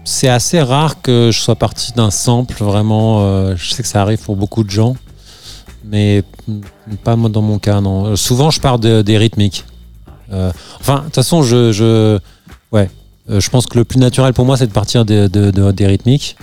c'est 0.03 0.29
assez 0.29 0.61
rare 0.61 1.01
que 1.01 1.29
je 1.31 1.39
sois 1.39 1.55
parti 1.55 1.93
d'un 1.93 2.11
sample, 2.11 2.63
vraiment. 2.63 3.21
Euh, 3.21 3.55
je 3.55 3.71
sais 3.71 3.83
que 3.83 3.89
ça 3.89 4.01
arrive 4.01 4.19
pour 4.19 4.35
beaucoup 4.35 4.63
de 4.63 4.69
gens, 4.69 4.95
mais 5.85 6.23
pas 7.03 7.15
moi 7.15 7.29
dans 7.29 7.41
mon 7.41 7.59
cas, 7.59 7.81
non. 7.81 8.05
Euh, 8.05 8.15
souvent, 8.15 8.49
je 8.49 8.59
pars 8.59 8.80
des 8.80 9.17
rythmiques. 9.17 9.65
Euh, 10.32 10.51
enfin, 10.80 10.99
de 10.99 11.03
toute 11.05 11.15
façon, 11.15 11.43
je, 11.43 12.19
ouais, 12.71 12.89
je 13.28 13.49
pense 13.49 13.65
que 13.65 13.78
le 13.78 13.86
plus 13.86 13.99
naturel 13.99 14.34
pour 14.34 14.45
moi, 14.45 14.57
c'est 14.57 14.67
de 14.67 14.71
partir 14.71 15.05
de, 15.05 15.28
des 15.71 15.88
rythmiques, 15.88 16.36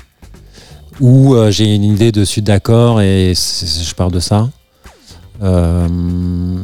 où 1.00 1.34
j'ai 1.50 1.74
une 1.74 1.84
idée 1.84 2.12
de 2.12 2.24
suite 2.24 2.44
d'accord 2.44 3.00
et 3.00 3.32
je 3.34 3.94
pars 3.94 4.10
de 4.10 4.20
ça. 4.20 4.48
Euh, 5.42 5.86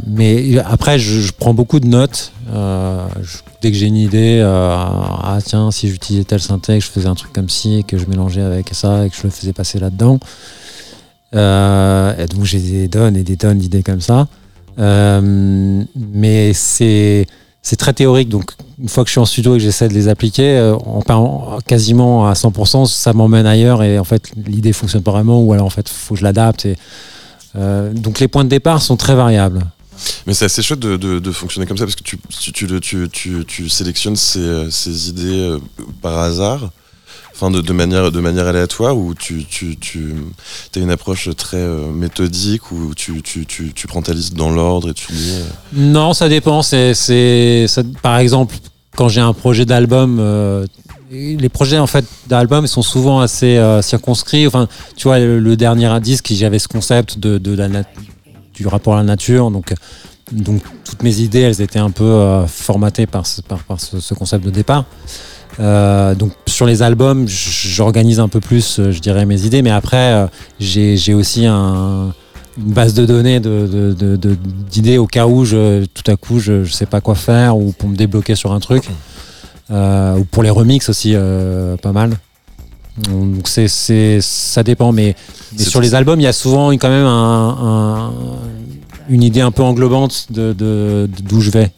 mais 0.07 0.59
après, 0.59 0.99
je, 0.99 1.33
prends 1.33 1.55
beaucoup 1.55 1.81
de 1.81 1.87
notes. 1.87 2.33
Euh, 2.53 3.07
dès 3.63 3.71
que 3.71 3.77
j'ai 3.77 3.87
une 3.87 3.97
idée, 3.97 4.41
euh, 4.43 4.75
ah 4.77 5.39
tiens, 5.45 5.71
si 5.71 5.89
j'utilisais 5.89 6.25
tel 6.25 6.41
synthèse, 6.41 6.83
je 6.83 6.91
faisais 6.91 7.09
un 7.09 7.15
truc 7.15 7.33
comme 7.33 7.49
ci, 7.49 7.79
et 7.79 7.83
que 7.83 7.99
je 7.99 8.07
mélangeais 8.07 8.43
avec 8.43 8.71
ça, 8.73 9.07
et 9.07 9.11
que 9.11 9.17
je 9.17 9.23
le 9.23 9.31
faisais 9.31 9.53
passer 9.53 9.79
là-dedans. 9.79 10.19
et 11.33 12.27
donc 12.27 12.45
j'ai 12.45 12.61
des 12.61 12.89
tonnes 12.89 13.17
et 13.17 13.25
des 13.25 13.37
tonnes 13.37 13.59
d'idées 13.59 13.83
comme 13.83 14.01
ça. 14.01 14.27
mais 14.79 16.53
c'est 16.53 17.27
c'est 17.67 17.77
très 17.77 17.95
théorique. 17.95 18.29
Donc, 18.29 18.51
une 18.79 18.91
fois 18.91 19.05
que 19.05 19.09
je 19.09 19.13
suis 19.13 19.21
en 19.21 19.25
studio 19.25 19.55
et 19.55 19.59
que 19.59 19.65
j'essaie 19.65 19.89
de 19.89 19.95
les 19.95 20.09
appliquer, 20.09 20.75
en, 20.87 21.59
quasiment 21.67 22.29
à 22.29 22.35
100%, 22.35 22.87
ça 22.87 23.15
m'emmène 23.15 23.47
ailleurs 23.47 23.83
et 23.83 23.99
en 23.99 24.05
fait, 24.05 24.33
l'idée 24.47 24.75
fonctionne 24.75 25.03
pas 25.03 25.13
vraiment 25.13 25.41
ou 25.41 25.53
alors 25.55 25.65
en 25.65 25.71
fait, 25.71 25.89
faut 25.89 26.15
que 26.15 26.21
je 26.21 26.25
l'adapte. 26.25 26.67
Donc 27.55 28.21
les 28.21 28.29
points 28.29 28.45
de 28.45 28.49
départ 28.49 28.83
sont 28.83 28.97
très 28.97 29.15
variables. 29.15 29.65
Mais 30.27 30.35
c'est 30.35 30.47
assez 30.47 30.63
chouette 30.63 30.81
de, 30.81 31.33
fonctionner 31.33 31.67
comme 31.67 31.79
ça 31.79 31.85
parce 31.85 31.97
que 31.97 32.03
tu, 32.03 32.19
tu, 33.11 33.45
tu, 33.47 33.69
sélectionnes 33.69 34.17
ces, 34.17 34.71
ces 34.71 35.09
idées 35.09 35.41
euh, 35.41 35.59
par 36.03 36.19
hasard, 36.19 36.71
enfin 37.33 37.51
de, 37.51 37.73
manière, 37.73 38.13
de 38.13 38.21
manière 38.21 38.47
aléatoire 38.47 38.97
ou 38.97 39.15
tu, 39.15 39.47
as 40.75 40.79
une 40.79 40.91
approche 40.91 41.29
très 41.37 41.57
euh, 41.59 41.91
méthodique 41.91 42.71
ou 42.73 42.95
tu, 42.95 43.23
prends 43.89 44.03
ta 44.03 44.13
liste 44.13 44.35
dans 44.35 44.51
l'ordre 44.51 44.91
et 44.91 44.95
tu 44.95 45.13
dis. 45.13 45.39
Non, 45.73 46.15
ça 46.15 46.29
dépend. 46.29 46.63
C'est, 46.63 47.67
par 48.03 48.19
exemple, 48.19 48.57
quand 48.97 49.09
j'ai 49.09 49.21
un 49.21 49.33
projet 49.33 49.65
d'album, 49.65 50.21
les 51.15 51.49
projets 51.49 51.79
en 51.79 51.87
fait 51.87 52.05
d'albums 52.27 52.67
sont 52.67 52.83
souvent 52.83 53.21
assez 53.21 53.57
euh, 53.57 53.83
circonscrits. 53.83 54.47
Enfin, 54.47 54.69
tu 54.97 55.09
vois, 55.09 55.19
le, 55.19 55.57
dernier 55.57 55.91
qui 56.23 56.37
j'avais 56.37 56.59
ce 56.59 56.69
concept 56.69 57.19
de, 57.19 57.39
du 58.55 58.67
rapport 58.67 58.95
à 58.95 58.99
la 58.99 59.03
nature, 59.05 59.51
donc 59.51 59.75
toutes 60.85 61.03
mes 61.03 61.21
idées, 61.21 61.41
elles 61.41 61.61
étaient 61.61 61.79
un 61.79 61.91
peu 61.91 62.05
euh, 62.05 62.47
formatées 62.47 63.07
par 63.07 63.27
ce, 63.27 64.15
concept 64.15 64.45
de 64.45 64.51
départ. 64.51 64.85
Euh, 65.61 66.15
donc 66.15 66.33
sur 66.47 66.67
les 66.67 66.83
albums, 66.83 67.27
j'organise 67.29 68.19
un 68.19 68.29
peu 68.29 68.41
plus, 68.41 68.81
je 68.91 68.99
dirais, 68.99 69.25
mes 69.25 69.43
idées, 69.45 69.63
mais 69.63 69.71
après, 69.71 70.27
j'ai 70.59 71.15
aussi 71.15 71.47
un, 71.47 72.13
une 72.59 72.73
base 72.73 72.95
de 72.95 73.07
données 73.07 73.41
d'idées 73.41 74.95
de, 74.95 74.99
au 74.99 75.07
cas 75.07 75.27
où 75.27 75.45
tout 75.47 76.11
à 76.11 76.17
coup 76.17 76.41
je 76.41 76.53
ne 76.53 76.65
sais 76.65 76.87
pas 76.87 77.01
quoi 77.01 77.15
faire 77.15 77.57
ou 77.57 77.73
pour 77.73 77.89
me 77.89 77.97
débloquer 77.97 78.35
sur 78.35 78.53
un 78.53 78.61
truc. 78.61 78.85
Euh, 79.71 80.19
ou 80.19 80.25
pour 80.25 80.43
les 80.43 80.51
remixes 80.51 80.89
aussi, 80.89 81.13
euh, 81.15 81.77
pas 81.79 81.93
mal. 81.93 82.19
Donc 83.09 83.49
c'est, 83.49 83.67
c'est, 83.67 84.21
ça 84.21 84.63
dépend, 84.63 84.93
mais, 84.93 85.17
mais 85.53 85.59
sur 85.65 85.81
les 85.81 85.95
albums, 85.97 86.21
il 86.21 86.25
y 86.25 86.29
a 86.29 86.33
souvent 86.33 86.71
quand 86.73 86.89
même 86.91 87.07
un, 87.07 87.49
un- 87.61 88.13
une 89.09 89.23
idée 89.23 89.41
un 89.41 89.51
peu 89.51 89.63
englobante 89.63 90.27
de, 90.31 90.53
de- 90.53 91.09
d'où 91.23 91.41
je 91.41 91.51
vais. 91.51 91.73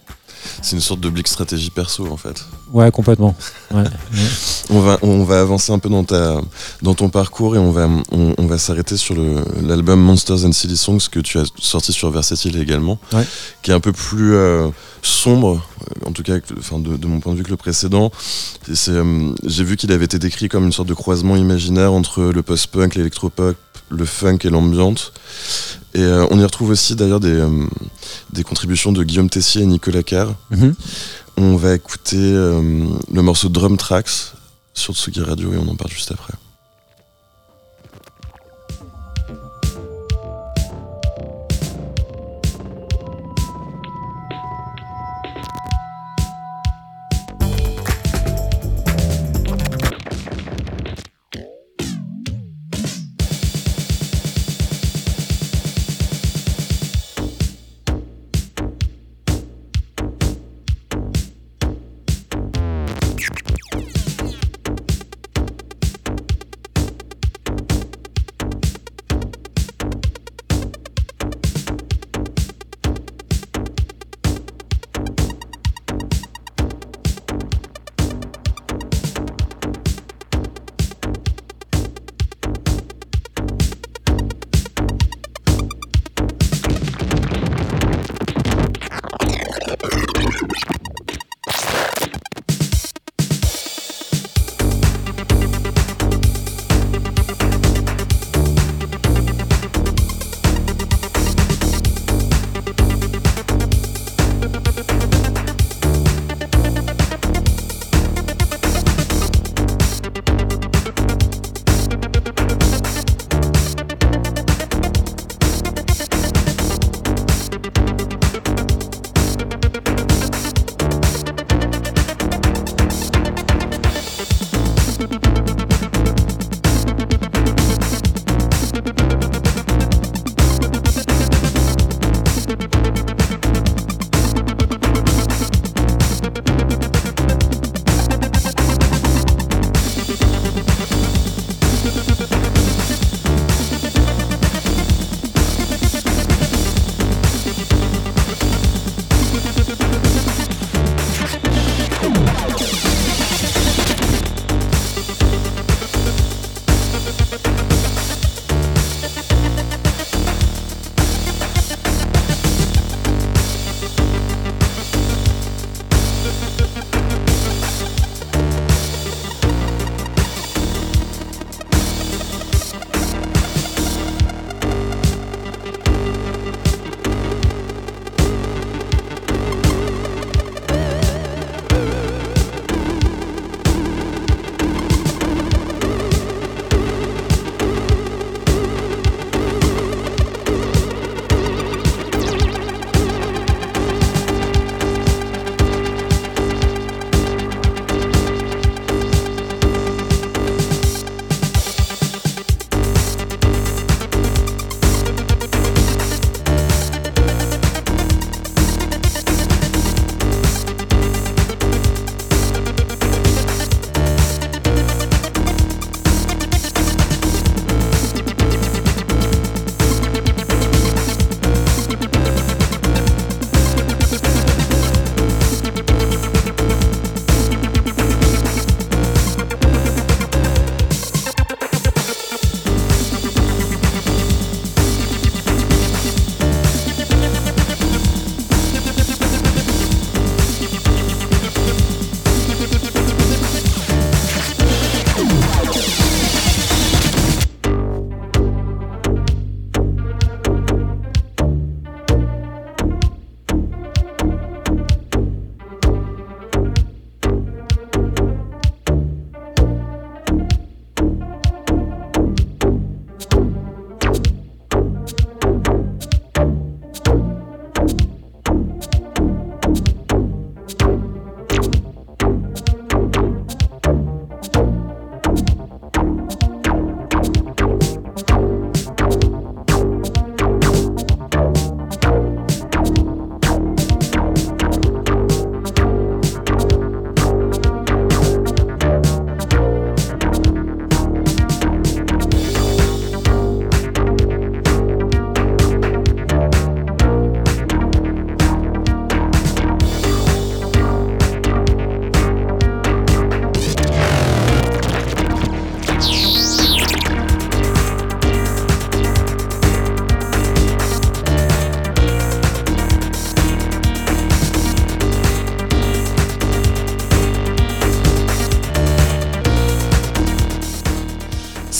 C'est 0.61 0.75
une 0.75 0.81
sorte 0.81 0.99
de 0.99 1.09
blick 1.09 1.27
stratégie 1.27 1.69
perso 1.71 2.07
en 2.11 2.17
fait. 2.17 2.45
Ouais, 2.73 2.91
complètement. 2.91 3.35
Ouais. 3.73 3.83
On 4.69 4.81
va, 4.81 4.99
on 5.01 5.23
va 5.23 5.39
avancer 5.39 5.71
un 5.71 5.79
peu 5.79 5.87
dans, 5.87 6.03
ta, 6.03 6.41
dans 6.81 6.93
ton 6.93 7.07
parcours 7.07 7.55
et 7.55 7.57
on 7.57 7.71
va, 7.71 7.87
on, 8.11 8.33
on 8.37 8.45
va 8.47 8.57
s'arrêter 8.57 8.97
sur 8.97 9.15
l'album 9.65 10.01
Monsters 10.01 10.43
and 10.43 10.51
Silly 10.51 10.75
Songs 10.75 10.99
que 11.09 11.21
tu 11.21 11.39
as 11.39 11.45
sorti 11.57 11.93
sur 11.93 12.11
Versatile 12.11 12.59
également, 12.59 12.99
Ouais. 13.13 13.25
qui 13.61 13.71
est 13.71 13.73
un 13.73 13.79
peu 13.79 13.93
plus 13.93 14.33
euh, 14.35 14.67
sombre, 15.01 15.65
en 16.05 16.11
tout 16.11 16.21
cas 16.23 16.33
enfin, 16.59 16.79
de, 16.79 16.97
de 16.97 17.07
mon 17.07 17.21
point 17.21 17.31
de 17.31 17.37
vue 17.37 17.43
que 17.45 17.49
le 17.49 17.55
précédent. 17.55 18.11
Euh, 18.89 19.33
J'ai 19.45 19.63
vu 19.63 19.77
qu'il 19.77 19.89
avait 19.93 20.03
été 20.03 20.19
décrit 20.19 20.49
comme 20.49 20.65
une 20.65 20.73
sorte 20.73 20.89
de 20.89 20.93
croisement 20.93 21.37
imaginaire 21.37 21.93
entre 21.93 22.21
le 22.23 22.41
post-punk, 22.43 22.95
l'électropop, 22.95 23.55
le 23.89 24.03
funk 24.03 24.39
et 24.43 24.49
l'ambiante. 24.49 25.13
Et 25.93 26.01
euh, 26.01 26.27
on 26.29 26.37
y 26.39 26.43
retrouve 26.43 26.71
aussi 26.71 26.93
d'ailleurs 26.97 27.21
des, 27.21 27.41
des 28.33 28.43
contributions 28.43 28.91
de 28.91 29.01
Guillaume 29.05 29.29
Tessier 29.29 29.61
et 29.61 29.65
Nicolas 29.65 30.03
Carr. 30.03 30.33
Mhm. 30.51 30.75
On 31.39 31.55
va 31.55 31.75
écouter 31.75 32.17
euh, 32.17 32.87
le 33.13 33.21
morceau 33.21 33.49
Drum 33.49 33.77
Tracks 33.77 34.33
sur 34.73 34.95
Tsugi 34.95 35.21
Radio 35.21 35.53
et 35.53 35.57
on 35.57 35.67
en 35.69 35.75
parle 35.75 35.91
juste 35.91 36.11
après. 36.11 36.33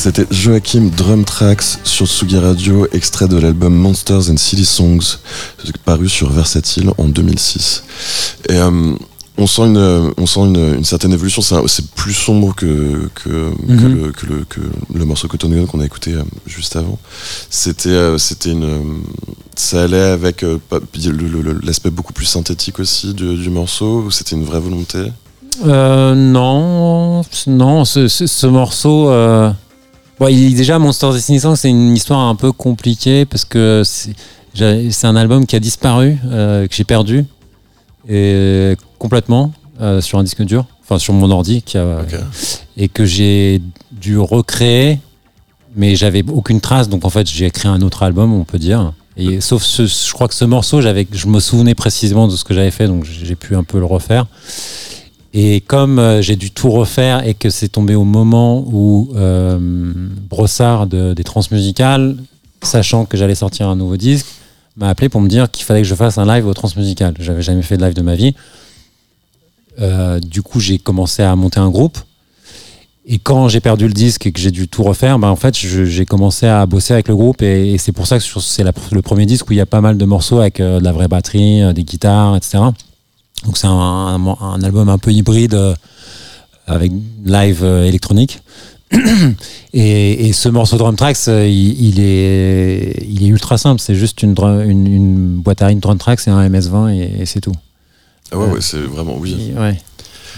C'était 0.08 0.26
Joachim 0.32 0.90
Drum 0.96 1.26
Tracks 1.26 1.80
sur 1.84 2.08
Sugi 2.08 2.38
Radio, 2.38 2.88
extrait 2.94 3.28
de 3.28 3.36
l'album 3.36 3.76
Monsters 3.76 4.30
and 4.30 4.38
Silly 4.38 4.64
Songs, 4.64 5.18
paru 5.84 6.08
sur 6.08 6.32
Versatile 6.32 6.92
en 6.98 7.10
2006. 7.10 7.84
Et 8.48 8.54
euh, 8.54 8.94
on 9.38 9.48
sent 9.48 9.64
une, 9.64 10.14
on 10.18 10.26
sent 10.26 10.40
une, 10.40 10.86
certaine 10.86 11.12
évolution. 11.12 11.42
C'est 11.42 11.92
plus 11.92 12.14
sombre 12.14 12.56
que 12.56 13.10
que, 13.16 13.52
mhm. 13.68 14.14
que, 14.14 14.26
le, 14.26 14.46
que, 14.46 14.62
le, 14.94 15.04
morceau 15.04 15.28
Cotton 15.28 15.66
qu'on 15.66 15.82
a 15.82 15.86
écouté 15.86 16.14
euh, 16.14 16.24
juste 16.46 16.78
avant. 16.78 16.98
C'était 17.50 17.90
euh, 17.90 18.18
c'était 18.18 18.52
une 18.52 19.02
ça 19.58 19.84
allait 19.84 20.00
avec 20.00 20.46
l'aspect 21.64 21.90
beaucoup 21.90 22.14
plus 22.14 22.28
synthétique 22.28 22.80
aussi 22.80 23.14
du, 23.14 23.36
du 23.36 23.50
morceau. 23.50 24.10
C'était 24.10 24.38
une 24.38 24.46
vraie 24.46 24.62
volonté? 24.62 25.00
non, 25.66 27.24
non, 27.48 27.84
ce, 27.84 28.08
ce, 28.08 28.48
morceau. 28.48 29.10
Bon, 30.20 30.28
il, 30.28 30.56
déjà, 30.56 30.80
Monsters 30.80 31.14
Destination, 31.14 31.56
c'est 31.56 31.70
une 31.70 31.96
histoire 31.96 32.20
un 32.20 32.36
peu 32.36 32.52
compliquée 32.52 33.26
parce 33.26 33.46
que 33.46 33.84
c'est 33.86 35.06
un 35.06 35.16
album 35.16 35.46
qui 35.46 35.56
a 35.56 35.60
disparu, 35.60 36.18
euh, 36.26 36.68
que 36.68 36.74
j'ai 36.74 36.84
perdu 36.84 37.26
et 38.10 38.76
complètement 38.98 39.52
euh, 39.82 40.02
sur 40.02 40.18
un 40.18 40.24
disque 40.24 40.42
dur, 40.42 40.66
enfin 40.82 40.98
sur 40.98 41.14
mon 41.14 41.30
ordi, 41.30 41.62
qui 41.62 41.78
a, 41.78 42.00
et 42.78 42.90
que 42.90 43.06
j'ai 43.06 43.62
dû 43.92 44.18
recréer, 44.18 45.00
mais 45.76 45.96
j'avais 45.96 46.24
aucune 46.28 46.62
trace, 46.62 46.90
donc 46.90 47.06
en 47.06 47.10
fait 47.10 47.28
j'ai 47.28 47.52
créé 47.52 47.70
un 47.70 47.82
autre 47.82 48.02
album, 48.02 48.34
on 48.34 48.44
peut 48.44 48.60
dire. 48.60 48.94
Et, 49.18 49.42
sauf 49.42 49.64
ce, 49.64 49.86
je 49.86 50.14
crois 50.14 50.28
que 50.28 50.36
ce 50.36 50.46
morceau, 50.46 50.80
j'avais, 50.80 51.08
je 51.12 51.28
me 51.28 51.40
souvenais 51.40 51.76
précisément 51.76 52.28
de 52.28 52.36
ce 52.36 52.44
que 52.44 52.54
j'avais 52.54 52.72
fait, 52.72 52.88
donc 52.88 53.04
j'ai 53.04 53.36
pu 53.36 53.56
un 53.56 53.64
peu 53.64 53.80
le 53.80 53.86
refaire. 53.86 54.28
Et 55.40 55.62
comme 55.62 56.00
euh, 56.00 56.24
j'ai 56.24 56.36
dû 56.36 56.50
tout 56.50 56.72
refaire 56.72 57.24
et 57.24 57.36
que 57.36 57.52
c'est 57.52 57.68
tombé 57.68 57.94
au 57.94 58.06
moment 58.06 58.66
où 58.66 59.12
euh, 59.16 59.60
Brossard 60.28 60.88
des 60.88 61.24
Transmusicales, 61.24 62.18
sachant 62.64 63.06
que 63.06 63.18
j'allais 63.18 63.36
sortir 63.36 63.70
un 63.70 63.76
nouveau 63.76 63.98
disque, 63.98 64.26
m'a 64.78 64.90
appelé 64.90 65.10
pour 65.10 65.22
me 65.22 65.30
dire 65.30 65.52
qu'il 65.52 65.64
fallait 65.64 65.84
que 65.84 65.88
je 65.88 65.94
fasse 65.94 66.18
un 66.18 66.26
live 66.26 66.48
au 66.48 66.56
Transmusical. 66.56 67.14
J'avais 67.20 67.44
jamais 67.44 67.62
fait 67.62 67.78
de 67.78 67.86
live 67.86 67.94
de 67.94 68.02
ma 68.02 68.16
vie. 68.16 68.34
Euh, 69.80 70.20
du 70.20 70.42
coup, 70.42 70.60
j'ai 70.60 70.80
commencé 70.80 71.22
à 71.22 71.36
monter 71.36 71.60
un 71.60 71.70
groupe. 71.70 72.00
Et 73.06 73.20
quand 73.20 73.48
j'ai 73.48 73.60
perdu 73.60 73.86
le 73.86 73.94
disque 73.94 74.26
et 74.26 74.32
que 74.32 74.40
j'ai 74.40 74.50
dû 74.50 74.68
tout 74.68 74.82
refaire, 74.82 75.20
bah 75.20 75.30
en 75.30 75.36
fait, 75.36 75.56
j'ai 75.56 76.06
commencé 76.08 76.48
à 76.48 76.66
bosser 76.66 76.94
avec 76.94 77.08
le 77.08 77.16
groupe. 77.16 77.44
Et, 77.44 77.78
c'est 77.78 77.92
pour 77.92 78.08
ça 78.08 78.18
que 78.18 78.24
c'est 78.24 78.64
le 78.64 79.02
premier 79.04 79.28
disque 79.28 79.48
où 79.52 79.54
il 79.54 79.58
y 79.58 79.62
a 79.62 79.68
pas 79.68 79.82
mal 79.82 80.00
de 80.00 80.06
morceaux 80.06 80.40
avec 80.40 80.58
de 80.58 80.84
la 80.84 80.92
vraie 80.92 81.08
batterie, 81.08 81.62
des 81.76 81.84
guitares, 81.84 82.36
etc. 82.36 82.58
Donc 83.46 83.58
c'est 83.58 83.68
un, 83.68 84.62
album 84.64 84.90
un 84.90 84.98
peu 84.98 85.12
hybride 85.12 85.54
euh, 85.54 85.76
avec 86.66 86.92
live 87.24 87.64
euh, 87.64 87.86
électronique. 87.86 88.42
et, 89.74 90.32
ce 90.34 90.50
morceau 90.50 90.78
Drum 90.78 90.96
Tracks, 90.96 91.18
euh, 91.28 91.46
il, 91.46 92.00
est, 92.00 93.04
il 93.08 93.24
est 93.24 93.28
ultra 93.28 93.58
simple. 93.58 93.82
C'est 93.82 93.96
juste 93.96 94.24
une, 94.24 94.36
une, 94.40 95.36
boîte 95.38 95.62
à 95.62 95.68
rythme 95.68 95.82
Drum 95.82 95.98
Tracks 95.98 96.28
et 96.28 96.32
un 96.32 96.50
MS-20 96.50 96.94
et, 97.22 97.26
c'est 97.26 97.42
tout. 97.42 97.54
Ah 98.32 98.38
ouais, 98.38 98.48
ouais 98.48 98.62
c'est 98.62 98.80
vraiment 98.80 99.18
oui. 99.18 99.54
ouais. 99.58 99.78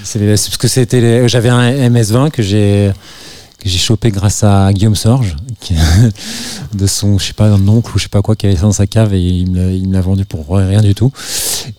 C'est 0.04 0.20
parce 0.20 0.58
que 0.58 0.68
c'était 0.68 1.28
j'avais 1.28 1.50
un 1.50 1.90
MS-20 1.90 2.32
que 2.32 2.42
j'ai 2.42 2.92
que 3.60 3.70
j'ai 3.70 3.78
chopé 3.78 4.12
grâce 4.12 4.44
à 4.44 4.72
Guillaume 4.74 4.96
Sorge, 4.96 5.36
de 6.74 6.88
son, 6.88 7.18
je 7.18 7.26
sais 7.26 7.34
pas, 7.34 7.48
un 7.48 7.68
oncle 7.68 7.92
ou 7.94 7.98
je 7.98 8.04
sais 8.04 8.10
pas 8.10 8.22
quoi, 8.22 8.36
qui 8.36 8.46
avait 8.46 8.56
ça 8.56 8.64
dans 8.64 8.72
sa 8.72 8.88
cave 8.88 9.14
et 9.14 9.22
il 9.22 9.52
me 9.52 9.94
l'a 9.94 10.02
vendu 10.02 10.26
pour 10.26 10.56
rien 10.56 10.82
du 10.82 10.96
tout. 10.96 11.12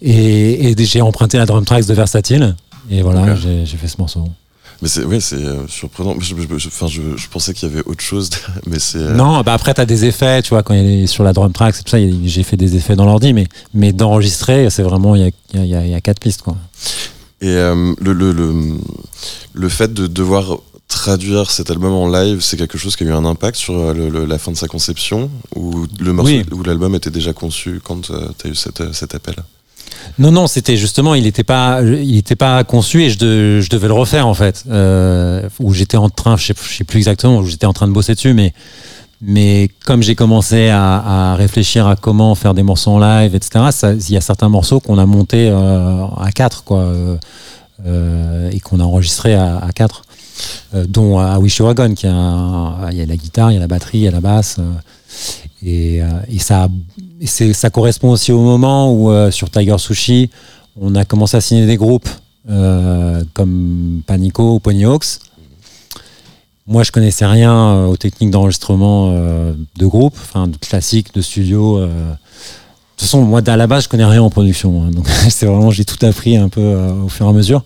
Et, 0.02 0.74
j'ai 0.78 1.00
emprunté 1.00 1.38
la 1.38 1.46
drum 1.46 1.64
tracks 1.64 1.86
de 1.86 1.94
Versatile 1.94 2.54
et 2.90 3.02
voilà, 3.02 3.34
j'ai 3.34 3.64
fait 3.64 3.88
ce 3.88 3.96
morceau. 3.98 4.28
Mais 4.82 4.88
c'est 4.88 5.04
ouais, 5.04 5.20
c'est 5.20 5.36
euh, 5.36 5.66
surprenant. 5.68 6.14
Je, 6.18 6.34
je, 6.34 6.58
je, 7.16 7.28
pensais 7.28 7.52
qu'il 7.52 7.68
y 7.68 7.72
avait 7.72 7.82
autre 7.84 8.00
chose, 8.00 8.30
mais 8.66 8.78
c'est. 8.78 8.98
Euh, 8.98 9.14
non, 9.14 9.42
bah 9.42 9.52
après 9.52 9.74
t'as 9.74 9.84
des 9.84 10.06
effets, 10.06 10.40
tu 10.40 10.50
vois, 10.50 10.62
quand 10.62 10.72
il 10.72 11.02
est 11.02 11.06
sur 11.06 11.22
la 11.22 11.34
drum 11.34 11.52
tracks 11.52 11.74
et 11.78 11.82
tout 11.82 11.90
ça, 11.90 11.98
j'ai 12.24 12.42
fait 12.42 12.56
des 12.56 12.76
effets 12.76 12.96
dans 12.96 13.04
l'ordi, 13.04 13.34
mais 13.34 13.46
mais 13.74 13.92
d'enregistrer, 13.92 14.70
c'est 14.70 14.82
vraiment 14.82 15.16
il 15.16 15.22
y 15.22 15.58
a, 15.58 15.64
y, 15.64 15.90
y 15.90 15.94
a, 15.94 16.00
quatre 16.00 16.20
pistes 16.20 16.40
quoi. 16.42 16.56
Et 17.42 17.48
euh, 17.48 17.94
le, 18.00 18.12
le, 18.12 18.32
le, 18.32 18.52
le, 19.52 19.68
fait 19.68 19.92
de 19.92 20.06
devoir 20.06 20.58
traduire 20.90 21.50
cet 21.50 21.70
album 21.70 21.94
en 21.94 22.08
live, 22.08 22.40
c'est 22.40 22.56
quelque 22.56 22.76
chose 22.76 22.96
qui 22.96 23.04
a 23.04 23.06
eu 23.06 23.12
un 23.12 23.24
impact 23.24 23.56
sur 23.56 23.74
euh, 23.74 24.26
la 24.26 24.38
fin 24.38 24.50
de 24.50 24.56
sa 24.56 24.66
conception 24.66 25.30
ou 25.54 25.86
le 25.98 26.12
morceau 26.12 26.34
ou 26.52 26.62
l'album 26.62 26.94
était 26.94 27.10
déjà 27.10 27.32
conçu 27.32 27.80
quand 27.82 28.10
euh, 28.10 28.28
tu 28.38 28.48
as 28.48 28.50
eu 28.50 28.54
euh, 28.80 28.92
cet 28.92 29.14
appel? 29.14 29.36
Non, 30.18 30.32
non, 30.32 30.46
c'était 30.46 30.76
justement, 30.76 31.14
il 31.14 31.22
n'était 31.22 31.44
pas, 31.44 31.80
il 31.82 32.16
était 32.18 32.36
pas 32.36 32.64
conçu 32.64 33.02
et 33.04 33.10
je, 33.10 33.60
je, 33.60 33.70
devais 33.70 33.86
le 33.86 33.94
refaire 33.94 34.26
en 34.26 34.34
fait. 34.34 34.64
où 35.60 35.72
j'étais 35.72 35.96
en 35.96 36.10
train, 36.10 36.36
je 36.36 36.46
sais, 36.46 36.54
sais 36.56 36.84
plus 36.84 36.98
exactement, 36.98 37.38
où 37.38 37.46
j'étais 37.46 37.66
en 37.66 37.72
train 37.72 37.86
de 37.86 37.92
bosser 37.92 38.14
dessus, 38.14 38.34
mais, 38.34 38.52
mais 39.22 39.70
comme 39.84 40.02
j'ai 40.02 40.16
commencé 40.16 40.68
à, 40.70 41.34
réfléchir 41.36 41.86
à 41.86 41.96
comment 41.96 42.34
faire 42.34 42.54
des 42.54 42.62
morceaux 42.62 42.92
en 42.92 42.98
live, 42.98 43.34
etc., 43.34 43.66
il 44.08 44.12
y 44.12 44.16
a 44.16 44.20
certains 44.20 44.48
morceaux 44.48 44.80
qu'on 44.80 44.98
a 44.98 45.06
montés 45.06 45.48
à 45.50 46.30
quatre, 46.34 46.64
quoi, 46.64 46.92
et 47.86 48.60
qu'on 48.60 48.80
a 48.80 48.84
enregistrés 48.84 49.34
à, 49.34 49.58
à 49.58 49.72
quatre. 49.72 50.02
Euh, 50.74 50.84
dont 50.88 51.18
à 51.18 51.38
Wish 51.38 51.60
Wagon, 51.60 51.94
qui 51.94 52.06
a, 52.06 52.88
il 52.92 52.98
y 52.98 53.02
a 53.02 53.06
la 53.06 53.16
guitare, 53.16 53.50
il 53.50 53.54
y 53.54 53.56
a 53.56 53.60
la 53.60 53.66
batterie, 53.66 53.98
il 53.98 54.04
y 54.04 54.08
a 54.08 54.12
la 54.12 54.20
basse. 54.20 54.56
Euh, 54.58 54.72
et, 55.64 56.02
euh, 56.02 56.08
ça, 57.52 57.70
correspond 57.70 58.10
aussi 58.10 58.32
au 58.32 58.40
moment 58.40 58.92
où 58.92 59.10
sur 59.30 59.50
Tiger 59.50 59.76
Sushi, 59.78 60.30
on 60.80 60.94
a 60.94 61.04
commencé 61.04 61.36
à 61.36 61.40
signer 61.40 61.66
des 61.66 61.76
groupes 61.76 62.08
comme 63.34 64.02
Panico 64.06 64.54
ou 64.54 64.60
Pony 64.60 64.84
Hawks. 64.84 65.18
Moi, 66.66 66.82
je 66.84 66.92
connaissais 66.92 67.26
rien 67.26 67.86
aux 67.86 67.96
techniques 67.96 68.30
d'enregistrement 68.30 69.12
de 69.12 69.86
groupe, 69.86 70.14
enfin 70.16 70.46
de 70.46 70.56
classique, 70.56 71.12
de 71.14 71.20
studio. 71.20 71.80
de 71.80 71.86
toute 71.86 73.00
façon, 73.00 73.22
moi, 73.22 73.42
à 73.46 73.56
la 73.56 73.66
base, 73.66 73.84
je 73.84 73.88
connais 73.88 74.04
rien 74.04 74.22
en 74.22 74.30
production. 74.30 74.82
Hein. 74.82 74.90
donc, 74.92 75.06
c'est 75.28 75.46
vraiment, 75.46 75.70
j'ai 75.70 75.84
tout 75.84 76.04
appris 76.06 76.36
un 76.36 76.48
peu 76.48 76.74
au 77.04 77.08
fur 77.08 77.26
et 77.26 77.28
à 77.28 77.32
mesure. 77.32 77.64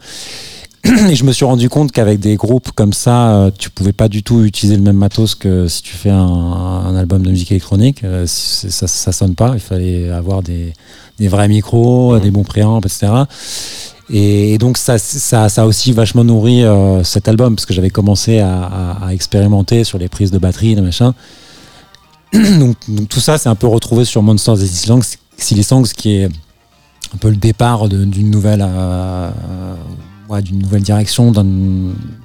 et 1.09 1.14
je 1.14 1.24
me 1.24 1.32
suis 1.32 1.47
rendu 1.47 1.70
compte 1.70 1.93
qu'avec 1.93 2.20
des 2.20 2.37
groupes 2.37 2.70
comme 2.72 2.93
ça, 2.93 3.30
euh, 3.30 3.51
tu 3.57 3.70
pouvais 3.70 3.95
pas 3.95 4.09
du 4.09 4.22
tout 4.22 4.45
utiliser 4.45 4.76
le 4.76 4.82
même 4.82 4.97
matos 4.97 5.35
que 5.35 5.66
si 5.66 5.82
tu 5.82 5.95
fais 5.95 6.11
un, 6.11 6.95
album 6.95 7.22
de 7.22 7.30
musique 7.30 7.51
électronique. 7.53 8.05
Euh, 8.05 8.26
ça, 8.26 8.87
ça 8.87 9.12
sonne 9.12 9.35
pas. 9.35 9.53
Il 9.55 9.61
fallait 9.61 10.11
avoir 10.11 10.43
des, 10.43 10.74
des 11.18 11.28
vrais 11.28 11.49
micros, 11.49 12.18
des 12.18 12.30
bons 12.30 12.45
préamps, 12.45 12.80
etc. 12.80 13.12
Et, 14.11 14.59
donc 14.59 14.76
ça, 14.76 14.99
ça, 14.99 15.49
ça, 15.49 15.62
a 15.62 15.64
aussi 15.64 15.93
vachement 15.93 16.24
nourri 16.24 16.62
euh, 16.62 17.03
cet 17.03 17.28
album 17.28 17.57
parce 17.57 17.64
que 17.64 17.72
j'avais 17.72 17.89
commencé 17.89 18.41
à, 18.41 18.64
à, 19.03 19.14
expérimenter 19.14 19.85
sur 19.85 19.99
les 19.99 20.09
prises 20.09 20.30
de 20.30 20.39
batterie, 20.39 20.74
de 20.74 20.82
machin. 20.82 21.14
donc, 22.35 22.76
donc, 22.89 23.09
tout 23.09 23.20
ça, 23.20 23.39
c'est 23.39 23.49
un 23.49 23.55
peu 23.55 23.68
retrouvé 23.68 24.05
sur 24.05 24.22
Monsters 24.22 24.62
et 24.62 24.66
Silly 25.39 25.64
Songs, 25.64 25.89
qui 25.97 26.16
est 26.16 26.24
un 26.26 27.16
peu 27.18 27.30
le 27.30 27.37
départ 27.37 27.89
d'une 27.89 28.30
nouvelle 28.30 28.61
d'une 30.43 30.59
nouvelle 30.59 30.83
direction, 30.83 31.33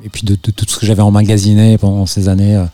et 0.03 0.09
puis 0.09 0.23
de, 0.23 0.35
tout 0.35 0.65
ce 0.67 0.77
que 0.77 0.85
j'avais 0.85 1.01
emmagasiné 1.01 1.77
pendant 1.77 2.05
ces 2.05 2.29
années. 2.29 2.55
Euh, 2.55 2.65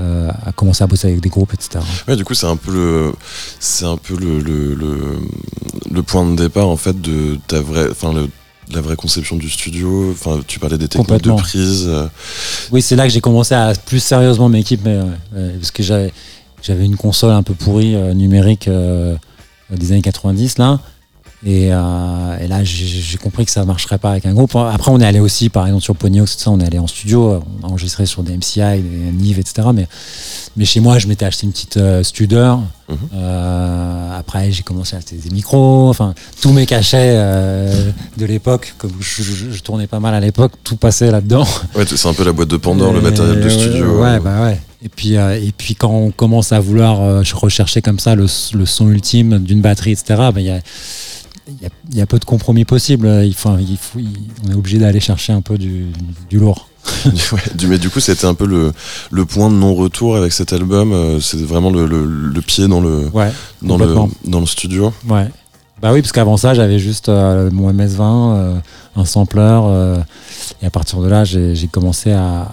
euh, 0.00 0.30
à 0.46 0.52
commencer 0.52 0.82
à 0.82 0.86
bosser 0.86 1.08
avec 1.08 1.20
des 1.20 1.28
groupes, 1.28 1.52
etc. 1.52 1.84
Ouais, 2.08 2.16
du 2.16 2.24
coup, 2.24 2.32
c'est 2.32 2.46
un 2.46 2.56
peu 2.56 2.72
le, 2.72 3.12
c'est 3.60 3.84
un 3.84 3.98
peu 3.98 4.16
le, 4.16 4.40
le, 4.40 4.74
le, 5.90 6.02
point 6.02 6.24
de 6.24 6.34
départ 6.34 6.66
en 6.66 6.78
fait 6.78 6.98
de 6.98 7.38
ta 7.46 7.60
vraie, 7.60 7.90
enfin 7.90 8.14
la 8.72 8.80
vraie 8.80 8.96
conception 8.96 9.36
du 9.36 9.50
studio. 9.50 10.10
Enfin, 10.12 10.40
tu 10.46 10.58
parlais 10.58 10.78
des 10.78 10.88
techniques 10.88 11.22
de 11.22 11.32
prise. 11.32 11.84
Euh. 11.88 12.08
Oui, 12.70 12.80
c'est 12.80 12.96
là 12.96 13.06
que 13.06 13.12
j'ai 13.12 13.20
commencé 13.20 13.54
à 13.54 13.74
plus 13.84 14.02
sérieusement 14.02 14.48
m'équiper, 14.48 15.02
parce 15.30 15.70
que 15.70 15.82
j'avais, 15.82 16.10
j'avais 16.62 16.86
une 16.86 16.96
console 16.96 17.32
un 17.32 17.42
peu 17.42 17.52
pourrie 17.52 17.94
numérique 18.14 18.70
des 19.70 19.92
années 19.92 20.00
90 20.00 20.56
là. 20.56 20.80
Euh, 21.44 22.38
et, 22.38 22.46
là, 22.46 22.62
j'ai 22.62 23.18
compris 23.18 23.44
que 23.44 23.50
ça 23.50 23.64
marcherait 23.64 23.98
pas 23.98 24.12
avec 24.12 24.26
un 24.26 24.32
groupe. 24.32 24.54
Après, 24.54 24.90
on 24.90 25.00
est 25.00 25.04
allé 25.04 25.20
aussi, 25.20 25.48
par 25.48 25.66
exemple, 25.66 25.82
sur 25.82 25.96
Ponyox, 25.96 26.36
ça, 26.38 26.50
on 26.50 26.60
est 26.60 26.66
allé 26.66 26.78
en 26.78 26.86
studio, 26.86 27.42
on 27.62 27.66
a 27.66 27.70
enregistré 27.70 28.06
sur 28.06 28.22
des 28.22 28.36
MCI, 28.36 28.80
des 28.80 29.12
Nive, 29.12 29.38
etc. 29.38 29.68
Mais, 29.74 29.88
mais 30.56 30.64
chez 30.64 30.80
moi, 30.80 30.98
je 30.98 31.08
m'étais 31.08 31.24
acheté 31.24 31.46
une 31.46 31.52
petite 31.52 31.78
euh, 31.78 32.02
Studer. 32.02 32.54
Mhm. 32.88 32.96
Euh, 33.14 34.18
après, 34.18 34.52
j'ai 34.52 34.62
commencé 34.62 34.94
à 34.94 34.98
acheter 34.98 35.16
des 35.16 35.30
micros. 35.30 35.88
Enfin, 35.88 36.14
tous 36.40 36.52
mes 36.52 36.66
cachets 36.66 37.16
de 38.16 38.26
l'époque, 38.26 38.74
comme 38.78 38.92
je, 39.00 39.60
tournais 39.62 39.86
pas 39.86 40.00
mal 40.00 40.14
à 40.14 40.20
l'époque, 40.20 40.52
tout 40.62 40.76
passait 40.76 41.10
là-dedans. 41.10 41.46
Ouais, 41.74 41.84
c'est 41.86 42.08
un 42.08 42.14
peu 42.14 42.24
la 42.24 42.32
boîte 42.32 42.48
de 42.48 42.56
Pandore, 42.56 42.92
le 42.92 43.00
matériel 43.00 43.40
de 43.40 43.48
studio. 43.48 44.02
Ouais, 44.02 44.20
bah 44.20 44.42
ouais. 44.42 44.60
Et 44.84 44.88
puis, 44.88 45.14
et 45.14 45.52
puis 45.56 45.74
quand 45.74 45.90
on 45.90 46.10
commence 46.10 46.52
à 46.52 46.60
vouloir 46.60 47.24
rechercher 47.34 47.82
comme 47.82 47.98
ça 47.98 48.14
le, 48.14 48.26
son 48.26 48.88
ultime 48.88 49.38
d'une 49.38 49.60
batterie, 49.60 49.92
etc., 49.92 50.30
ben, 50.34 50.40
il 50.40 50.46
y 50.46 50.50
a 50.50 50.60
il 51.48 51.96
y, 51.96 52.00
a 52.00 52.06
peu 52.06 52.18
de 52.18 52.24
compromis 52.24 52.64
possibles. 52.64 53.08
Il 53.24 53.34
faut, 53.34 53.56
il 53.58 53.76
faut, 53.76 53.98
on 54.46 54.50
est 54.50 54.54
obligé 54.54 54.78
d'aller 54.78 55.00
chercher 55.00 55.32
un 55.32 55.40
peu 55.40 55.58
du, 55.58 55.92
lourd. 56.30 56.68
du, 57.54 57.66
mais 57.66 57.78
du 57.78 57.90
coup, 57.90 58.00
c'était 58.00 58.26
un 58.26 58.34
peu 58.34 58.46
le, 58.46 58.72
le 59.10 59.24
point 59.24 59.50
de 59.50 59.54
non-retour 59.54 60.16
avec 60.16 60.32
cet 60.32 60.52
album. 60.52 60.92
Euh, 60.92 61.20
c'est 61.20 61.42
vraiment 61.42 61.70
le, 61.70 61.86
le, 61.86 62.40
pied 62.40 62.68
dans 62.68 62.80
le, 62.80 63.10
dans, 63.62 63.76
le, 63.76 63.94
dans 64.24 64.40
le 64.40 64.46
studio. 64.46 64.92
Ouais. 65.08 65.28
Bah 65.80 65.92
oui, 65.92 66.00
parce 66.00 66.12
qu'avant 66.12 66.36
ça, 66.36 66.54
j'avais 66.54 66.78
juste 66.78 67.08
euh, 67.08 67.50
mon 67.50 67.72
MS-20, 67.72 68.00
euh, 68.00 68.54
un 68.94 69.04
sampler. 69.04 69.60
et 70.62 70.66
à 70.66 70.70
partir 70.70 71.00
de 71.00 71.08
là, 71.08 71.24
j'ai 71.24 71.68
commencé 71.70 72.12
à, 72.12 72.48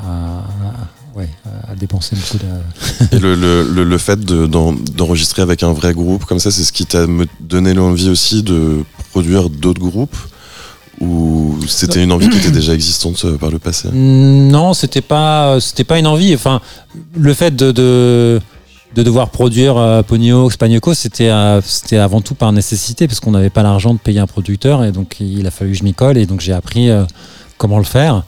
ouais, 1.20 1.30
à 1.70 1.76
dépenser 1.76 2.16
beaucoup 2.16 2.38
de. 2.38 3.16
Et 3.16 3.20
le, 3.20 3.36
le, 3.36 3.84
le, 3.84 3.98
fait 3.98 4.20
d'enregistrer 4.20 5.42
avec 5.42 5.64
un 5.64 5.74
vrai 5.74 5.94
groupe 5.94 6.26
comme 6.26 6.40
ça, 6.40 6.52
c'est 6.52 6.64
ce 6.64 6.72
qui 6.72 6.86
t'a 6.86 7.06
donné 7.40 7.74
l'envie 7.74 8.10
aussi 8.10 8.44
de 8.44 8.84
produire 9.12 9.50
d'autres 9.50 9.82
groupes? 9.82 10.16
Ou 11.02 11.58
c'était 11.68 12.04
une 12.04 12.12
envie 12.12 12.28
qui 12.28 12.38
était 12.38 12.52
déjà 12.52 12.74
existante 12.74 13.24
euh, 13.24 13.38
par 13.38 13.52
le 13.52 13.60
passé? 13.60 13.88
Non, 13.94 14.74
c'était 14.74 15.02
pas, 15.02 15.58
c'était 15.62 15.86
pas 15.86 15.98
une 15.98 16.08
envie. 16.08 16.36
Enfin, 16.36 16.60
le 17.16 17.34
fait 17.34 17.56
de, 17.56 17.72
de, 17.72 18.42
de 18.96 19.04
devoir 19.04 19.30
produire 19.30 19.78
euh, 19.78 20.02
Ponyo, 20.02 20.50
c'était, 20.94 21.30
euh, 21.30 21.62
c'était 21.64 21.98
avant 21.98 22.22
tout 22.22 22.36
par 22.36 22.52
nécessité 22.52 23.08
parce 23.08 23.20
qu'on 23.20 23.32
n'avait 23.32 23.50
pas 23.50 23.64
l'argent 23.64 23.94
de 23.94 24.00
payer 24.00 24.20
un 24.20 24.28
producteur 24.28 24.84
et 24.84 24.92
donc 24.92 25.18
il 25.20 25.46
a 25.46 25.52
fallu 25.52 25.72
que 25.72 25.78
je 25.78 25.84
m'y 25.84 25.94
colle 25.94 26.18
et 26.18 26.26
donc 26.26 26.42
j'ai 26.42 26.54
appris 26.54 26.90
euh, 26.90 27.04
comment 27.58 27.78
le 27.78 27.84
faire. 27.84 28.24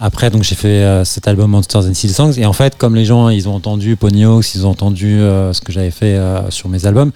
Après, 0.00 0.30
donc 0.30 0.44
j'ai 0.44 0.54
fait 0.54 1.02
cet 1.04 1.26
album 1.26 1.50
Monsters 1.50 1.86
and 1.86 1.94
Sea 1.94 2.08
Songs 2.08 2.34
et 2.36 2.46
en 2.46 2.52
fait, 2.52 2.76
comme 2.76 2.94
les 2.94 3.04
gens 3.04 3.28
ils 3.30 3.48
ont 3.48 3.54
entendu 3.54 3.96
Ponyox, 3.96 4.54
ils 4.54 4.66
ont 4.66 4.70
entendu 4.70 5.18
ce 5.18 5.60
que 5.60 5.72
j'avais 5.72 5.90
fait 5.90 6.20
sur 6.50 6.68
mes 6.68 6.86
albums, 6.86 7.10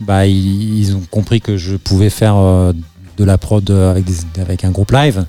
bah 0.00 0.26
ils, 0.26 0.78
ils, 0.78 0.96
ont 0.96 1.02
compris 1.10 1.40
que 1.40 1.58
je 1.58 1.76
pouvais 1.76 2.08
faire 2.08 2.36
de 2.36 3.24
la 3.24 3.36
prod 3.36 3.70
avec, 3.70 4.06
avec 4.38 4.64
un 4.64 4.70
groupe 4.70 4.92
live. 4.92 5.26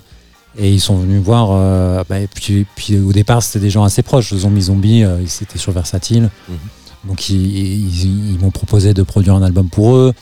Et 0.58 0.72
ils 0.72 0.80
sont 0.80 0.98
venus 0.98 1.22
voir. 1.22 1.50
Euh, 1.52 2.04
bah, 2.08 2.20
et 2.20 2.28
puis, 2.28 2.66
puis, 2.76 3.00
au 3.00 3.12
départ, 3.12 3.42
c'était 3.42 3.60
des 3.60 3.70
gens 3.70 3.84
assez 3.84 4.04
proches. 4.04 4.34
Zombie 4.36 4.62
Zombie, 4.62 5.04
euh, 5.04 5.26
c'était 5.26 5.58
sur 5.58 5.72
Versatile. 5.72 6.30
Mhm. 6.48 6.58
Donc 7.06 7.30
ils, 7.30 8.38
m'ont 8.40 8.52
proposé 8.52 8.94
de 8.94 9.04
produire 9.04 9.36
un 9.36 9.42
album 9.42 9.70
pour 9.70 9.96
eux. 9.96 10.14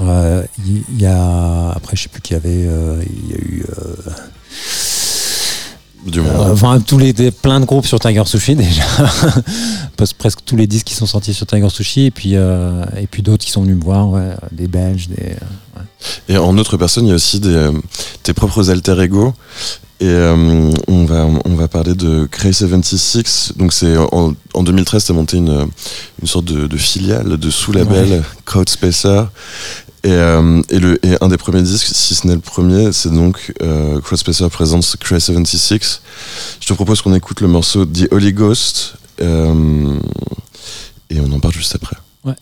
Euh, 0.00 0.44
il 0.58 1.00
y, 1.00 1.06
a 1.06 1.70
après 1.70 1.96
je 1.96 2.02
sais 2.02 2.08
plus 2.10 2.20
qui 2.20 2.34
y 2.34 2.36
avait. 2.36 2.68
Il 3.06 3.30
y 3.30 3.34
a 3.34 3.38
eu 3.38 3.64
du 6.06 6.20
euh, 6.20 6.52
enfin, 6.52 6.80
tous 6.80 6.98
les, 6.98 7.12
plein 7.30 7.60
de 7.60 7.64
groupes 7.64 7.86
sur 7.86 8.00
Tiger 8.00 8.22
Sushi 8.24 8.54
déjà. 8.56 8.82
presque 10.18 10.40
tous 10.44 10.56
les 10.56 10.66
disques 10.66 10.86
qui 10.86 10.94
sont 10.94 11.06
sortis 11.06 11.34
sur 11.34 11.46
Tiger 11.46 11.68
Sushi 11.68 12.06
et 12.06 12.10
puis, 12.10 12.32
euh, 12.34 12.84
et 12.96 13.06
puis 13.06 13.22
d'autres 13.22 13.44
qui 13.44 13.50
sont 13.50 13.62
venus 13.62 13.76
me 13.76 13.82
voir, 13.82 14.08
ouais, 14.08 14.30
des 14.52 14.66
Belges. 14.66 15.08
Des, 15.08 15.36
ouais. 15.76 15.82
Et 16.28 16.38
en 16.38 16.56
autre 16.58 16.76
personne, 16.76 17.06
il 17.06 17.10
y 17.10 17.12
a 17.12 17.16
aussi 17.16 17.40
des, 17.40 17.54
euh, 17.54 17.72
tes 18.22 18.32
propres 18.32 18.70
alter 18.70 19.00
ego. 19.00 19.34
Et 20.02 20.14
on, 20.88 21.04
va, 21.04 21.26
on 21.44 21.54
va 21.56 21.68
parler 21.68 21.94
de 21.94 22.26
Cray 22.30 22.54
76. 22.54 23.52
Donc, 23.56 23.74
c'est 23.74 23.98
en, 23.98 24.34
en, 24.54 24.62
2013, 24.62 25.04
tu 25.04 25.12
as 25.12 25.14
monté 25.14 25.36
une, 25.36 25.66
une 26.22 26.26
sorte 26.26 26.46
de, 26.46 26.66
de 26.66 26.76
filiale, 26.78 27.36
de 27.36 27.50
sous-label, 27.50 28.10
ouais. 28.10 28.22
Crowd 28.46 28.66
Spacer. 28.70 29.24
Et, 30.02 30.12
euh, 30.12 30.62
et, 30.70 30.78
le, 30.78 31.04
et 31.04 31.16
un 31.20 31.28
des 31.28 31.36
premiers 31.36 31.62
disques, 31.62 31.88
si 31.94 32.14
ce 32.14 32.26
n'est 32.26 32.34
le 32.34 32.40
premier, 32.40 32.90
c'est 32.92 33.12
donc 33.12 33.52
euh, 33.60 34.00
Crossspacer 34.00 34.48
Presents 34.48 34.96
Cray 34.98 35.20
76. 35.20 36.00
Je 36.60 36.66
te 36.66 36.72
propose 36.72 37.02
qu'on 37.02 37.14
écoute 37.14 37.42
le 37.42 37.48
morceau 37.48 37.84
The 37.84 38.08
Holy 38.10 38.32
Ghost 38.32 38.94
euh, 39.20 39.98
et 41.10 41.20
on 41.20 41.30
en 41.32 41.40
parle 41.40 41.52
juste 41.52 41.74
après. 41.74 41.96
I 42.24 42.34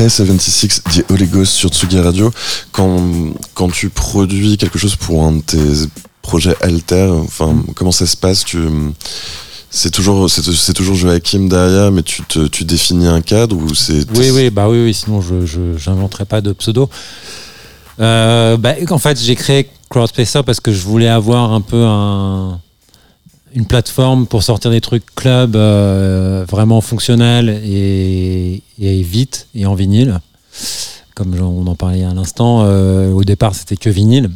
Cray 0.00 0.08
76 0.08 0.82
dit 0.92 1.02
Olegos 1.10 1.44
sur 1.44 1.68
Tsugi 1.68 2.00
Radio. 2.00 2.32
Quand, 2.72 3.02
quand 3.52 3.68
tu 3.68 3.90
produis 3.90 4.56
quelque 4.56 4.78
chose 4.78 4.96
pour 4.96 5.24
un 5.24 5.32
de 5.32 5.42
tes 5.42 5.58
projets 6.22 6.56
alter, 6.62 7.10
enfin, 7.22 7.54
comment 7.74 7.92
ça 7.92 8.06
se 8.06 8.16
passe? 8.16 8.42
Tu, 8.46 8.56
c'est 9.68 9.90
toujours, 9.90 10.30
c'est, 10.30 10.72
toujours 10.72 10.94
Joachim 10.94 11.48
derrière, 11.48 11.92
mais 11.92 12.02
tu, 12.02 12.22
tu 12.50 12.64
définis 12.64 13.08
un 13.08 13.20
cadre 13.20 13.58
ou 13.58 13.74
c'est. 13.74 14.10
Oui, 14.16 14.30
oui, 14.30 14.48
bah 14.48 14.70
oui, 14.70 14.82
oui 14.84 14.94
sinon 14.94 15.20
je, 15.20 15.44
je 15.44 16.24
pas 16.24 16.40
de 16.40 16.54
pseudo. 16.54 16.88
Euh, 18.00 18.56
bah, 18.56 18.76
en 18.88 18.98
fait, 18.98 19.20
j'ai 19.20 19.36
créé 19.36 19.68
Crowdspacer 19.90 20.40
parce 20.46 20.60
que 20.60 20.72
je 20.72 20.80
voulais 20.80 21.08
avoir 21.08 21.52
un 21.52 21.60
peu 21.60 21.84
un, 21.84 22.58
une 23.54 23.66
plateforme 23.66 24.26
pour 24.26 24.42
sortir 24.42 24.70
des 24.70 24.80
trucs 24.80 25.04
club 25.14 25.56
euh, 25.56 26.44
vraiment 26.48 26.80
fonctionnels 26.80 27.60
et, 27.64 28.62
et, 28.80 29.02
vite 29.02 29.46
et 29.54 29.66
en 29.66 29.74
vinyle. 29.74 30.20
Comme 31.14 31.34
on 31.38 31.66
en 31.66 31.74
parlait 31.74 32.04
à 32.04 32.14
l'instant, 32.14 32.62
euh, 32.64 33.12
au 33.12 33.24
départ 33.24 33.54
c'était 33.54 33.76
que 33.76 33.90
vinyle. 33.90 34.30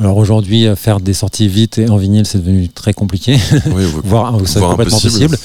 Alors 0.00 0.16
aujourd'hui, 0.16 0.66
euh, 0.66 0.74
faire 0.74 0.98
des 0.98 1.14
sorties 1.14 1.46
vite 1.46 1.78
et 1.78 1.88
en 1.88 1.96
vinyle, 1.96 2.26
c'est 2.26 2.38
devenu 2.38 2.68
très 2.68 2.92
compliqué, 2.92 3.38
oui, 3.66 3.84
voire, 4.02 4.36
c'est 4.44 4.58
complètement 4.60 4.98
possible. 4.98 5.38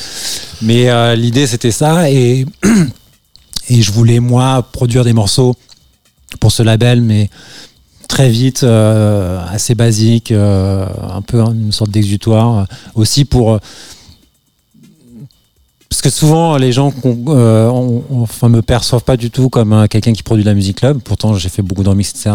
Mais 0.63 0.89
euh, 0.89 1.15
l'idée, 1.15 1.45
c'était 1.45 1.71
ça, 1.71 2.09
et, 2.09 2.47
et 3.69 3.81
je 3.81 3.91
voulais 3.91 4.19
moi 4.19 4.63
produire 4.71 5.03
des 5.03 5.13
morceaux 5.13 5.55
pour 6.39 6.51
ce 6.51 6.63
label, 6.63 7.01
mais 7.01 7.29
très 8.07 8.31
vite, 8.31 8.63
euh, 8.63 9.39
assez 9.51 9.75
basique, 9.75 10.31
un 10.31 11.21
peu 11.27 11.41
une 11.41 11.71
sorte 11.71 11.91
d'exutoire, 11.91 12.65
aussi 12.95 13.25
pour 13.25 13.59
parce 16.01 16.15
que 16.15 16.17
souvent 16.17 16.55
les 16.55 16.71
gens 16.71 16.93
enfin, 18.09 18.47
me 18.47 18.61
perçoivent 18.61 19.03
pas 19.03 19.17
du 19.17 19.31
tout 19.31 19.49
comme 19.49 19.85
quelqu'un 19.89 20.13
qui 20.13 20.23
produit 20.23 20.45
de 20.45 20.49
la 20.49 20.55
musique 20.55 20.77
club. 20.77 20.99
Pourtant, 21.03 21.33
j'ai 21.33 21.49
fait 21.49 21.61
beaucoup 21.61 21.83
de 21.83 21.89
remix, 21.89 22.11
etc. 22.11 22.31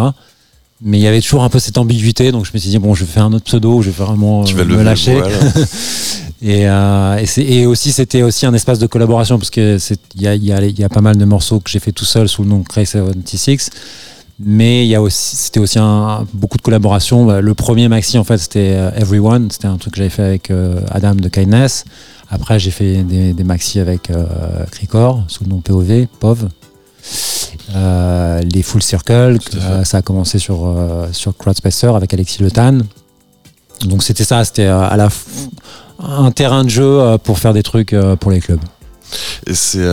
Mais 0.83 0.99
il 0.99 1.01
y 1.01 1.07
avait 1.07 1.23
toujours 1.23 1.45
un 1.45 1.49
peu 1.49 1.59
cette 1.59 1.79
ambiguïté 1.79 2.31
donc 2.31 2.45
je 2.45 2.51
me 2.53 2.59
suis 2.59 2.69
dit 2.69 2.79
bon 2.79 2.95
je 2.95 3.07
vais 3.07 3.11
faire 3.11 3.25
un 3.25 3.33
autre 3.33 3.45
pseudo 3.45 3.81
je 3.81 3.89
vais 3.89 4.05
vraiment 4.05 4.45
tu 4.45 4.55
vas 4.55 4.65
me 4.65 4.83
lâcher. 4.83 5.17
et, 6.43 6.69
euh, 6.69 7.25
et, 7.39 7.65
aussi 7.65 7.91
c'était 7.93 8.23
aussi 8.23 8.45
un 8.45 8.53
espace 8.53 8.79
de 8.81 8.87
collaboration 8.87 9.39
parce 9.39 9.51
que 9.51 9.79
il 10.15 10.21
y 10.21 10.27
a, 10.27 10.35
y, 10.35 10.53
a, 10.53 10.63
y 10.63 10.85
a, 10.85 10.89
pas 10.91 11.01
mal 11.01 11.17
de 11.17 11.25
morceaux 11.25 11.61
que 11.61 11.71
j'ai 11.71 11.79
fait 11.79 11.93
tout 11.93 12.05
seul 12.05 12.29
sous 12.29 12.43
le 12.43 12.51
nom 12.51 12.59
de 12.59 12.69
Cray 12.69 12.85
76 12.85 13.71
mais 14.41 14.85
il 14.85 14.89
y 14.89 14.95
a 14.95 15.01
aussi 15.01 15.37
c'était 15.37 15.61
aussi 15.61 15.79
un, 15.79 16.27
beaucoup 16.35 16.59
de 16.59 16.63
collaboration 16.63 17.25
bah, 17.25 17.41
le 17.41 17.55
premier 17.55 17.89
maxi 17.89 18.19
en 18.19 18.25
fait 18.25 18.37
c'était 18.37 18.75
euh, 18.77 18.91
Everyone. 18.97 19.49
C'était 19.51 19.69
un 19.69 19.79
truc 19.79 19.95
que 19.95 19.99
j'avais 19.99 20.11
fait 20.11 20.25
avec 20.25 20.51
euh, 20.51 20.81
Adam 20.91 21.15
de 21.15 21.29
Kindness 21.29 21.85
après 22.35 22.59
j'ai 22.59 22.71
fait 22.71 23.03
des, 23.03 23.33
des, 23.33 23.45
maxi 23.45 23.81
avec 23.81 24.11
euh, 24.11 24.27
Cricor 24.71 25.25
sous 25.29 25.45
le 25.45 25.51
nom 25.51 25.61
POV 25.61 26.07
POV 26.21 26.49
euh, 27.75 28.41
les 28.43 28.63
Full 28.63 28.83
Circle, 28.83 29.39
euh, 29.57 29.85
ça 29.85 29.99
a 29.99 30.03
commencé 30.03 30.39
sur, 30.39 30.67
euh, 30.67 31.09
sur 31.13 31.37
Crowdspacer 31.37 31.89
avec 31.89 32.13
Alexis 32.13 32.43
Letan. 32.43 32.79
Donc 33.87 34.03
c'était 34.03 34.25
ça, 34.25 34.45
c'était 34.45 34.67
à 34.67 34.97
la 34.97 35.09
un 35.99 36.31
terrain 36.31 36.65
de 36.65 36.69
jeu 36.69 37.17
pour 37.23 37.39
faire 37.39 37.53
des 37.53 37.63
trucs 37.63 37.95
pour 38.21 38.31
les 38.31 38.41
clubs. 38.41 38.61
Et 39.47 39.55
c'est 39.55 39.85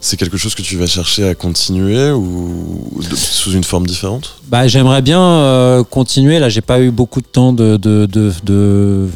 c'est 0.00 0.16
quelque 0.16 0.36
chose 0.36 0.54
que 0.54 0.62
tu 0.62 0.76
vas 0.76 0.86
chercher 0.86 1.28
à 1.28 1.34
continuer 1.34 2.12
ou 2.12 3.00
sous 3.14 3.52
une 3.52 3.64
forme 3.64 3.86
différente? 3.86 4.36
Bah, 4.46 4.68
J'aimerais 4.68 5.02
bien 5.02 5.84
continuer. 5.90 6.38
Là, 6.38 6.48
j'ai 6.48 6.60
pas 6.60 6.80
eu 6.80 6.90
beaucoup 6.90 7.20
de 7.20 7.26
temps 7.26 7.52
de, 7.52 7.76
de, 7.76 8.06
de 8.06 9.08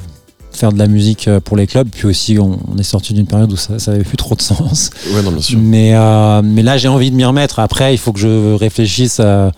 faire 0.56 0.72
de 0.72 0.78
la 0.78 0.86
musique 0.86 1.28
euh, 1.28 1.40
pour 1.40 1.56
les 1.56 1.66
clubs. 1.66 1.88
Puis 1.88 2.06
aussi, 2.06 2.38
on, 2.38 2.58
est 2.78 2.82
sorti 2.82 3.14
d'une 3.14 3.26
période 3.26 3.52
où 3.52 3.56
ça 3.56 3.74
n'avait 3.86 4.04
plus 4.04 4.16
trop 4.16 4.34
de 4.34 4.42
sens. 4.42 4.90
Ouais, 5.14 5.22
non, 5.22 5.32
bien 5.32 5.40
sûr. 5.40 5.58
Mais, 5.58 5.94
euh, 5.94 6.42
mais 6.42 6.62
là, 6.62 6.78
j'ai 6.78 6.88
envie 6.88 7.10
de 7.10 7.16
m'y 7.16 7.24
remettre. 7.24 7.58
Après, 7.58 7.94
il 7.94 7.98
faut 7.98 8.12
que 8.12 8.20
je 8.20 8.54
réfléchisse 8.54 9.18
euh, 9.20 9.50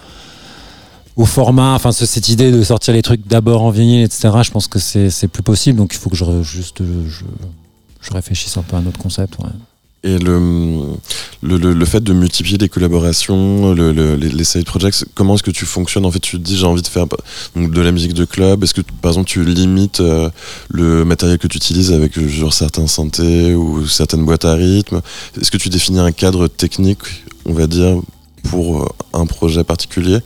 au 1.17 1.25
format, 1.25 1.75
enfin, 1.75 1.93
cette 1.93 2.29
idée 2.29 2.51
de 2.51 2.63
sortir 2.63 2.95
les 2.95 3.03
trucs 3.03 3.27
d'abord 3.27 3.63
en 3.63 3.71
vinyle, 3.71 4.03
etc. 4.03 4.31
Je 4.43 4.51
pense 4.51 4.67
que 4.67 4.79
c'est 4.79 5.29
plus 5.29 5.43
possible. 5.43 5.79
Donc, 5.79 5.95
il 5.95 5.99
faut 5.99 6.11
que 6.11 6.17
je, 6.17 6.43
juste, 6.43 6.83
je, 6.83 7.25
je 8.01 8.13
réfléchisse 8.13 8.57
un 8.57 8.63
peu 8.63 8.77
à 8.77 8.81
un 8.81 8.87
autre 8.87 8.99
concept. 8.99 9.39
Ouais. 9.39 9.51
Et 10.07 10.19
le, 10.19 10.39
le, 11.43 11.57
le, 11.57 11.85
fait 11.87 12.03
de 12.05 12.13
multiplier 12.13 12.59
les 12.59 12.69
collaborations, 12.69 13.73
le, 13.73 14.17
les, 14.17 14.45
side 14.45 14.67
projects, 14.67 15.07
comment 15.15 15.35
est-ce 15.35 15.43
que 15.43 15.51
tu 15.51 15.65
fonctionnes? 15.65 16.05
En 16.05 16.11
fait, 16.11 16.19
tu 16.19 16.37
te 16.37 16.43
dis 16.43 16.59
j'ai 16.59 16.67
envie 16.67 16.83
de 16.83 16.87
faire 16.87 17.07
de 17.57 17.81
la 17.81 17.91
musique 17.91 18.13
de 18.13 18.27
club. 18.27 18.63
Est-ce 18.63 18.75
que 18.75 18.83
par 19.01 19.13
exemple 19.13 19.31
tu 19.31 19.43
limites 19.43 20.01
euh, 20.01 20.29
le 20.69 21.07
matériel 21.07 21.39
que 21.39 21.47
tu 21.47 21.57
utilises 21.57 21.91
avec 21.91 22.21
genre 22.29 22.53
certains 22.53 22.87
synthés 22.87 23.55
ou 23.55 23.87
certaines 23.87 24.27
boîtes 24.27 24.45
à 24.45 24.53
rythme? 24.53 25.01
Est-ce 25.41 25.51
que 25.51 25.57
tu 25.57 25.71
définis 25.71 26.01
un 26.01 26.13
cadre 26.13 26.49
technique, 26.49 26.99
on 27.47 27.55
va 27.55 27.67
dire, 27.67 27.97
pour 28.51 28.83
euh, 28.83 28.89
un 29.15 29.25
projet 29.25 29.65
particulier? 29.65 30.19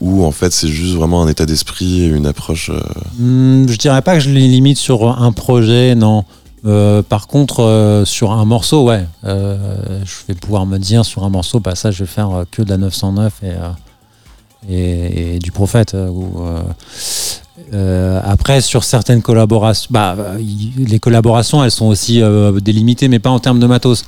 Ou 0.00 0.24
en 0.24 0.30
fait 0.30 0.52
c'est 0.52 0.68
juste 0.68 0.94
vraiment 0.94 1.24
un 1.24 1.28
état 1.28 1.44
d'esprit 1.44 2.02
et 2.02 2.06
une 2.06 2.26
approche 2.26 2.70
euh 2.70 2.80
hmm, 3.18 3.68
Je 3.68 3.76
dirais 3.78 4.02
pas 4.02 4.14
que 4.14 4.20
je 4.20 4.30
les 4.30 4.46
limite 4.46 4.78
sur 4.78 5.20
un 5.20 5.32
projet, 5.32 5.96
non. 5.96 6.24
Euh, 6.66 7.02
par 7.02 7.26
contre, 7.26 7.62
euh, 7.62 8.04
sur 8.04 8.32
un 8.32 8.44
morceau, 8.44 8.84
ouais, 8.84 9.06
euh, 9.24 10.00
je 10.04 10.14
vais 10.26 10.34
pouvoir 10.34 10.64
me 10.64 10.78
dire 10.78 11.04
sur 11.04 11.24
un 11.24 11.28
morceau, 11.28 11.60
bah 11.60 11.74
ça, 11.74 11.90
je 11.90 12.04
vais 12.04 12.10
faire 12.10 12.44
que 12.50 12.62
de 12.62 12.70
la 12.70 12.78
909 12.78 13.42
et, 14.68 15.38
du 15.38 15.52
prophète. 15.52 15.94
après, 18.24 18.60
sur 18.62 18.84
certaines 18.84 19.20
collaborations, 19.20 19.88
bah, 19.90 20.16
les 20.38 20.98
collaborations, 20.98 21.62
elles 21.62 21.70
sont 21.70 21.86
aussi 21.86 22.22
délimitées, 22.62 23.08
mais 23.08 23.18
pas 23.18 23.30
en 23.30 23.40
termes 23.40 23.60
de 23.60 23.66
matos. 23.66 24.06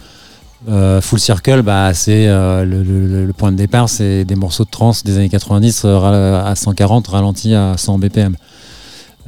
Full 0.66 1.20
Circle, 1.20 1.60
bah, 1.60 1.92
c'est 1.92 2.26
le, 2.26 3.30
point 3.36 3.52
de 3.52 3.58
départ, 3.58 3.90
c'est 3.90 4.24
des 4.24 4.34
morceaux 4.34 4.64
de 4.64 4.70
trance 4.70 5.04
des 5.04 5.18
années 5.18 5.28
90 5.28 5.84
à 5.84 6.54
140 6.56 7.06
ralentis 7.08 7.54
à 7.54 7.76
100 7.76 7.98
BPM. 7.98 8.34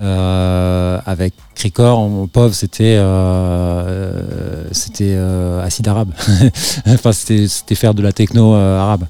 Euh, 0.00 1.00
avec 1.06 1.34
Cricor, 1.56 1.98
en 1.98 2.28
pauvre, 2.28 2.54
c'était 2.54 2.96
euh, 2.98 4.22
c'était 4.70 5.14
euh, 5.16 5.64
acide 5.64 5.88
arabe. 5.88 6.10
enfin, 6.86 7.10
c'était 7.12 7.74
faire 7.74 7.94
de 7.94 8.02
la 8.02 8.12
techno 8.12 8.54
arabe. 8.54 9.06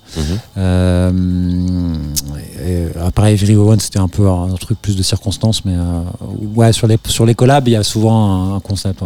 Mhm. 0.57 1.99
après, 3.05 3.35
Every 3.35 3.57
One, 3.57 3.81
c'était 3.81 3.99
un 3.99 4.09
peu 4.09 4.29
un 4.29 4.55
truc 4.55 4.81
plus 4.81 4.97
de 4.97 5.03
circonstances, 5.03 5.65
mais 5.67 5.77
ouais, 6.55 6.73
sur 6.73 6.87
les 6.87 6.97
sur 7.07 7.27
les 7.27 7.35
collabs, 7.35 7.69
il 7.69 7.73
y 7.73 7.77
a 7.77 7.83
souvent 7.83 8.55
un, 8.55 8.61
concept. 8.61 9.03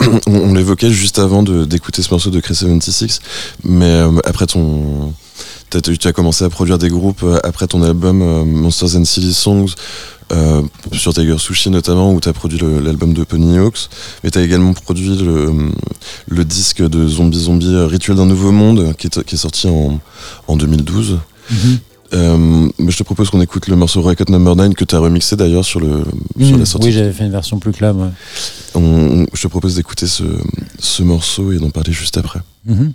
On, 0.26 0.54
l'évoquait 0.54 0.90
juste 0.90 1.20
avant 1.20 1.44
d'écouter 1.44 2.02
ce 2.02 2.10
morceau 2.10 2.30
de 2.30 2.40
Chris 2.40 2.56
76, 2.56 3.20
mais 3.62 4.02
après 4.24 4.46
ton 4.46 5.12
tu 5.80 6.08
as 6.08 6.12
commencé 6.12 6.44
à 6.44 6.48
produire 6.50 6.78
des 6.78 6.88
groupes 6.88 7.24
après 7.42 7.66
ton 7.66 7.82
album 7.82 8.18
Monsters 8.44 8.96
and 8.96 9.04
Silly 9.04 9.34
Songs 9.34 9.74
euh, 10.32 10.62
sur 10.92 11.12
Tiger 11.12 11.36
Sushi 11.38 11.68
notamment, 11.68 12.12
où 12.12 12.20
tu 12.20 12.28
as 12.28 12.32
produit 12.32 12.58
l'album 12.82 13.12
de 13.12 13.24
Pony 13.24 13.58
Hawks, 13.58 13.90
mais 14.22 14.30
tu 14.30 14.38
as 14.38 14.42
également 14.42 14.72
produit 14.72 15.18
le, 15.18 16.44
disque 16.44 16.82
de 16.82 17.06
Zombie 17.06 17.38
Zombie 17.38 17.74
euh, 17.74 17.86
Rituel 17.86 18.16
d'un 18.16 18.24
Nouveau 18.24 18.50
Monde, 18.50 18.94
qui 18.96 19.08
est, 19.08 19.36
sorti 19.36 19.68
en, 19.68 20.56
2012. 20.56 21.18
Mm-hmm. 21.52 21.56
Euh, 22.14 22.68
mais 22.78 22.90
je 22.90 22.96
te 22.96 23.02
propose 23.02 23.28
qu'on 23.28 23.40
écoute 23.40 23.66
le 23.66 23.76
morceau 23.76 24.00
Record 24.00 24.30
Number 24.30 24.56
9 24.56 24.74
que 24.74 24.84
tu 24.84 24.94
as 24.94 24.98
remixé 24.98 25.36
d'ailleurs 25.36 25.64
sur, 25.64 25.80
le, 25.80 26.04
mm, 26.36 26.58
la 26.58 26.64
sortie. 26.64 26.86
Oui, 26.86 26.92
j'avais 26.92 27.12
fait 27.12 27.24
une 27.24 27.32
version 27.32 27.58
plus 27.58 27.72
club. 27.72 28.10
je 28.74 29.42
te 29.42 29.48
propose 29.48 29.74
d'écouter 29.74 30.06
ce, 30.06 31.02
morceau 31.02 31.52
et 31.52 31.58
d'en 31.58 31.70
parler 31.70 31.92
juste 31.92 32.16
après. 32.16 32.40
Mm-hmm. 32.68 32.92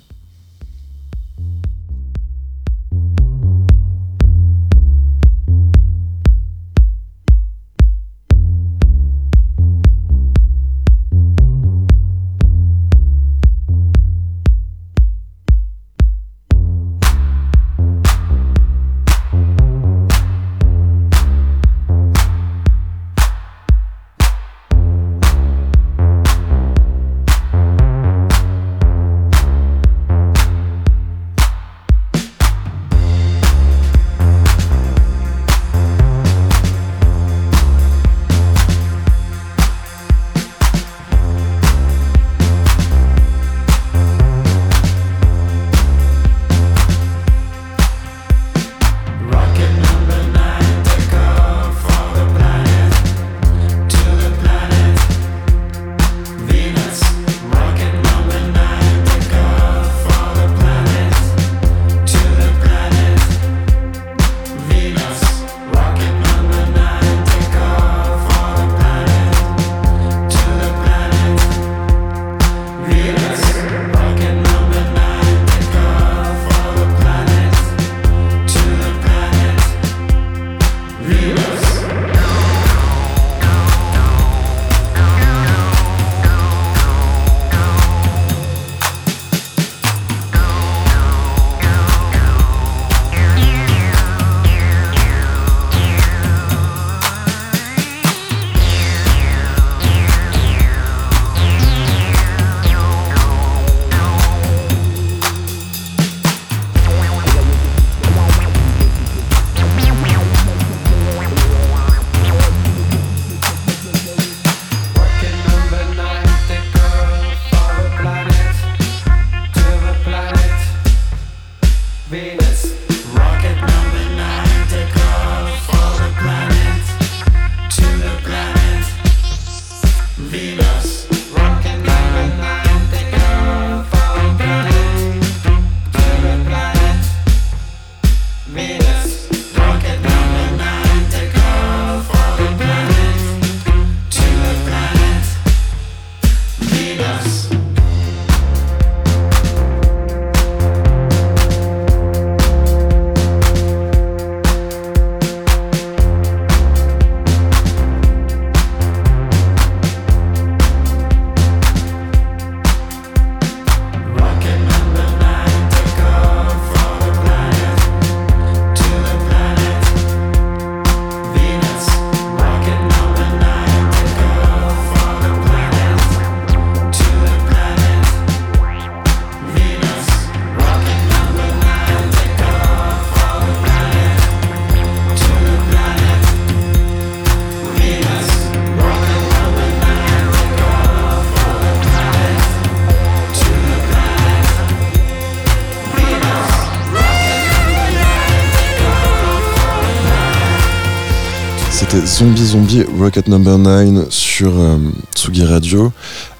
Zombie 202.20 202.44
Zombie 202.44 202.82
Rocket 202.98 203.28
Number 203.28 203.56
9 203.58 204.10
sur 204.10 204.52
euh, 204.58 204.76
Tsugi 205.14 205.42
Radio 205.44 205.90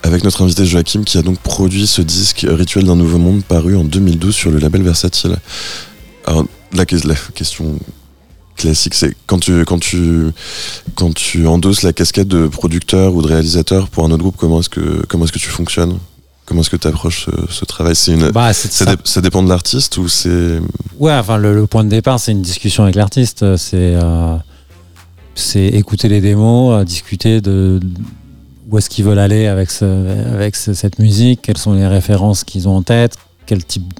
avec 0.02 0.24
notre 0.24 0.42
invité 0.42 0.66
Joachim 0.66 1.04
qui 1.04 1.16
a 1.16 1.22
donc 1.22 1.38
produit 1.38 1.86
ce 1.86 2.02
disque 2.02 2.44
Rituel 2.48 2.84
d'un 2.84 2.96
nouveau 2.96 3.16
monde 3.16 3.42
paru 3.44 3.76
en 3.76 3.84
2012 3.84 4.34
sur 4.34 4.50
le 4.50 4.58
label 4.58 4.82
Versatile. 4.82 5.36
Alors 6.26 6.44
la, 6.74 6.84
la 7.04 7.14
question 7.34 7.78
classique 8.56 8.92
c'est 8.94 9.14
quand 9.26 9.38
tu, 9.38 9.64
quand, 9.64 9.78
tu, 9.78 10.26
quand 10.96 11.14
tu 11.14 11.46
endosses 11.46 11.80
la 11.82 11.94
casquette 11.94 12.28
de 12.28 12.46
producteur 12.46 13.14
ou 13.14 13.22
de 13.22 13.28
réalisateur 13.28 13.88
pour 13.88 14.04
un 14.04 14.10
autre 14.10 14.22
groupe, 14.22 14.36
comment 14.36 14.60
est-ce 14.60 14.68
que, 14.68 15.02
comment 15.08 15.24
est-ce 15.24 15.32
que 15.32 15.38
tu 15.38 15.48
fonctionnes? 15.48 15.98
Comment 16.44 16.60
est-ce 16.60 16.70
que 16.70 16.76
tu 16.76 16.88
approches 16.88 17.26
ce, 17.48 17.64
travail? 17.64 17.94
C'est 17.96 18.12
une, 18.12 18.30
Bah, 18.32 18.52
ça, 18.52 18.68
ça. 18.68 18.84
dé- 18.96 19.02
ça 19.04 19.20
dépend 19.22 19.42
de 19.42 19.48
l'artiste 19.48 19.96
ou 19.98 20.08
c'est. 20.08 20.58
Ouais, 20.98 21.12
enfin, 21.14 21.38
le, 21.38 21.54
le 21.54 21.66
point 21.68 21.84
de 21.84 21.88
départ, 21.88 22.18
c'est 22.18 22.32
une 22.32 22.42
discussion 22.42 22.82
avec 22.82 22.96
l'artiste. 22.96 23.56
C'est 23.56 23.94
euh, 23.94 24.36
c'est 25.34 25.66
écouter 25.66 26.08
les 26.08 26.20
démos, 26.20 26.74
euh, 26.74 26.84
discuter 26.84 27.40
de 27.40 27.80
où 28.70 28.78
est-ce 28.78 28.88
qu'ils 28.88 29.04
veulent 29.04 29.18
aller 29.18 29.46
avec, 29.46 29.70
ce, 29.70 29.84
avec 30.32 30.54
ce- 30.54 30.74
cette 30.74 30.98
musique, 30.98 31.42
quelles 31.42 31.58
sont 31.58 31.72
les 31.74 31.86
références 31.86 32.44
qu'ils 32.44 32.68
ont 32.68 32.76
en 32.76 32.82
tête, 32.82 33.16
quel 33.46 33.64
type 33.64 33.92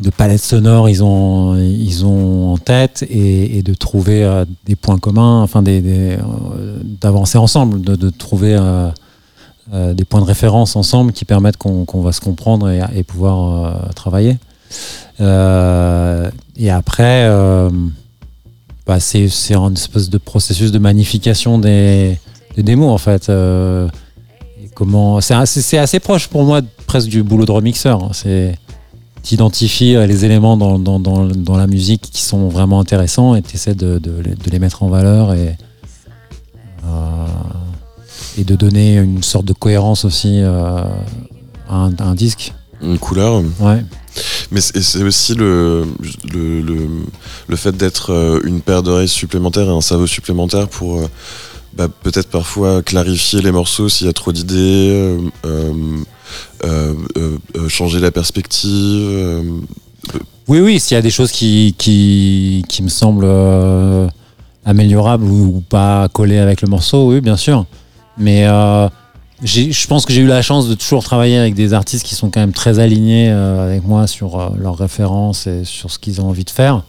de 0.00 0.08
palette 0.08 0.40
sonore 0.42 0.88
ils 0.88 1.04
ont, 1.04 1.56
ils 1.58 2.06
ont 2.06 2.54
en 2.54 2.56
tête 2.56 3.04
et, 3.10 3.62
de 3.62 3.74
trouver 3.74 4.24
euh, 4.24 4.46
des 4.64 4.76
points 4.76 4.98
communs, 4.98 5.42
enfin 5.42 5.62
euh, 5.66 6.16
d'avancer 7.02 7.36
ensemble, 7.36 7.82
de, 7.82 8.08
trouver 8.08 8.58
des 9.70 10.04
points 10.06 10.20
de 10.20 10.26
référence 10.26 10.74
ensemble 10.74 11.12
qui 11.12 11.26
permettent 11.26 11.58
qu'on 11.58 12.00
va 12.00 12.12
se 12.12 12.20
comprendre 12.22 12.70
et, 12.70 12.80
et 12.94 13.02
pouvoir 13.02 13.92
travailler. 13.94 14.38
Et 15.18 16.70
après, 16.70 17.28
bah, 18.86 18.98
c'est 19.00 19.28
un 19.54 19.72
espèce 19.72 20.10
de 20.10 20.18
processus 20.18 20.72
de 20.72 20.78
magnification 20.78 21.58
des, 21.58 22.18
des 22.56 22.62
démos 22.62 22.90
en 22.90 22.98
fait. 22.98 23.28
Euh, 23.28 23.88
comment 24.74 25.20
C'est 25.20 25.34
assez, 25.34 26.00
proche 26.00 26.28
pour 26.28 26.44
moi 26.44 26.60
presque 26.86 27.08
du 27.08 27.22
boulot 27.22 27.44
de 27.44 27.52
remixeur. 27.52 28.02
hein. 28.02 28.10
C'est 28.12 28.58
euh, 29.96 30.06
les 30.06 30.24
éléments 30.24 30.56
dans, 30.56 30.78
dans, 30.78 31.56
la 31.56 31.66
musique 31.66 32.02
qui 32.02 32.22
sont 32.22 32.48
vraiment 32.48 32.80
intéressants 32.80 33.34
et 33.34 33.42
tu 33.42 33.56
essaies 33.56 33.74
de, 33.74 34.00
les- 34.50 34.58
mettre 34.58 34.82
en 34.82 34.88
valeur 34.88 35.34
et, 35.34 35.56
euh, 36.86 37.26
et 38.38 38.44
de 38.44 38.56
donner 38.56 38.96
une 38.96 39.22
sorte 39.22 39.44
de 39.44 39.52
cohérence 39.52 40.04
aussi 40.04 40.40
à 40.40 40.86
un 41.68 42.14
disque. 42.14 42.54
Une 42.82 42.98
couleur 42.98 43.42
Ouais. 43.60 43.84
Mais 44.50 44.60
c'est 44.60 45.02
aussi 45.04 45.34
le, 45.34 45.84
le, 46.32 46.60
le, 46.60 46.76
le 47.46 47.56
fait 47.56 47.76
d'être 47.76 48.12
euh, 48.12 48.40
une 48.44 48.60
paire 48.60 48.82
d'oreilles 48.82 49.06
supplémentaires 49.08 49.66
et 49.66 49.72
un 49.72 49.80
cerveau 49.80 50.08
supplémentaire 50.08 50.66
pour 50.68 50.98
euh, 50.98 51.08
bah, 51.76 51.86
peut-être 51.88 52.28
parfois 52.28 52.82
clarifier 52.82 53.40
les 53.42 53.52
morceaux 53.52 53.88
s'il 53.88 54.08
y 54.08 54.10
a 54.10 54.12
trop 54.12 54.32
d'idées, 54.32 55.16
euh, 55.44 55.98
changer 57.68 58.00
la 58.00 58.10
perspective. 58.10 59.44
Oui, 60.48 60.58
oui, 60.60 60.80
s'il 60.80 60.96
y 60.96 60.98
a 60.98 61.02
des 61.02 61.10
choses 61.10 61.30
qui, 61.30 61.76
qui, 61.78 62.64
qui 62.68 62.82
me 62.82 62.88
semblent 62.88 63.28
améliorables 64.64 65.24
ou, 65.24 65.58
ou 65.58 65.60
pas 65.60 66.08
collées 66.08 66.38
avec 66.38 66.60
le 66.62 66.68
morceau, 66.68 67.12
oui, 67.12 67.20
bien 67.20 67.36
sûr. 67.36 67.66
Mais 68.18 68.46
je 69.42 69.86
pense 69.86 70.04
que 70.04 70.12
j'ai 70.12 70.20
eu 70.20 70.26
la 70.26 70.42
chance 70.42 70.68
de 70.68 70.74
toujours 70.74 71.02
travailler 71.02 71.38
avec 71.38 71.54
des 71.54 71.72
artistes 71.72 72.04
qui 72.04 72.14
sont 72.14 72.30
quand 72.30 72.40
même 72.40 72.52
très 72.52 72.78
alignés 72.78 73.30
euh, 73.30 73.66
avec 73.66 73.84
moi 73.84 74.06
sur 74.06 74.38
euh, 74.38 74.50
leurs 74.58 74.76
références 74.76 75.46
et 75.46 75.64
sur 75.64 75.90
ce 75.90 75.98
qu'ils 75.98 76.20
ont 76.20 76.28
envie 76.28 76.44
de 76.44 76.50
faire. 76.50 76.84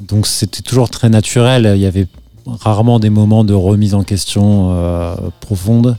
Donc 0.00 0.26
c'était 0.26 0.62
toujours 0.62 0.88
très 0.90 1.08
naturel. 1.08 1.70
Il 1.76 1.80
y 1.80 1.86
avait 1.86 2.06
rarement 2.46 2.98
des 2.98 3.10
moments 3.10 3.44
de 3.44 3.54
remise 3.54 3.94
en 3.94 4.02
question 4.02 4.70
euh, 4.72 5.14
profonde. 5.40 5.96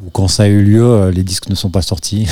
Ou 0.00 0.10
quand 0.12 0.28
ça 0.28 0.44
a 0.44 0.46
eu 0.46 0.62
lieu, 0.62 1.10
les 1.10 1.24
disques 1.24 1.48
ne 1.50 1.56
sont 1.56 1.70
pas 1.70 1.82
sortis. 1.82 2.26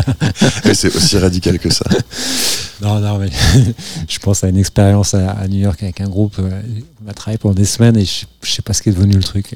et 0.64 0.74
c'est 0.74 0.94
aussi 0.96 1.18
radical 1.18 1.58
que 1.58 1.70
ça. 1.72 1.84
Non, 2.84 3.00
non, 3.00 3.18
mais 3.18 3.30
je 4.08 4.18
pense 4.18 4.44
à 4.44 4.48
une 4.48 4.58
expérience 4.58 5.14
à, 5.14 5.30
à 5.30 5.48
New 5.48 5.58
York 5.60 5.82
avec 5.82 6.00
un 6.00 6.08
groupe. 6.08 6.34
euh, 6.38 6.60
on 7.04 7.10
a 7.10 7.14
travaillé 7.14 7.38
pendant 7.38 7.54
des 7.54 7.64
semaines 7.64 7.96
et 7.96 8.04
je, 8.04 8.26
je 8.42 8.50
sais 8.52 8.62
pas 8.62 8.72
ce 8.72 8.82
qui 8.82 8.90
est 8.90 8.92
devenu 8.92 9.14
le 9.14 9.22
truc. 9.22 9.54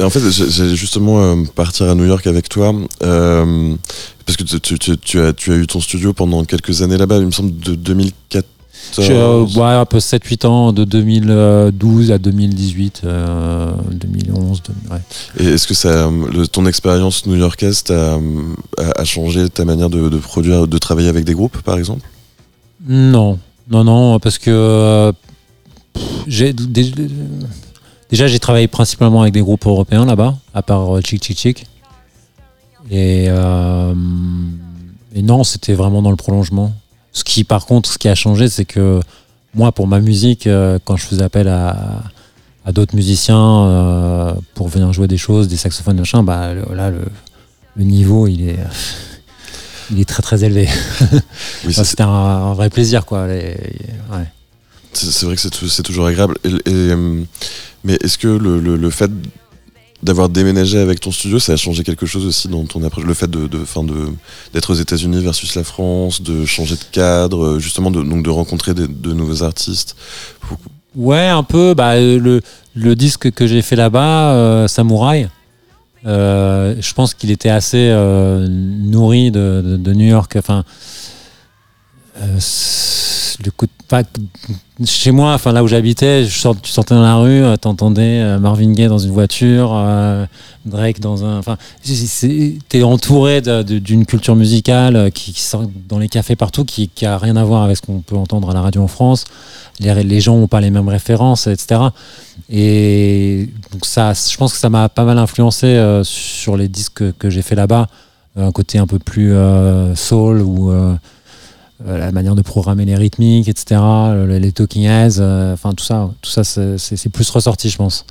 En 0.00 0.10
fait, 0.10 0.20
j'allais 0.30 0.74
justement 0.76 1.22
euh, 1.22 1.36
partir 1.54 1.88
à 1.90 1.94
New 1.94 2.06
York 2.06 2.26
avec 2.26 2.48
toi. 2.48 2.74
euh, 3.02 3.74
parce 4.26 4.36
que 4.36 4.44
tu, 4.44 4.60
tu- 4.60 4.78
tu- 4.78 4.98
tu 4.98 5.20
as, 5.20 5.32
tu 5.32 5.52
as 5.52 5.56
eu 5.56 5.66
ton 5.66 5.80
studio 5.80 6.12
pendant 6.12 6.44
quelques 6.44 6.80
années 6.82 6.96
là-bas, 6.96 7.18
il 7.18 7.26
me 7.26 7.30
semble 7.32 7.56
de 7.58 7.74
2014. 7.74 8.44
Je, 8.98 9.12
euh, 9.12 9.44
ouais, 9.44 9.74
un 9.74 9.84
peu 9.84 9.98
7-8 9.98 10.44
ans, 10.46 10.72
de 10.72 10.82
2012 10.84 12.10
à 12.10 12.18
2018, 12.18 13.02
euh, 13.04 13.70
2011. 13.92 14.62
2000, 14.62 14.92
ouais. 14.92 14.98
Et 15.38 15.54
est-ce 15.54 15.66
que 15.68 15.74
ça, 15.74 16.10
le- 16.10 16.46
ton 16.48 16.66
expérience 16.66 17.26
new-yorkaise 17.26 17.84
a, 17.90 18.18
a 18.96 19.04
changé 19.04 19.48
ta 19.50 19.64
manière 19.64 19.88
de, 19.90 20.08
de 20.08 20.18
produire, 20.18 20.66
de 20.66 20.78
travailler 20.78 21.08
avec 21.08 21.24
des 21.24 21.34
groupes, 21.34 21.58
par 21.62 21.78
exemple? 21.78 22.02
Non, 22.86 23.38
non, 23.70 23.84
non, 23.84 24.18
parce 24.18 24.38
que 24.38 24.50
euh, 24.50 25.12
déjà 28.10 28.26
j'ai 28.26 28.38
travaillé 28.40 28.66
principalement 28.66 29.22
avec 29.22 29.32
des 29.32 29.40
groupes 29.40 29.66
européens 29.66 30.04
là-bas, 30.04 30.36
à 30.52 30.62
part 30.62 30.96
euh, 30.96 31.00
Chick 31.00 31.38
Chick. 31.38 31.66
Et, 32.90 33.26
euh, 33.28 33.94
et 35.14 35.22
non, 35.22 35.44
c'était 35.44 35.74
vraiment 35.74 36.02
dans 36.02 36.10
le 36.10 36.16
prolongement. 36.16 36.72
Ce 37.12 37.22
qui, 37.24 37.44
par 37.44 37.66
contre, 37.66 37.88
ce 37.88 37.98
qui 37.98 38.08
a 38.08 38.14
changé, 38.14 38.48
c'est 38.48 38.64
que 38.64 39.00
moi, 39.54 39.70
pour 39.70 39.86
ma 39.86 40.00
musique, 40.00 40.48
quand 40.84 40.96
je 40.96 41.04
faisais 41.04 41.22
appel 41.22 41.46
à, 41.46 42.02
d'autres 42.72 42.96
musiciens 42.96 44.34
pour 44.54 44.68
venir 44.68 44.92
jouer 44.92 45.08
des 45.08 45.18
choses, 45.18 45.46
des 45.46 45.56
saxophones, 45.56 45.98
machin, 45.98 46.22
bah 46.22 46.54
là, 46.54 46.90
le 46.90 47.84
niveau, 47.84 48.26
il 48.26 48.48
est, 48.48 48.58
il 49.92 50.00
est 50.00 50.04
très 50.08 50.22
très 50.22 50.42
élevé. 50.44 50.68
Oui, 51.64 51.70
Enfin, 51.70 51.84
C'était 51.84 52.02
un, 52.02 52.08
un 52.08 52.54
vrai 52.54 52.70
plaisir, 52.70 53.04
quoi. 53.06 53.26
Les- 53.28 53.56
ouais. 54.12 54.26
c'est 54.92 55.24
vrai 55.26 55.36
que 55.36 55.40
c'est 55.40 55.50
tou- 55.50 55.68
c'est 55.68 55.82
toujours 55.82 56.06
agréable. 56.06 56.36
Et, 56.44 56.48
et, 56.48 56.60
euh, 56.66 57.22
mais 57.84 57.94
est-ce 58.02 58.18
que 58.18 58.28
le, 58.28 58.58
le- 58.60 58.76
le 58.76 58.90
fait 58.90 59.10
d'avoir 60.02 60.28
déménagé 60.28 60.78
avec 60.78 60.98
ton 60.98 61.12
studio, 61.12 61.38
ça 61.38 61.52
a 61.52 61.56
changé 61.56 61.84
quelque 61.84 62.06
chose 62.06 62.26
aussi 62.26 62.48
dans 62.48 62.64
ton 62.64 62.82
approche 62.82 63.04
Le 63.04 63.14
fait 63.14 63.30
de, 63.30 63.46
de, 63.46 63.64
d'être 64.52 64.70
aux 64.70 64.74
États-Unis 64.74 65.22
versus 65.22 65.54
la 65.54 65.62
France, 65.62 66.20
de 66.22 66.44
changer 66.44 66.74
de 66.74 66.84
cadre, 66.90 67.44
euh, 67.44 67.58
justement 67.60 67.90
de, 67.92 68.02
donc 68.02 68.24
de 68.24 68.30
rencontrer 68.30 68.74
des- 68.74 68.88
de 68.88 69.12
nouveaux 69.12 69.44
artistes? 69.44 69.94
Ouais, 70.96 71.28
un 71.28 71.44
peu. 71.44 71.74
Bah, 71.74 71.98
le, 72.00 72.40
le 72.74 72.96
disque 72.96 73.30
que 73.30 73.46
j'ai 73.46 73.62
fait 73.62 73.76
là-bas, 73.76 74.32
euh, 74.34 74.68
Samouraï, 74.68 75.28
euh, 76.04 76.74
je 76.80 76.94
pense 76.94 77.14
qu'il 77.14 77.30
était 77.30 77.48
assez 77.48 77.88
euh, 77.90 78.46
nourri 78.48 79.30
de, 79.30 79.92
New 79.92 80.08
York. 80.08 80.34
Enfin, 80.36 80.64
euh, 82.20 82.36
coup 83.50 83.66
de- 83.66 83.72
pas- 83.88 84.02
chez 84.84 85.10
moi, 85.10 85.34
enfin 85.34 85.52
là 85.52 85.62
où 85.62 85.68
j'habitais, 85.68 86.24
tu 86.24 86.30
sortais 86.30 86.94
dans 86.94 87.02
la 87.02 87.16
rue, 87.16 87.42
euh, 87.42 87.56
t'entendais 87.56 88.20
euh, 88.20 88.38
Marvin 88.38 88.72
Gaye 88.72 88.88
dans 88.88 88.98
une 88.98 89.10
voiture, 89.10 89.72
euh, 89.74 90.26
Drake 90.64 91.00
dans 91.00 91.24
un. 91.24 91.38
Enfin, 91.38 91.56
t'es 92.68 92.82
entouré 92.82 93.40
d'une 93.40 94.06
culture 94.06 94.36
musicale 94.36 95.10
qui, 95.12 95.32
sort 95.32 95.64
dans 95.88 95.98
les 95.98 96.08
cafés 96.08 96.36
partout, 96.36 96.64
qui, 96.64 96.88
qui 96.88 97.04
a 97.06 97.18
rien 97.18 97.36
à 97.36 97.44
voir 97.44 97.62
avec 97.62 97.76
ce 97.76 97.82
qu'on 97.82 98.00
peut 98.00 98.16
entendre 98.16 98.50
à 98.50 98.54
la 98.54 98.60
radio 98.60 98.82
en 98.82 98.88
France. 98.88 99.24
Les, 99.80 100.20
gens 100.20 100.36
n'ont 100.36 100.48
pas 100.48 100.60
les 100.60 100.70
mêmes 100.70 100.88
références, 100.88 101.48
etc. 101.48 101.80
Et 102.48 103.48
donc 103.72 103.84
ça, 103.84 104.12
je 104.12 104.36
pense 104.36 104.52
que 104.52 104.58
ça 104.58 104.70
m'a 104.70 104.88
pas 104.88 105.04
mal 105.04 105.18
influencé 105.18 106.00
sur 106.04 106.56
les 106.56 106.68
disques 106.68 107.12
que, 107.18 107.30
j'ai 107.30 107.42
fait 107.42 107.56
là-bas, 107.56 107.88
un 108.36 108.52
côté 108.52 108.78
un 108.78 108.86
peu 108.86 108.98
plus 109.00 109.34
euh, 109.34 109.96
soul 109.96 110.40
ou 110.40 110.72
la 111.86 112.12
manière 112.12 112.34
de 112.34 112.42
programmer 112.42 112.84
les 112.84 112.94
rythmiques, 112.96 113.48
etc. 113.48 113.80
le- 114.14 114.38
les 114.38 114.52
talking 114.52 114.84
heads, 114.84 115.18
euh, 115.20 115.52
enfin 115.54 115.72
tout 115.72 115.84
ça, 115.84 116.10
tout 116.22 116.30
ça 116.30 116.44
c'est- 116.44 117.08
plus 117.08 117.28
ressorti, 117.30 117.70
je 117.70 117.76
pense. 117.76 118.04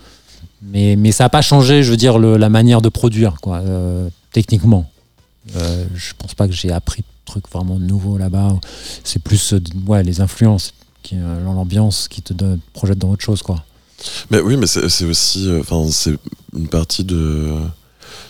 Mais, 0.61 0.95
mais 0.95 1.11
ça 1.11 1.23
n'a 1.25 1.29
pas 1.29 1.41
changé, 1.41 1.81
je 1.83 1.89
veux 1.91 1.97
dire, 1.97 2.19
la 2.19 2.49
manière 2.49 2.81
de 2.81 2.89
produire, 2.89 3.35
quoi, 3.41 3.57
euh, 3.59 4.07
techniquement. 4.31 4.89
Euh, 5.55 5.85
je 5.95 6.13
pense 6.17 6.35
pas 6.35 6.47
que 6.47 6.53
j'ai 6.53 6.71
appris 6.71 7.01
de 7.01 7.07
trucs 7.25 7.49
vraiment 7.51 7.79
nouveaux 7.79 8.17
là-bas. 8.17 8.59
C'est 9.03 9.21
plus 9.23 9.53
euh, 9.53 9.59
ouais, 9.87 10.03
les 10.03 10.21
influences, 10.21 10.73
qui, 11.01 11.15
euh, 11.17 11.43
l'ambiance 11.43 12.07
qui 12.07 12.21
te 12.21 12.33
donne, 12.33 12.59
projette 12.73 12.99
dans 12.99 13.09
autre 13.09 13.23
chose, 13.23 13.41
quoi. 13.41 13.63
Mais 14.29 14.39
oui, 14.39 14.55
mais 14.57 14.67
c'est 14.67 15.05
aussi, 15.05 15.47
euh, 15.47 15.61
enfin, 15.61 15.85
c'est 15.91 16.15
une 16.55 16.67
partie 16.67 17.03
de 17.03 17.53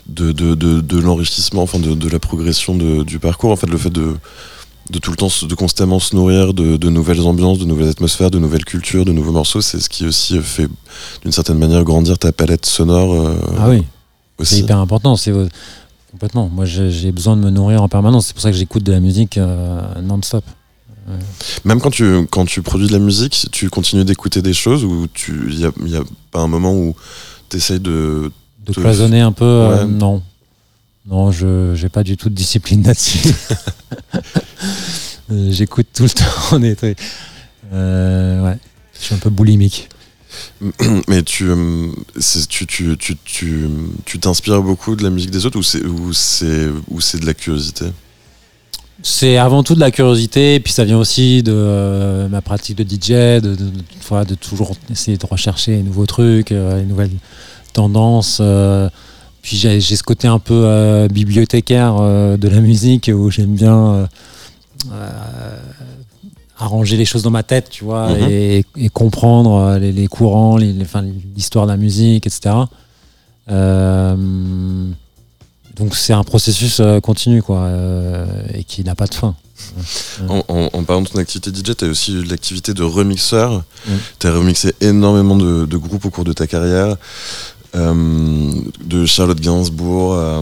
de, 0.08 0.32
de, 0.32 0.56
de, 0.56 1.00
l'enrichissement, 1.00 1.62
enfin, 1.64 1.80
de, 1.80 1.94
de 1.94 2.10
la 2.10 2.20
progression 2.20 2.76
du 3.04 3.20
parcours. 3.20 3.52
En 3.52 3.56
fait, 3.56 3.68
le 3.68 3.78
fait 3.78 3.90
de 3.90 4.16
de 4.92 5.00
tout 5.00 5.12
le 5.12 5.18
temps, 5.18 5.30
de 5.42 5.56
constamment 5.56 6.00
se 6.00 6.16
nourrir 6.16 6.54
de, 6.54 6.78
de 6.78 6.90
nouvelles 6.90 7.22
ambiances, 7.22 7.60
de 7.60 7.66
nouvelles 7.66 7.90
atmosphères, 7.90 8.30
de 8.30 8.40
nouvelles 8.40 8.66
cultures, 8.66 9.06
de 9.06 9.12
nouveaux 9.12 9.32
morceaux, 9.32 9.62
c'est 9.62 9.80
ce 9.80 9.90
qui 9.90 10.06
aussi 10.06 10.40
fait, 10.40 10.68
d'une 11.24 11.32
certaine 11.32 11.58
manière, 11.58 11.84
grandir 11.84 12.18
ta 12.20 12.32
palette 12.32 12.66
sonore 12.66 13.14
euh, 13.14 13.36
Ah 13.60 13.70
oui, 13.70 13.84
c'est 14.44 14.60
hyper 14.60 14.78
important. 14.78 15.16
C'est 15.16 15.32
euh, 15.32 15.48
complètement. 16.12 16.50
Moi, 16.50 16.66
j'ai 16.66 17.12
besoin 17.12 17.38
de 17.38 17.42
me 17.42 17.50
nourrir 17.50 17.82
en 17.82 17.88
permanence. 17.88 18.28
C'est 18.28 18.34
pour 18.34 18.42
ça 18.42 18.52
que 18.52 18.58
j'écoute 18.58 18.84
de 18.84 18.92
la 18.92 19.00
musique 19.00 19.38
euh, 19.38 19.82
non-stop. 20.02 20.44
Même 21.66 21.82
quand 21.82 21.90
tu, 21.90 22.28
quand 22.30 22.46
tu 22.46 22.62
produis 22.62 22.88
de 22.88 22.94
la 22.94 23.00
musique, 23.00 23.48
tu 23.52 23.70
continues 23.70 24.06
d'écouter 24.06 24.42
des 24.42 24.54
choses 24.54 24.86
ou 24.86 25.08
il 25.28 25.58
n'y 25.58 25.66
a, 25.66 25.72
y 25.86 25.96
a 25.96 26.04
pas 26.32 26.40
un 26.40 26.48
moment 26.48 26.74
où 26.74 26.96
tu 27.50 27.58
essayes 27.58 27.80
de. 27.80 28.32
De 28.66 28.74
cloisonner 28.74 29.22
un 29.22 29.32
peu 29.32 29.46
euh, 29.46 29.86
Non. 29.86 30.22
Non, 31.06 31.32
je 31.32 31.82
n'ai 31.82 31.90
pas 31.90 32.04
du 32.04 32.18
tout 32.18 32.30
de 32.30 32.36
discipline 32.36 32.84
là-dessus. 32.84 33.34
Euh, 35.32 35.48
j'écoute 35.50 35.88
tout 35.94 36.04
le 36.04 36.10
temps. 36.10 36.26
On 36.52 36.62
est 36.62 36.84
euh, 37.72 38.44
ouais. 38.44 38.58
Je 38.94 39.00
suis 39.00 39.16
un 39.16 39.18
peu 39.18 39.30
boulimique. 39.30 39.88
Mais 41.08 41.24
tu, 41.24 41.50
tu, 42.50 42.68
tu, 42.68 42.98
tu, 42.98 43.70
tu, 44.06 44.20
t'inspires 44.20 44.62
beaucoup 44.62 44.98
de 44.98 45.04
la 45.04 45.10
musique 45.10 45.32
des 45.32 45.46
autres 45.46 45.58
ou 45.58 45.64
c'est, 45.64 45.86
ou 45.86 46.12
c'est, 46.12 46.68
ou 46.90 47.00
c'est 47.00 47.20
de 47.20 47.26
la 47.26 47.34
curiosité? 47.34 47.86
C'est 49.04 49.38
avant 49.38 49.64
tout 49.64 49.74
de 49.74 49.80
la 49.80 49.90
curiosité, 49.90 50.56
et 50.56 50.60
puis 50.60 50.74
ça 50.74 50.84
vient 50.84 50.98
aussi 50.98 51.42
de 51.42 51.54
euh, 51.56 52.28
ma 52.28 52.42
pratique 52.42 52.78
de 52.78 52.84
DJ, 52.84 53.42
de, 53.42 53.56
de, 53.56 54.26
de, 54.26 54.36
toujours 54.36 54.76
essayer 54.92 55.18
de 55.18 55.26
rechercher 55.26 55.72
les 55.72 55.84
nouveaux 55.84 56.06
trucs, 56.06 56.52
euh, 56.52 56.78
les 56.78 56.86
nouvelles 56.86 57.12
tendances. 57.74 58.42
Euh. 59.42 59.44
puis 59.44 59.58
j'ai 59.58 59.82
ce 59.82 60.04
côté 60.04 60.28
un 60.28 60.40
peu 60.40 61.08
bibliothécaire 61.12 61.96
de 62.38 62.48
la 62.48 62.62
musique 62.62 63.10
où 63.14 63.30
j'aime 63.30 63.56
bien 63.56 64.08
arranger 66.58 66.96
les 66.96 67.06
choses 67.06 67.24
dans 67.24 67.32
ma 67.32 67.44
tête, 67.44 67.70
tu 67.70 67.84
vois, 67.84 68.10
mhm. 68.10 68.30
et, 68.30 68.90
comprendre 68.94 69.78
les, 69.78 70.08
courants, 70.08 70.58
l'histoire 70.58 71.66
de 71.66 71.72
la 71.72 71.78
musique, 71.78 72.28
etc. 72.28 72.52
Donc 75.76 75.96
c'est 75.96 76.14
un 76.14 76.24
processus 76.24 76.80
euh, 76.80 77.00
continu 77.00 77.42
quoi, 77.42 77.62
euh, 77.62 78.26
et 78.54 78.64
qui 78.64 78.84
n'a 78.84 78.96
pas 78.96 79.08
de 79.08 79.14
fin. 79.14 79.36
En, 80.28 80.84
parlant 80.84 81.02
de 81.02 81.08
ton 81.08 81.20
activité 81.20 81.52
DJ, 81.52 81.76
tu 81.78 81.86
as 81.86 81.88
aussi 81.88 82.14
eu 82.14 82.24
l'activité 82.24 82.74
de 82.74 82.84
remixeur. 82.84 83.64
Tu 84.20 84.28
as 84.28 84.34
remixé 84.34 84.74
énormément 84.82 85.36
de, 85.36 85.78
groupes 85.78 86.06
au 86.06 86.10
cours 86.10 86.24
de 86.24 86.34
ta 86.34 86.48
carrière, 86.48 86.88
euh, 86.88 86.96
de 87.74 89.06
Charlotte 89.06 89.40
Gainsbourg 89.40 90.16
à, 90.16 90.42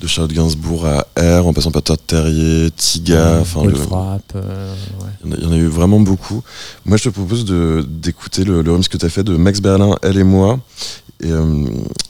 de 0.00 0.06
Charlotte 0.06 0.32
Gainsbourg 0.32 0.86
à 0.86 1.06
R, 1.16 1.46
en 1.46 1.52
passant 1.52 1.70
par 1.70 1.82
Todd 1.82 1.98
Terrier, 2.06 2.70
Tiga, 2.76 3.38
enfin 3.40 3.64
le 3.64 3.72
il, 5.24 5.42
y 5.42 5.46
en 5.46 5.52
a 5.52 5.56
eu 5.56 5.66
vraiment 5.66 6.00
beaucoup. 6.00 6.42
Moi, 6.84 6.98
je 6.98 7.04
te 7.04 7.08
propose 7.08 7.44
d'écouter 7.88 8.44
le, 8.44 8.62
le 8.62 8.70
remix 8.70 8.88
que 8.88 8.98
tu 8.98 9.06
as 9.06 9.08
fait 9.08 9.24
de 9.24 9.36
Max 9.36 9.60
Berlin, 9.60 9.96
Elle 10.02 10.18
et 10.18 10.24
moi, 10.24 10.58
et 11.22 11.30
euh, 11.30 11.64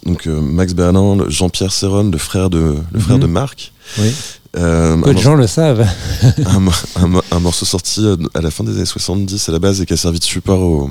donc 0.05 0.27
euh, 0.27 0.41
Max 0.41 0.75
Berlin, 0.75 1.19
Jean-Pierre 1.29 1.73
Serron, 1.73 2.11
le 2.11 2.19
frère 2.19 2.51
de, 2.51 2.77
le 2.93 3.01
frère 3.01 3.19
de 3.19 3.27
mhm. 3.27 3.33
Marc. 3.33 3.73
Oui. 3.99 4.13
Euh, 4.57 4.97
Peu 5.03 5.15
de 5.15 5.19
gens 5.19 5.35
le 5.35 5.47
savent. 5.47 5.87
un, 7.31 7.39
morceau 7.39 7.67
sorti 7.67 8.05
à 8.35 8.41
la 8.41 8.51
fin 8.51 8.65
des 8.65 8.73
années 8.73 8.87
70 8.87 9.49
à 9.49 9.53
la 9.53 9.59
base 9.59 9.81
et 9.81 9.87
qui 9.87 9.93
a 9.93 9.97
servi 9.97 10.19
de 10.19 10.25
support 10.25 10.91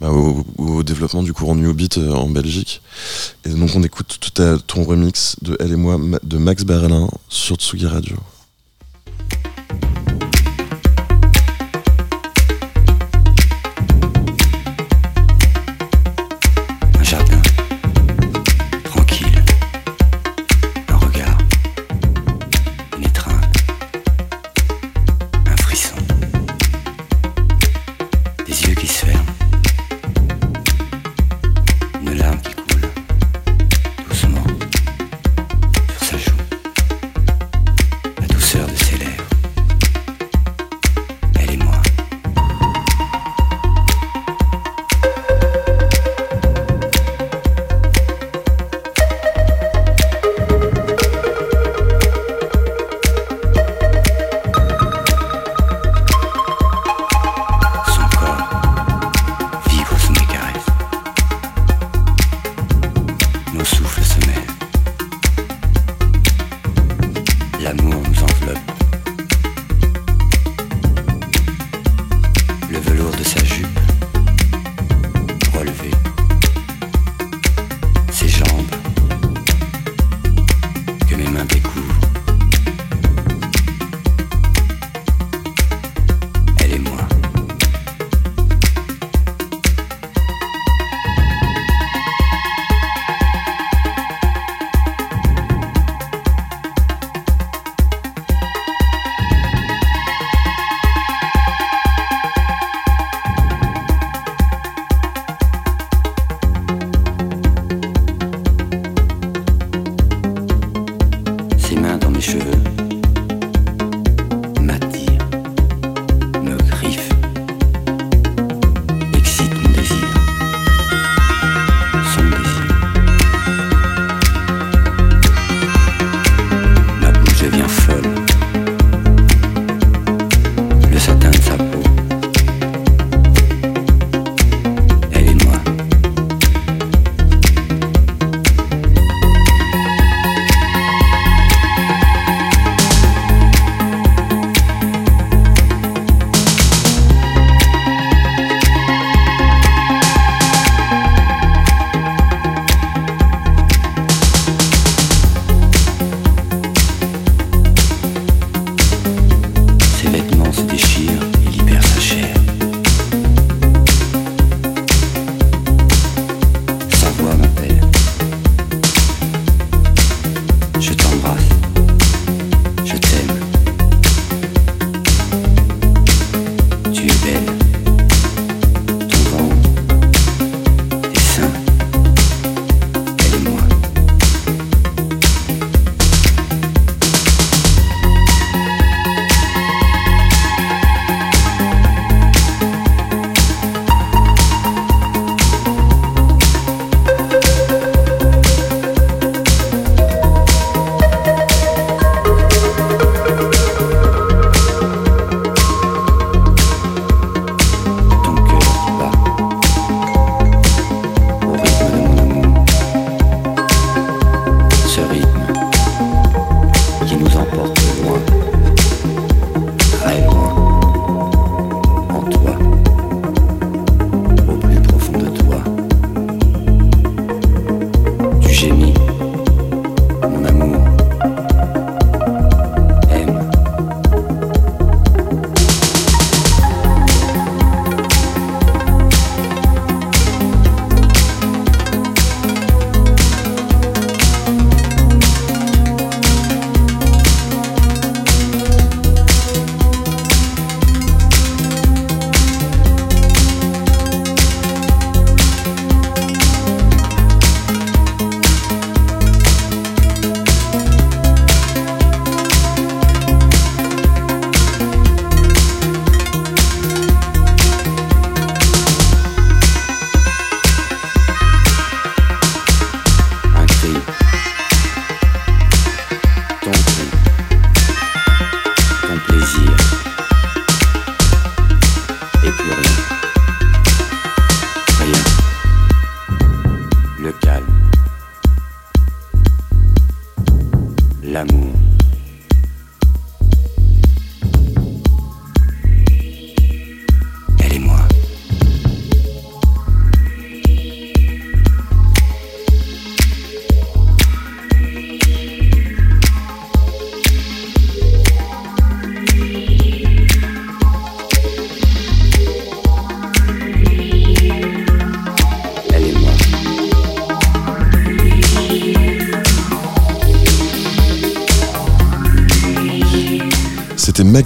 bah, 0.00 0.10
au, 0.10 0.82
développement 0.82 1.22
du 1.22 1.32
courant 1.32 1.54
New 1.54 1.72
Beat 1.72 1.98
en 1.98 2.28
Belgique. 2.28 2.82
Et 3.44 3.50
donc 3.50 3.70
on 3.74 3.82
écoute 3.82 4.18
tout 4.20 4.42
ton 4.66 4.84
remix 4.84 5.36
de 5.42 5.56
Elle 5.60 5.72
et 5.72 5.76
moi 5.76 5.98
de 6.22 6.38
Max 6.38 6.64
Berlin 6.64 7.08
sur 7.28 7.56
Tsugi 7.56 7.86
Radio. 7.86 8.16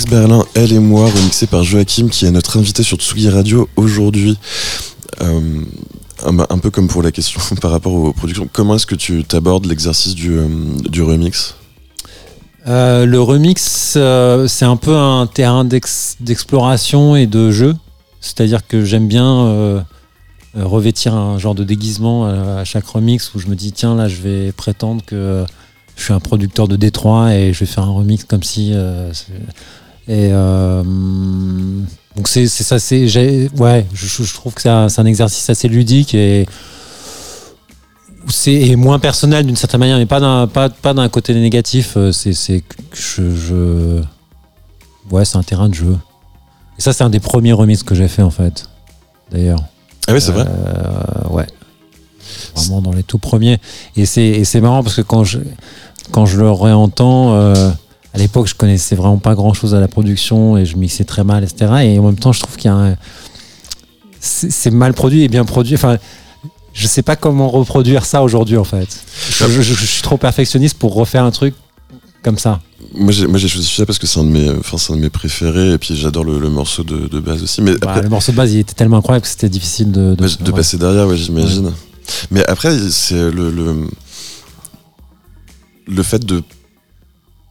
Berlin, 0.08 0.44
Elle 0.54 0.72
et 0.72 0.78
moi, 0.78 1.10
remixé 1.10 1.46
par 1.46 1.64
Joachim, 1.64 2.08
qui 2.08 2.26
est 2.26 2.30
notre 2.30 2.58
invité 2.58 2.82
sur 2.82 2.96
Tsugi 2.98 3.28
Radio 3.28 3.68
aujourd'hui. 3.76 4.38
Euh, 5.20 5.62
un, 6.24 6.58
peu 6.58 6.70
comme 6.70 6.86
pour 6.86 7.02
la 7.02 7.10
question 7.10 7.40
par 7.60 7.72
rapport 7.72 7.92
aux 7.92 8.12
productions, 8.12 8.48
comment 8.52 8.76
est-ce 8.76 8.86
que 8.86 8.94
tu 8.94 9.24
t'abordes 9.24 9.66
l'exercice 9.66 10.14
du, 10.14 10.32
euh, 10.32 10.46
remix? 11.04 11.56
Euh, 12.68 13.04
le 13.04 13.20
remix, 13.20 13.96
c'est 14.46 14.64
un 14.64 14.76
peu 14.76 14.94
un 14.94 15.26
terrain 15.26 15.64
d'ex- 15.64 16.16
d'exploration 16.20 17.16
et 17.16 17.26
de 17.26 17.50
jeu. 17.50 17.74
C'est-à-dire 18.20 18.66
que 18.66 18.84
j'aime 18.84 19.08
bien 19.08 19.84
revêtir 20.54 21.14
un 21.14 21.38
genre 21.38 21.54
de 21.54 21.64
déguisement 21.64 22.26
à, 22.26 22.60
à 22.60 22.64
chaque 22.64 22.86
remix 22.86 23.34
où 23.34 23.38
je 23.38 23.46
me 23.48 23.54
dis 23.54 23.72
tiens 23.72 23.94
là 23.94 24.08
je 24.08 24.16
vais 24.22 24.52
prétendre 24.52 25.04
que 25.04 25.44
je 25.96 26.02
suis 26.02 26.14
un 26.14 26.18
producteur 26.18 26.66
de 26.66 26.76
Détroit 26.76 27.34
et 27.34 27.52
je 27.52 27.60
vais 27.60 27.66
faire 27.66 27.84
un 27.84 27.92
remix 27.92 28.24
comme 28.24 28.42
si 28.42 28.72
et 30.08 30.30
euh, 30.32 30.82
donc 32.16 32.28
c'est 32.28 32.46
c'est 32.46 32.64
ça 32.64 32.78
c'est 32.78 33.06
ouais 33.58 33.86
je, 33.92 34.32
trouve 34.32 34.54
que 34.54 34.62
c'est 34.62 34.68
un, 34.68 34.86
un 34.96 35.04
exercice 35.04 35.48
assez 35.50 35.68
ludique 35.68 36.14
et 36.14 36.46
c'est 38.28 38.76
moins 38.76 38.98
personnel 38.98 39.46
d'une 39.46 39.56
certaine 39.56 39.80
manière 39.80 39.98
mais 39.98 40.06
pas 40.06 40.20
d'un 40.20 40.46
pas, 40.46 40.68
pas 40.68 40.94
d'un 40.94 41.08
côté 41.08 41.34
négatif 41.34 41.94
euh, 41.96 42.12
c'est 42.12 42.32
je, 42.92 43.30
je 43.34 44.02
ouais 45.10 45.24
c'est 45.24 45.36
un 45.36 45.42
terrain 45.42 45.68
de 45.68 45.74
jeu 45.74 45.96
et 46.78 46.82
ça 46.82 46.92
c'est 46.92 47.04
un 47.04 47.10
des 47.10 47.20
premiers 47.20 47.52
remixes 47.52 47.82
que 47.82 47.94
j'ai 47.94 48.08
fait 48.08 48.22
en 48.22 48.30
fait 48.30 48.68
d'ailleurs 49.30 49.60
Ah 50.08 50.12
oui, 50.12 50.20
c'est 50.20 50.32
vrai. 50.32 50.44
euh, 50.46 51.28
ouais. 51.30 51.46
Vraiment 52.54 52.80
dans 52.80 52.92
les 52.92 53.02
tout 53.02 53.18
premiers. 53.18 53.58
Et 53.96 54.06
c'est, 54.06 54.22
et 54.24 54.44
c'est 54.44 54.60
marrant 54.60 54.82
parce 54.82 54.94
que 54.96 55.02
quand 55.02 55.24
je, 55.24 55.38
quand 56.12 56.26
je 56.26 56.38
le 56.38 56.50
réentends, 56.50 57.34
euh, 57.34 57.70
à 58.16 58.18
l'époque, 58.18 58.47
je 58.48 58.55
connaissais 58.55 58.94
vraiment 58.97 59.18
pas 59.18 59.34
grand 59.34 59.52
chose 59.52 59.74
à 59.74 59.80
la 59.80 59.88
production 59.88 60.56
et 60.56 60.64
je 60.64 60.76
mixais 60.76 61.05
très 61.05 61.22
mal, 61.22 61.44
etc. 61.44 61.70
Et 61.84 61.98
en 61.98 62.02
même 62.05 62.16
temps, 62.18 62.32
je 62.32 62.40
trouve 62.40 62.56
qu'il 62.56 62.70
y 62.70 62.74
a 62.74 62.76
un. 62.76 62.97
C'est, 64.20 64.70
mal 64.70 64.94
produit 64.94 65.22
et 65.22 65.28
bien 65.28 65.44
produit. 65.44 65.74
Enfin, 65.74 65.98
je 66.72 66.86
sais 66.86 67.02
pas 67.02 67.14
comment 67.14 67.48
reproduire 67.48 68.06
ça 68.06 68.22
aujourd'hui, 68.22 68.56
en 68.56 68.64
fait. 68.64 68.88
Je, 69.30 69.47
je- 69.47 69.60
je- 69.62 69.74
je 69.74 69.84
suis 69.86 70.02
trop 70.02 70.16
perfectionniste 70.16 70.78
pour 70.78 70.94
refaire 70.94 71.24
un 71.24 71.30
truc 71.30 71.55
comme 72.22 72.38
ça. 72.38 72.60
Moi, 72.94 73.12
j'ai, 73.12 73.48
choisi 73.48 73.66
ça 73.68 73.84
parce 73.84 73.98
que 73.98 74.06
c'est 74.06 74.18
un 74.18 74.24
de 74.24 74.30
mes, 74.30 74.51
enfin, 74.51 74.78
un 74.93 74.97
de 74.97 75.02
mes 75.02 75.10
préférés, 75.10 75.72
et 75.72 75.78
puis 75.78 75.94
j'adore 75.94 76.24
le, 76.24 76.38
le 76.38 76.48
morceau 76.48 76.82
de, 76.84 77.06
de 77.09 77.20
base 77.20 77.43
aussi. 77.43 77.60
Mais 77.60 77.72
Bah, 77.72 77.88
après, 77.90 78.02
le 78.02 78.09
morceau 78.09 78.32
de 78.32 78.36
base, 78.38 78.52
il 78.55 78.60
était 78.60 78.72
tellement 78.74 78.97
incroyable 78.97 79.22
que 79.24 79.28
c'était 79.28 79.51
difficile 79.51 79.93
de, 79.93 80.14
de, 80.14 80.51
passer 80.51 80.78
derrière, 80.78 81.06
ouais, 81.06 81.16
j'imagine. 81.18 81.70
Mais 82.30 82.44
après, 82.47 82.76
c'est 82.90 83.30
le, 83.30 83.51
le, 83.51 83.86
le 85.86 86.02
fait 86.02 86.24
de 86.24 86.43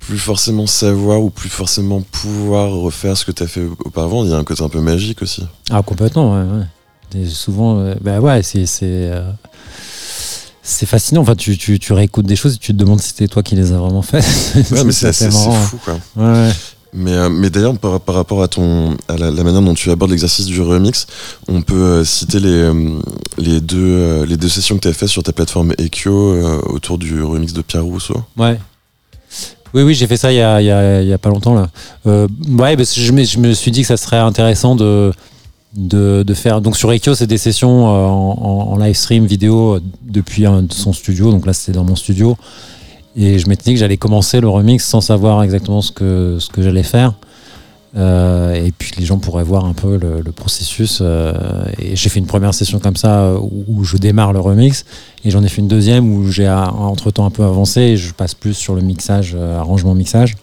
plus 0.07 0.18
forcément 0.18 0.68
savoir 0.68 1.22
ou 1.22 1.30
plus 1.30 1.49
forcément 1.49 2.02
pouvoir 2.02 2.72
refaire 2.72 3.18
ce 3.18 3.26
que 3.26 3.32
tu 3.32 3.44
as 3.44 3.48
fait 3.48 3.65
auparavant, 3.84 4.23
il 4.23 4.32
y 4.32 4.34
a 4.34 4.38
un 4.38 4.44
côté 4.44 4.64
un 4.64 4.69
peu 4.69 4.82
magique 4.82 5.22
aussi. 5.22 5.44
Ah, 5.69 5.82
complètement, 5.82 6.34
ouais. 6.34 6.60
ouais. 6.60 6.65
Et 7.22 7.27
souvent, 7.27 7.80
euh, 7.80 7.95
bah 8.02 8.19
ouais, 8.19 8.44
c'est. 8.44 8.65
c'est 8.65 8.84
euh, 8.84 9.32
fascinant. 10.64 11.22
Enfin, 11.22 11.36
tu, 11.36 11.57
tu, 11.57 11.80
tu 11.80 11.94
réécoutes 11.94 12.26
des 12.26 12.36
choses 12.36 12.56
et 12.56 12.57
tu 12.57 12.73
te 12.73 12.77
demandes 12.77 12.99
si 12.99 13.10
c'était 13.10 13.27
toi 13.27 13.44
qui 13.44 13.56
les 13.56 13.72
as 13.72 13.77
vraiment 13.77 14.02
faites. 14.02 14.26
Ouais, 14.72 14.84
mais 14.84 14.91
c'est, 14.91 15.07
assez 15.07 15.30
marrant. 15.30 15.53
fou, 15.53 15.80
quoi. 15.84 15.98
Ouais. 16.18 16.52
Mais, 16.95 17.11
euh, 17.11 17.30
mais 17.30 17.49
d'ailleurs, 17.49 17.77
par, 17.77 17.99
par 17.99 18.15
rapport 18.15 18.41
à, 18.41 18.48
ton, 18.48 18.95
à 19.10 19.18
la, 19.18 19.30
la 19.30 19.44
manière 19.44 19.61
dont 19.61 19.73
tu 19.73 19.91
abordes 19.91 20.11
l'exercice 20.11 20.45
du 20.45 20.61
remix, 20.61 21.07
on 21.48 21.61
peut 21.61 21.76
euh, 21.76 22.03
citer 22.06 22.40
les, 22.40 22.49
euh, 22.49 22.99
les, 23.38 23.60
deux, 23.60 24.23
les 24.23 24.38
deux 24.38 24.48
sessions 24.48 24.77
que 24.77 24.82
tu 24.82 24.88
as 24.88 24.94
faites 24.94 25.10
sur 25.10 25.22
ta 25.22 25.34
plateforme 25.34 25.73
euh, 25.77 26.61
autour 26.64 26.98
du 26.98 27.22
remix 27.22 27.52
de 27.52 27.61
Pierre 27.61 27.84
Rousseau. 27.84 28.23
Ouais. 28.38 28.57
Oui, 29.76 29.84
oui, 29.84 29.94
j'ai 29.94 30.08
fait 30.08 30.16
ça 30.16 30.32
il 30.32 30.38
y 30.38 30.42
a, 30.42 31.18
pas 31.18 31.30
longtemps 31.30 31.54
là. 31.54 31.68
Euh, 32.08 32.30
ouais, 32.48 32.78
parce 32.78 32.98
je 32.98 33.12
me, 33.12 33.54
suis 33.54 33.72
dit 33.72 33.82
que 33.82 33.88
ça 33.88 33.98
serait 33.98 34.18
intéressant 34.18 34.78
de, 34.78 35.12
de, 35.76 36.34
faire. 36.34 36.62
Donc 36.62 36.78
sur 36.78 36.94
Ekyo, 36.94 37.14
c'est 37.14 37.28
des 37.28 37.38
sessions 37.38 37.90
euh, 37.90 38.08
en, 38.08 38.78
live 38.78 38.96
stream 38.96 39.26
vidéo 39.26 39.76
euh, 39.76 39.82
depuis 40.02 40.46
son 40.70 40.94
studio. 40.94 41.30
Donc 41.30 41.46
là, 41.46 41.52
c'était 41.52 41.74
dans 41.74 41.84
mon 41.84 41.98
studio. 41.98 42.38
Et 43.18 43.38
je 43.38 43.50
m'étais 43.50 43.64
dit 43.66 43.74
que 43.74 43.80
j'allais 43.82 43.98
commencer 43.98 44.40
le 44.40 44.48
remix 44.48 44.82
sans 44.82 45.02
savoir 45.02 45.44
exactement 45.44 45.82
ce 45.82 45.92
que, 45.92 46.38
ce 46.40 46.48
que 46.48 46.62
j'allais 46.62 46.84
faire. 46.84 47.14
Euh, 47.96 48.54
et 48.54 48.74
puis 48.74 48.92
les 48.98 49.06
gens 49.06 49.18
pourraient 49.20 49.44
voir 49.44 49.66
un 49.66 49.74
peu 49.74 49.98
le, 49.98 50.32
processus. 50.32 51.00
euh, 51.02 51.34
et 51.80 51.96
j'ai 51.96 52.10
fait 52.10 52.20
une 52.20 52.26
première 52.26 52.54
session 52.54 52.80
comme 52.80 52.98
ça 52.98 53.22
euh, 53.22 53.40
où, 53.40 53.84
je 53.84 53.98
démarre 53.98 54.34
le 54.34 54.40
remix. 54.40 54.86
Et 55.24 55.32
j'en 55.32 55.44
ai 55.44 55.48
fait 55.48 55.62
une 55.62 55.68
deuxième 55.68 56.14
où 56.14 56.30
j'ai 56.30 56.48
euh, 56.48 56.66
entre-temps 56.66 57.26
un 57.26 57.30
peu 57.32 57.44
avancé 57.44 57.82
et 57.82 57.98
je 57.98 58.14
passe 58.14 58.34
plus 58.34 58.54
sur 58.54 58.76
le 58.76 58.82
mixage, 58.82 59.36
arrangement 59.36 59.96
mixage. 59.96 60.36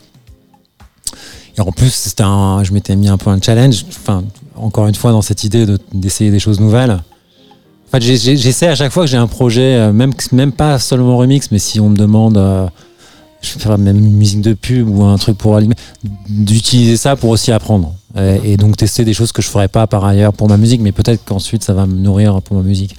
Et 1.59 1.61
en 1.61 1.71
plus, 1.71 2.15
un, 2.21 2.63
je 2.65 2.73
m'étais 2.73 2.97
mis 2.97 3.09
un 3.09 3.19
peu 3.19 3.29
un 3.29 3.41
challenge. 3.41 3.85
Enfin, 3.89 4.25
encore 4.57 4.87
une 4.87 4.95
fois, 4.95 5.13
dans 5.13 5.23
cette 5.23 5.45
idée 5.45 5.67
de- 5.67 5.79
d'essayer 5.93 6.31
des 6.31 6.39
choses 6.39 6.61
nouvelles. 6.61 6.93
En 6.93 7.99
fait, 7.99 8.01
j'essaie 8.01 8.69
à 8.69 8.75
chaque 8.75 8.91
fois 8.91 9.05
que 9.05 9.11
j'ai 9.11 9.19
un 9.19 9.27
projet, 9.27 9.93
même, 9.93 10.13
même 10.33 10.53
pas 10.53 10.79
seulement 10.79 11.19
remix, 11.19 11.51
mais 11.51 11.59
si 11.59 11.79
on 11.79 11.91
me 11.91 11.97
demande, 11.97 12.39
je 13.43 13.55
vais 13.55 13.61
faire 13.61 13.77
même 13.79 13.99
une 13.99 14.17
musique 14.17 14.41
de 14.41 14.55
pub 14.55 14.89
ou 14.89 15.03
un 15.05 15.19
truc 15.19 15.37
pour 15.37 15.57
allumer, 15.57 15.75
d'utiliser 16.29 16.97
ça 16.97 17.17
pour 17.17 17.31
aussi 17.31 17.53
apprendre. 17.53 17.93
Et, 18.17 18.53
et 18.53 18.57
donc 18.57 18.77
tester 18.77 19.05
des 19.05 19.15
choses 19.15 19.33
que 19.33 19.43
je 19.43 19.49
ferais 19.49 19.69
pas 19.69 19.87
par 19.87 20.05
ailleurs 20.05 20.33
pour 20.33 20.49
ma 20.49 20.57
musique, 20.57 20.81
mais 20.81 20.93
peut-être 20.93 21.25
qu'ensuite 21.25 21.65
ça 21.65 21.73
va 21.73 21.87
me 21.87 21.95
nourrir 21.95 22.41
pour 22.43 22.57
ma 22.57 22.63
musique. 22.63 22.95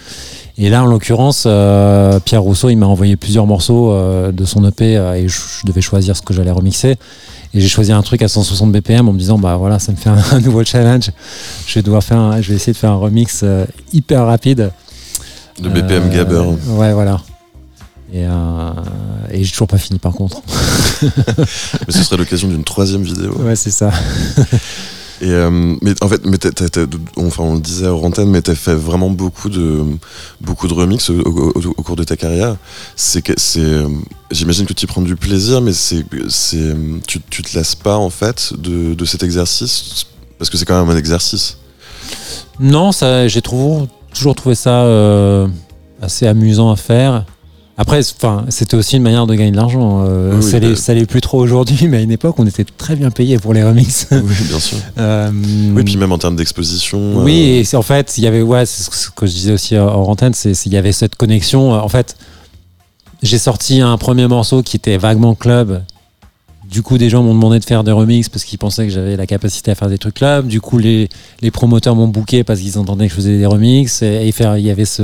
Et 0.57 0.69
là, 0.69 0.83
en 0.83 0.85
l'occurrence, 0.85 1.45
euh, 1.47 2.19
Pierre 2.19 2.43
Rousseau, 2.43 2.69
il 2.69 2.75
m'a 2.75 2.85
envoyé 2.85 3.15
plusieurs 3.15 3.47
morceaux 3.47 3.91
euh, 3.91 4.31
de 4.31 4.45
son 4.45 4.63
EP 4.67 4.97
euh, 4.97 5.13
et 5.15 5.27
je, 5.27 5.35
je 5.61 5.65
devais 5.65 5.81
choisir 5.81 6.15
ce 6.15 6.21
que 6.21 6.31
j'allais 6.33 6.51
remixer. 6.51 6.95
Et 7.55 7.59
j'ai 7.61 7.67
choisi 7.67 7.91
un 7.91 8.01
truc 8.03 8.21
à 8.21 8.27
160 8.27 8.71
BPM 8.71 9.07
en 9.09 9.13
me 9.13 9.17
disant, 9.19 9.39
bah 9.39 9.55
voilà, 9.57 9.79
ça 9.79 9.91
me 9.91 9.97
fait 9.97 10.09
un, 10.09 10.17
un 10.31 10.39
nouveau 10.41 10.63
challenge. 10.63 11.09
Je 11.65 11.73
vais 11.75 11.81
devoir 11.81 12.03
faire, 12.03 12.19
un- 12.19 12.39
je 12.41 12.49
vais 12.49 12.55
essayer 12.55 12.73
de 12.73 12.77
faire 12.77 12.91
un 12.91 12.97
remix 12.97 13.43
hyper 13.93 14.25
rapide. 14.25 14.71
De 15.59 15.69
BPM 15.69 16.09
Gabber. 16.11 16.43
Ouais, 16.69 16.93
voilà. 16.93 17.19
Et, 18.13 18.25
euh, 18.27 18.71
et 19.31 19.43
j'ai 19.43 19.51
toujours 19.51 19.67
pas 19.67 19.79
fini 19.79 19.97
par 19.97 20.13
contre. 20.13 20.41
Mais 21.01 21.93
ce 21.93 22.03
serait 22.03 22.17
l'occasion 22.17 22.47
d'une 22.47 22.63
troisième 22.63 23.01
vidéo. 23.03 23.33
Ouais, 23.39 23.55
c'est 23.55 23.71
ça. 23.71 23.91
Et 25.21 25.29
euh, 25.31 25.75
mais 25.81 25.93
en 26.01 26.09
fait, 26.09 26.25
mais 26.25 26.37
enfin, 27.17 27.43
on 27.43 27.53
le 27.55 27.61
disait 27.61 27.87
hors 27.87 28.03
antenne, 28.03 28.29
mais 28.29 28.41
t'as 28.41 28.55
fait 28.55 28.73
vraiment 28.73 29.09
beaucoup 29.09 29.47
de 29.49 29.83
beaucoup 30.41 30.67
de 30.67 30.73
remix 30.73 31.09
au, 31.09 31.19
au- 31.21 31.51
au- 31.55 31.73
au 31.77 31.83
cours 31.83 31.95
de 31.95 32.03
ta 32.03 32.17
carrière. 32.17 32.57
C'est 32.97 33.21
que 33.21 33.31
c'est, 33.37 33.61
euh, 33.61 33.87
j'imagine 34.31 34.65
que 34.65 34.73
tu 34.73 34.83
y 34.83 34.87
prends 34.87 35.01
du 35.01 35.15
plaisir, 35.15 35.61
mais 35.61 35.71
c'est 35.71 36.03
c'est 36.29 36.75
tu, 37.07 37.21
tu 37.29 37.41
te 37.41 37.55
lasses 37.57 37.75
pas 37.75 37.95
en 37.97 38.09
fait 38.09 38.53
de, 38.57 38.93
de 38.95 39.05
cet 39.05 39.23
exercice? 39.23 40.05
Parce 40.37 40.49
que 40.49 40.57
c'est 40.57 40.65
quand 40.65 40.79
même 40.83 40.93
un 40.93 40.97
exercice. 40.99 41.57
Non, 42.59 42.91
ça, 42.91 43.27
j'ai 43.29 43.41
toujours, 43.41 43.87
toujours 44.13 44.35
trouvé 44.35 44.55
ça 44.55 44.81
euh, 44.83 45.47
assez 46.01 46.27
amusant 46.27 46.69
à 46.71 46.75
faire. 46.75 47.25
Après, 47.77 47.99
enfin, 47.99 48.45
c'était 48.49 48.75
aussi 48.77 48.97
une 48.97 49.01
manière 49.03 49.25
de 49.25 49.33
gagner 49.33 49.49
de 49.51 49.55
l'argent. 49.55 50.05
Euh, 50.05 50.31
Oui, 50.33 50.37
oui, 50.43 50.51
ça, 50.51 50.59
l'est, 50.59 50.69
bah- 50.69 50.75
ça 50.75 50.93
l'est 50.93 51.07
plus 51.07 51.21
trop 51.21 51.39
aujourd'hui, 51.39 51.87
mais 51.87 51.97
à 51.97 52.01
une 52.01 52.11
époque, 52.11 52.35
on 52.37 52.45
était 52.45 52.63
très 52.65 52.95
bien 52.95 53.09
payé 53.09 53.39
pour 53.39 53.53
les 53.53 53.63
remixes. 53.63 54.07
oui, 54.11 54.35
bien 54.47 54.59
sûr. 54.59 54.77
Euh, 54.99 55.31
Oui, 55.75 55.83
puis 55.83 55.97
même 55.97 56.11
en 56.11 56.19
termes 56.19 56.35
d'exposition. 56.35 57.23
Oui, 57.23 57.33
euh, 57.33 57.59
et 57.59 57.63
c'est- 57.63 57.75
en 57.77 57.81
fait, 57.81 58.13
il 58.17 58.23
y 58.23 58.27
avait, 58.27 58.43
ouais, 58.43 58.65
c'est 58.67 58.91
ce 58.93 59.09
que 59.09 59.25
je 59.25 59.31
disais 59.31 59.53
aussi 59.53 59.77
en 59.77 60.03
antenne, 60.03 60.33
c'est 60.35 60.53
c'est- 60.53 60.69
il 60.69 60.73
y 60.73 60.77
avait 60.77 60.91
cette 60.91 61.15
connexion. 61.15 61.71
En 61.73 61.89
fait, 61.89 62.15
j'ai 63.23 63.39
sorti 63.39 63.81
un 63.81 63.97
premier 63.97 64.27
morceau 64.27 64.61
qui 64.61 64.77
était 64.77 64.97
vaguement 64.97 65.33
club. 65.33 65.81
Du 66.73 66.81
coup, 66.81 66.97
des 66.97 67.07
gens 67.07 67.21
m'ont 67.21 67.35
demandé 67.35 67.59
de 67.59 67.65
faire 67.65 67.83
des 67.83 67.91
remixes 67.91 68.29
parce 68.29 68.43
qu'ils 68.43 68.57
pensaient 68.57 68.87
que 68.87 68.91
j'avais 68.91 69.15
la 69.15 69.27
capacité 69.27 69.69
à 69.69 69.75
faire 69.75 69.89
des 69.89 69.99
trucs 69.99 70.15
club. 70.15 70.47
Du 70.47 70.59
coup, 70.59 70.79
les, 70.79 71.07
promoteurs 71.51 71.95
m'ont 71.95 72.07
booké 72.07 72.43
parce 72.43 72.59
qu'ils 72.61 72.79
entendaient 72.79 73.05
que 73.05 73.11
je 73.11 73.15
faisais 73.15 73.37
des 73.37 73.45
remixes. 73.45 74.01
Et, 74.01 74.27
il 74.27 74.61
y 74.65 74.71
avait 74.71 74.85
ce, 74.85 75.03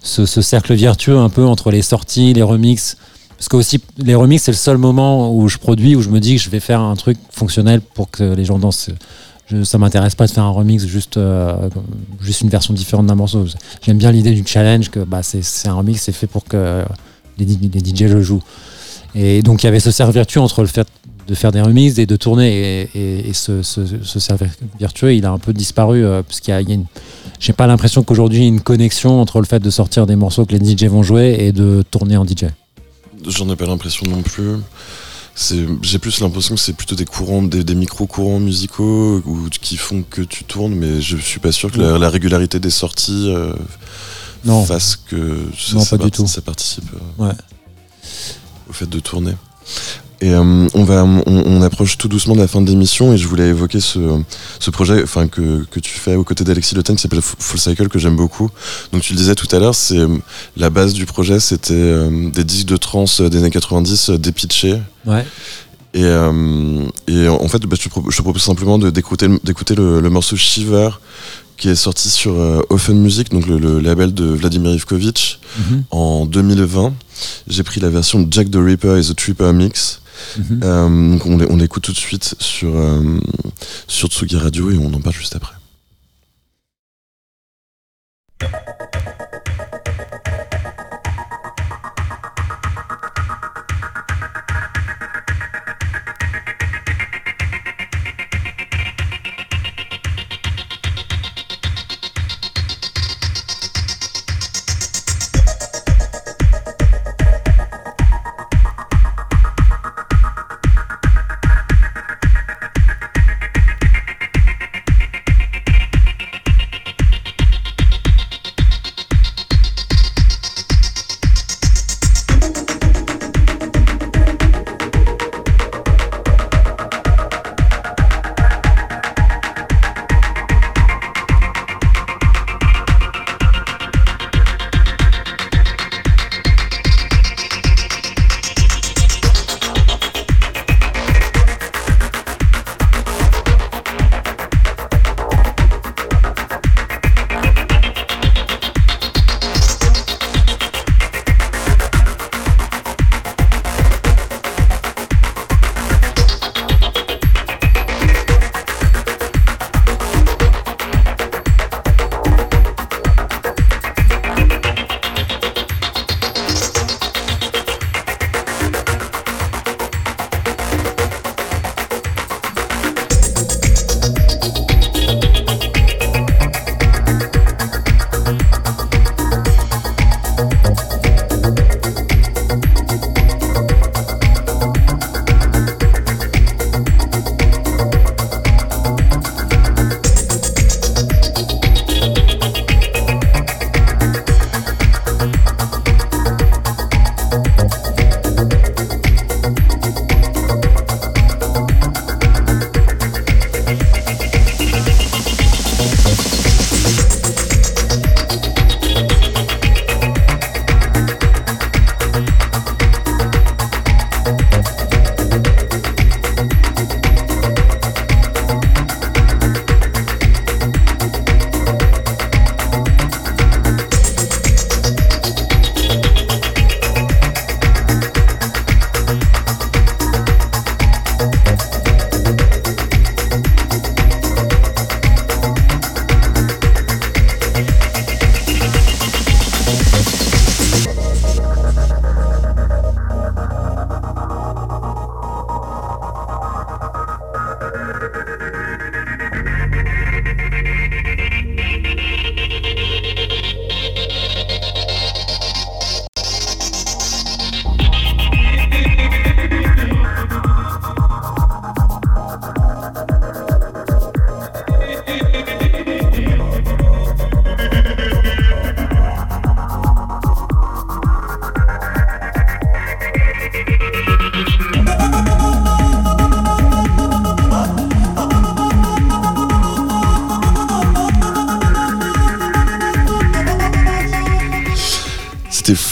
ce, 0.00 0.26
ce 0.26 0.40
cercle 0.40 0.74
vertueux 0.74 1.18
un 1.18 1.28
peu 1.28 1.44
entre 1.44 1.72
les 1.72 1.82
sorties, 1.82 2.34
les 2.34 2.42
remixes. 2.44 2.96
Parce 3.36 3.48
que 3.48 3.56
aussi, 3.56 3.80
les 3.96 4.14
remixes, 4.14 4.44
c'est 4.44 4.52
le 4.52 4.56
seul 4.56 4.78
moment 4.78 5.34
où 5.34 5.48
je 5.48 5.58
produis, 5.58 5.96
où 5.96 6.02
je 6.02 6.08
me 6.08 6.20
dis 6.20 6.36
que 6.36 6.40
je 6.40 6.50
vais 6.50 6.60
faire 6.60 6.80
un 6.80 6.94
truc 6.94 7.18
fonctionnel 7.32 7.80
pour 7.80 8.12
que 8.12 8.22
les 8.22 8.44
gens 8.44 8.60
dansent. 8.60 8.90
Je, 9.48 9.64
ça 9.64 9.76
m'intéresse 9.76 10.14
pas 10.14 10.28
de 10.28 10.30
faire 10.30 10.44
un 10.44 10.50
remix 10.50 10.86
juste, 10.86 11.16
euh, 11.16 11.68
une 12.42 12.48
version 12.48 12.72
différente 12.74 13.06
d'un 13.06 13.16
morceau. 13.16 13.44
J'aime 13.84 13.98
bien 13.98 14.12
l'idée 14.12 14.34
du 14.34 14.44
challenge, 14.46 14.88
que 14.88 15.00
bah, 15.00 15.24
c'est 15.24 15.66
un 15.66 15.74
remix, 15.74 16.00
c'est 16.00 16.12
fait 16.12 16.28
pour 16.28 16.44
que 16.44 16.84
les, 17.38 17.44
les 17.44 17.80
DJ 17.80 18.02
le 18.02 18.22
jouent. 18.22 18.42
Et 19.20 19.42
donc 19.42 19.62
il 19.62 19.66
y 19.66 19.68
avait 19.68 19.80
ce 19.80 19.90
cercle 19.90 20.12
vertueux 20.14 20.40
entre 20.40 20.60
le 20.62 20.68
fait 20.68 20.86
de 21.26 21.34
faire 21.34 21.50
des 21.52 21.60
remixes 21.60 21.98
et 21.98 22.06
de 22.06 22.16
tourner. 22.16 22.48
Et, 22.94 22.98
et- 22.98 23.28
et 23.28 23.32
ce, 23.32 23.62
ce, 23.62 23.80
ce 24.02 24.18
cercle 24.20 24.48
vertueux, 24.78 25.14
il 25.14 25.26
a 25.26 25.30
un 25.32 25.38
peu 25.38 25.52
disparu 25.52 26.04
euh, 26.04 26.22
parce 26.22 26.40
qu'il 26.40 26.52
y 26.52 26.56
a, 26.56 26.60
il 26.60 26.68
y 26.68 26.72
a 26.72 26.74
une. 26.76 26.86
J'ai 27.40 27.52
pas 27.52 27.66
l'impression 27.66 28.02
qu'aujourd'hui 28.04 28.38
il 28.38 28.42
y 28.42 28.46
ait 28.46 28.48
une 28.48 28.60
connexion 28.60 29.20
entre 29.20 29.40
le 29.40 29.46
fait 29.46 29.58
de 29.60 29.70
sortir 29.70 30.06
des 30.06 30.16
morceaux 30.16 30.46
que 30.46 30.54
les 30.56 30.64
DJ 30.76 30.84
vont 30.84 31.02
jouer 31.02 31.36
et 31.40 31.52
de 31.52 31.84
tourner 31.90 32.16
en 32.16 32.24
DJ. 32.24 32.44
J'en 33.26 33.48
ai 33.50 33.56
pas 33.56 33.66
l'impression 33.66 34.06
non 34.08 34.22
plus. 34.22 34.56
C'est- 35.34 35.66
J'ai 35.82 35.98
plus 35.98 36.20
l'impression 36.20 36.54
que 36.54 36.60
c'est 36.60 36.72
plutôt 36.72 36.94
des 36.96 37.04
courants, 37.04 37.42
des, 37.42 37.62
des 37.64 37.74
micro-courants 37.74 38.40
musicaux 38.40 39.22
ou, 39.26 39.48
qui 39.50 39.76
font 39.76 40.02
que 40.08 40.22
tu 40.22 40.44
tournes, 40.44 40.74
mais 40.74 41.00
je 41.00 41.16
suis 41.16 41.40
pas 41.40 41.52
sûr 41.52 41.70
que 41.70 41.80
la, 41.80 41.98
la 41.98 42.08
régularité 42.10 42.58
des 42.58 42.70
sorties 42.70 43.26
euh, 43.28 43.52
Non. 44.44 44.64
fasse 44.64 44.96
que 44.96 45.44
ça, 45.56 45.74
Non, 45.76 45.80
ça 45.82 45.96
pas 45.98 46.04
du 46.04 46.10
tout. 46.10 46.26
ça 46.26 46.40
participe 46.40 46.84
euh, 47.20 47.26
Ouais. 47.26 47.32
Au 48.68 48.72
fait 48.72 48.88
de 48.88 49.00
tourner. 49.00 49.34
Et 50.20 50.30
euh, 50.30 50.66
on 50.74 50.82
va, 50.82 51.04
on, 51.04 51.62
approche 51.62 51.96
tout 51.96 52.08
doucement 52.08 52.34
de 52.34 52.40
la 52.40 52.48
fin 52.48 52.60
de 52.60 52.68
l'émission 52.68 53.12
et 53.12 53.18
je 53.18 53.28
voulais 53.28 53.48
évoquer 53.48 53.78
ce, 53.78 54.20
ce 54.58 54.70
projet, 54.70 55.04
que, 55.30 55.64
que 55.64 55.78
tu 55.78 55.92
fais 55.92 56.16
aux 56.16 56.24
côtés 56.24 56.42
d'Alexis 56.42 56.74
Le 56.74 56.82
Ten 56.82 56.96
qui 56.96 57.02
s'appelle 57.02 57.22
Full 57.22 57.60
Cycle 57.60 57.88
que 57.88 58.00
j'aime 58.00 58.16
beaucoup. 58.16 58.50
Donc 58.92 59.02
tu 59.02 59.12
le 59.12 59.18
disais 59.18 59.36
tout 59.36 59.46
à 59.54 59.60
l'heure, 59.60 59.76
c'est 59.76 59.98
euh, 59.98 60.08
la 60.56 60.70
base 60.70 60.92
du 60.92 61.06
projet, 61.06 61.38
c'était 61.38 61.74
euh, 61.74 62.30
des 62.30 62.42
disques 62.42 62.66
de 62.66 62.76
trance 62.76 63.20
des 63.20 63.38
années 63.38 63.50
90 63.50 64.10
euh, 64.10 64.18
dépitchés. 64.18 64.80
Ouais. 65.06 65.24
Et, 65.94 66.04
euh, 66.04 66.84
et 67.06 67.28
en 67.28 67.48
fait, 67.48 67.62
bah, 67.64 67.76
je, 67.78 67.84
te 67.84 67.88
propose, 67.88 68.12
je 68.12 68.16
te 68.18 68.22
propose 68.22 68.42
simplement 68.42 68.78
d'écouter 68.78 69.26
le, 69.74 70.00
le 70.00 70.10
morceau 70.10 70.36
Shiver 70.36 70.90
qui 71.56 71.68
est 71.68 71.74
sorti 71.74 72.08
sur 72.08 72.38
euh, 72.38 72.60
Offen 72.70 72.96
Music, 73.00 73.30
donc 73.30 73.46
le, 73.48 73.58
le 73.58 73.80
label 73.80 74.14
de 74.14 74.24
Vladimir 74.26 74.72
Ivkovic, 74.74 75.40
Mhm. 75.58 75.84
en 75.90 76.26
2020. 76.26 76.94
J'ai 77.48 77.62
pris 77.64 77.80
la 77.80 77.88
version 77.90 78.24
Jack 78.30 78.50
the 78.50 78.58
Ripper 78.60 78.98
et 78.98 79.02
the 79.02 79.16
Tripper 79.16 79.52
Mix. 79.52 80.00
Mhm. 80.36 80.60
Euh, 80.62 81.18
donc 81.18 81.26
on 81.26 81.56
l'écoute 81.56 81.82
tout 81.84 81.92
de 81.92 81.96
suite 81.96 82.34
sur, 82.38 82.76
euh, 82.76 83.18
sur 83.88 84.08
Tsugi 84.08 84.36
Radio 84.36 84.70
et 84.70 84.78
on 84.78 84.92
en 84.92 85.00
parle 85.00 85.16
juste 85.16 85.34
après. 85.36 85.54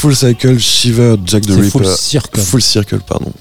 Full 0.06 0.14
Cycle, 0.14 0.56
Shiver, 0.60 1.16
Jack 1.24 1.42
the 1.46 1.50
Ripper. 1.50 1.68
full 1.70 1.84
circle. 1.84 2.40
Full 2.40 2.62
Circle, 2.62 3.00
pardon. 3.00 3.32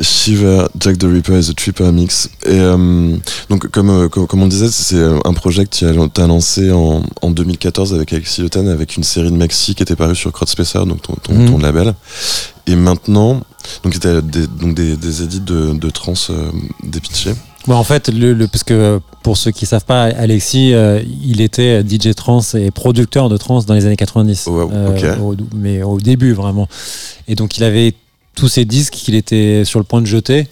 Shiver, 0.00 0.66
Jack 0.80 0.96
the 0.96 1.04
Ripper 1.04 1.36
et 1.38 1.42
The 1.42 1.54
Tripper 1.54 1.92
Mix. 1.92 2.30
Et 2.46 2.58
euh, 2.58 3.14
donc, 3.50 3.68
comme, 3.68 3.90
euh, 3.90 4.08
comme, 4.08 4.26
comme 4.26 4.42
on 4.42 4.46
disait, 4.46 4.70
c'est 4.70 4.96
euh, 4.96 5.18
un 5.26 5.34
projet 5.34 5.66
que 5.66 5.76
tu 5.76 5.84
as, 5.86 6.26
lancé 6.26 6.72
en, 6.72 7.02
en 7.20 7.30
2014 7.30 7.92
avec 7.92 8.14
Alexis 8.14 8.40
Le 8.40 8.48
Tan, 8.48 8.66
avec 8.68 8.96
une 8.96 9.02
série 9.04 9.30
de 9.30 9.36
maxi 9.36 9.74
qui 9.74 9.82
était 9.82 9.94
parue 9.94 10.16
sur 10.16 10.32
Crowdspacer, 10.32 10.78
donc 10.86 11.02
ton, 11.02 11.14
ton, 11.22 11.34
Mhm. 11.34 11.50
ton 11.50 11.58
label. 11.58 11.94
Et 12.66 12.74
maintenant, 12.74 13.42
donc 13.84 13.92
c'était 13.92 14.22
des, 14.22 14.46
donc 14.46 14.74
des, 14.74 14.96
des 14.96 15.22
édits 15.22 15.40
de, 15.40 15.74
de 15.74 15.90
trans 15.90 16.14
euh, 16.30 16.50
dépitchés. 16.82 17.34
Bon, 17.66 17.74
en 17.74 17.84
fait, 17.84 18.08
le, 18.08 18.32
le- 18.32 18.48
parce 18.48 18.64
que 18.64 18.72
euh, 18.72 18.98
pour 19.22 19.36
ceux 19.36 19.50
qui 19.50 19.66
savent 19.66 19.84
pas, 19.84 20.04
Alexis, 20.04 20.72
euh, 20.74 21.00
il 21.22 21.40
était 21.40 21.82
DJ 21.82 22.14
trans 22.14 22.40
et 22.54 22.70
producteur 22.70 23.28
de 23.28 23.36
trans 23.36 23.62
dans 23.62 23.74
les 23.74 23.86
années 23.86 23.96
90. 23.96 24.44
Oh, 24.48 24.50
wow, 24.52 24.62
ok. 24.90 25.04
au- 25.20 25.36
mais 25.54 25.82
au 25.82 25.98
début, 26.00 26.32
vraiment. 26.32 26.68
Et 27.28 27.34
donc, 27.34 27.56
il 27.56 27.64
avait 27.64 27.94
tous 28.34 28.48
ces 28.48 28.64
disques 28.64 28.94
qu'il 28.94 29.14
était 29.14 29.62
sur 29.64 29.78
le 29.78 29.84
point 29.84 30.00
de 30.00 30.06
jeter. 30.06 30.48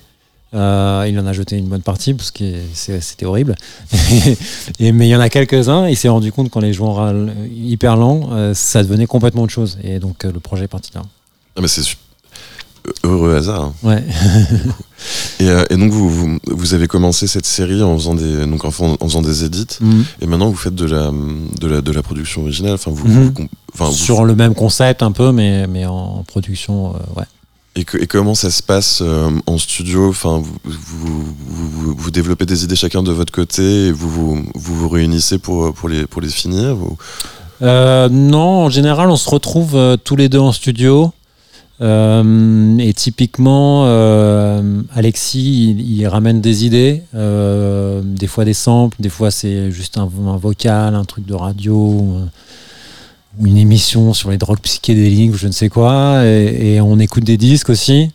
Euh, 0.53 1.07
il 1.09 1.17
en 1.21 1.27
a 1.27 1.33
jeté 1.33 1.57
une 1.57 1.67
bonne 1.67 1.83
partie 1.83 2.13
parce 2.13 2.33
que 2.33 2.45
c'était 2.75 3.25
horrible. 3.25 3.55
et, 4.81 4.91
mais 4.91 5.07
il 5.07 5.11
y 5.11 5.15
en 5.17 5.21
a 5.21 5.29
quelques-uns. 5.29 5.89
Il 5.89 5.97
s'est 5.97 6.09
rendu 6.09 6.33
compte 6.33 6.51
quand 6.51 6.61
les 6.61 6.73
râlent 6.77 7.33
hyper 7.55 7.97
lents, 7.97 8.31
euh, 8.33 8.53
ça 8.53 8.83
devenait 8.83 9.07
complètement 9.07 9.43
autre 9.43 9.53
chose. 9.53 9.79
Et 9.85 10.01
donc 10.01 10.25
euh, 10.25 10.33
le 10.33 10.41
projet 10.41 10.65
est 10.65 10.69
parti 10.69 10.91
là. 10.95 11.03
Ah, 11.57 11.61
mais 11.61 11.69
c'est 11.69 11.83
heureux 13.05 13.37
hasard. 13.37 13.63
hein. 13.63 13.75
Ouais. 13.85 14.03
Et, 15.41 15.49
euh, 15.49 15.65
et 15.71 15.77
donc 15.77 15.91
vous, 15.91 16.09
vous, 16.11 16.39
vous 16.47 16.75
avez 16.75 16.87
commencé 16.87 17.27
cette 17.27 17.47
série 17.47 17.83
en 17.83 17.97
faisant 17.97 18.15
des 18.15 18.47
donc 18.47 18.65
en, 18.65 18.71
faisant- 18.71 18.97
en 19.01 19.07
faisant 19.09 19.23
des 19.23 19.45
edits 19.45 19.67
Mhm. 19.81 20.05
et 20.21 20.27
maintenant 20.27 20.49
vous 20.51 20.57
faites 20.57 20.75
de 20.75 20.85
la 20.87 21.11
de 21.61 21.67
la, 21.67 21.81
de 21.81 21.93
la 21.93 22.03
production 22.03 22.43
originale. 22.43 22.75
Enfin 22.75 22.91
vous, 22.95 23.09
Mhm. 23.09 23.33
vous 23.75 23.93
Sur 23.93 24.25
le 24.25 24.35
même 24.35 24.55
concept 24.55 25.03
un 25.03 25.13
peu, 25.13 25.33
mais, 25.33 25.67
mais 25.67 25.87
en 25.87 26.25
production, 26.27 26.91
euh, 26.95 27.19
ouais. 27.21 27.25
et, 27.77 27.85
que- 27.85 27.97
et 27.99 28.07
comment 28.07 28.35
ça 28.35 28.51
se 28.51 28.63
passe 28.63 29.01
euh, 29.03 29.31
en 29.47 29.57
studio? 29.57 30.09
Enfin 30.11 30.43
vous, 30.43 30.57
vous, 30.65 31.95
vous, 31.97 32.11
développez 32.11 32.45
des 32.47 32.65
idées 32.65 32.77
chacun 32.77 33.03
de 33.03 33.13
votre 33.13 33.33
côté 33.33 33.87
et 33.87 33.93
vous 33.93 34.11
vous, 34.11 34.43
vous, 34.55 34.75
vous 34.75 34.89
réunissez 34.89 35.39
pour 35.39 35.73
pour 35.73 35.89
les 35.89 36.07
pour 36.07 36.21
les 36.21 36.29
finir. 36.29 36.77
Euh, 37.63 38.09
non, 38.11 38.65
en 38.67 38.71
général, 38.71 39.11
on 39.11 39.17
se 39.17 39.29
retrouve 39.29 39.75
euh, 39.77 39.97
tous 39.97 40.17
les 40.17 40.29
deux 40.29 40.39
en 40.39 40.53
studio. 40.53 41.13
Euh, 41.81 42.77
et 42.79 42.93
typiquement, 42.93 43.85
euh, 43.87 44.83
Alexis, 44.95 45.71
il, 45.79 46.07
ramène 46.07 46.41
des 46.41 46.67
idées, 46.67 47.03
euh, 47.15 48.03
des 48.05 48.27
fois 48.27 48.45
des 48.45 48.53
samples, 48.53 48.97
des 49.01 49.09
fois 49.09 49.31
c'est 49.31 49.71
juste 49.71 49.97
un, 49.97 50.05
vocal, 50.05 50.95
un 50.95 51.05
truc 51.05 51.25
de 51.25 51.35
radio, 51.35 51.75
ou, 51.75 52.17
un- 52.19 52.29
ou 53.39 53.47
une 53.47 53.57
émission 53.57 54.13
sur 54.13 54.31
les 54.31 54.37
drogues 54.37 54.61
psychédéliques, 54.61 55.33
ou 55.33 55.37
je 55.37 55.47
ne 55.47 55.53
sais 55.53 55.71
quoi. 55.71 56.25
Et, 56.27 56.81
on 56.81 56.99
écoute 56.99 57.25
des 57.25 57.39
disques 57.39 57.71
aussi. 57.71 58.11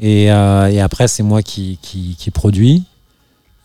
Et, 0.00 0.30
après, 0.30 1.08
c'est 1.08 1.22
moi 1.22 1.42
qui, 1.42 1.78
qui, 1.82 2.30
produis. 2.30 2.84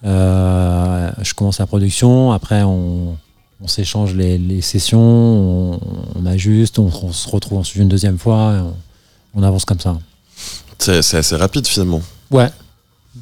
Je 0.04 1.34
commence 1.36 1.60
la 1.60 1.68
production. 1.68 2.32
Après, 2.32 2.64
on, 2.64 3.18
on 3.62 3.68
s'échange 3.68 4.16
les, 4.16 4.62
sessions, 4.62 5.80
on, 6.16 6.26
ajuste, 6.26 6.80
on, 6.80 7.12
se 7.12 7.30
retrouve 7.30 7.60
en 7.60 7.64
studio 7.64 7.84
une 7.84 7.90
deuxième 7.90 8.18
fois, 8.18 8.74
on 9.34 9.44
avance 9.44 9.66
comme 9.66 9.80
ça. 9.80 9.98
C'est 10.78 11.18
assez 11.18 11.36
rapide 11.36 11.68
finalement. 11.68 12.02
Ouais, 12.32 12.50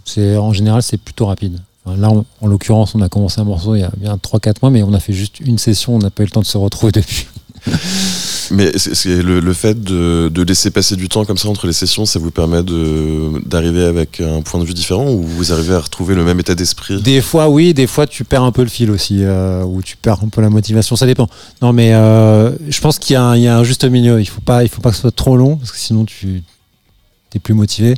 c'est 0.06 0.38
en 0.38 0.54
général 0.54 0.84
c'est 0.84 0.98
plutôt 0.98 1.26
rapide. 1.26 1.60
Enfin, 1.86 1.98
là, 1.98 2.10
en, 2.10 2.26
en 2.42 2.48
l'occurrence, 2.48 2.94
on 2.96 3.02
a 3.02 3.10
commencé 3.10 3.40
un 3.40 3.46
morceau 3.46 3.76
il 3.76 3.80
y 3.82 3.84
a 3.84 3.92
bien 3.98 4.16
3-4 4.16 4.56
mois, 4.62 4.70
mais 4.72 4.84
on 4.84 4.94
a 4.94 5.00
fait 5.00 5.14
juste 5.14 5.40
une 5.40 5.58
session, 5.58 5.96
on 5.96 6.00
n'a 6.00 6.10
pas 6.10 6.24
eu 6.24 6.26
le 6.26 6.32
temps 6.32 6.42
de 6.42 6.46
se 6.46 6.58
retrouver 6.58 6.92
depuis. 6.94 7.28
Mais 8.52 8.72
c'est 8.78 9.22
le, 9.22 9.40
le 9.40 9.54
fait 9.54 9.82
de, 9.82 10.30
de 10.30 10.42
laisser 10.44 10.72
passer 10.72 10.96
du 10.96 11.10
temps 11.10 11.26
comme 11.26 11.38
ça 11.38 11.50
entre 11.50 11.68
les 11.68 11.74
sessions, 11.74 12.06
ça 12.06 12.20
vous 12.20 12.32
permet 12.32 12.64
de 12.64 13.46
d'arriver 13.48 13.84
avec 13.86 14.22
un 14.22 14.42
point 14.42 14.60
de 14.60 14.66
vue 14.66 14.74
différent 14.74 15.10
ou 15.10 15.22
vous 15.24 15.52
arrivez 15.54 15.74
à 15.76 15.80
retrouver 15.80 16.16
le 16.16 16.24
même 16.24 16.40
état 16.40 16.56
d'esprit? 16.56 17.02
Des 17.02 17.22
fois, 17.22 17.50
oui, 17.50 17.74
des 17.74 17.88
fois, 17.88 18.08
tu 18.08 18.24
perds 18.24 18.44
un 18.44 18.52
peu 18.52 18.62
le 18.64 18.70
fil 18.70 18.90
aussi, 18.92 19.20
euh, 19.24 19.64
ou 19.64 19.82
tu 19.82 19.98
perds 19.98 20.20
un 20.24 20.30
peu 20.30 20.42
la 20.42 20.50
motivation, 20.50 20.96
ça 20.96 21.06
dépend. 21.06 21.28
Non, 21.62 21.74
mais 21.74 21.94
euh, 21.94 22.52
je 22.70 22.80
pense 22.82 23.00
qu'il 23.00 23.14
y, 23.14 23.18
a 23.18 23.24
un- 23.24 23.36
il 23.36 23.44
y 23.44 23.48
a 23.48 23.58
un 23.58 23.64
juste 23.64 23.84
milieu. 23.86 24.20
Il 24.20 24.26
faut 24.26 24.42
pas, 24.42 24.64
il 24.64 24.70
faut 24.70 24.82
pas 24.82 24.90
que 24.90 24.96
ce 24.96 25.02
soit 25.02 25.12
trop 25.16 25.38
long, 25.38 25.58
parce 25.58 25.72
que 25.72 25.78
sinon, 25.80 26.06
tu 26.06 26.44
es 27.36 27.40
plus 27.40 27.54
motivé. 27.54 27.96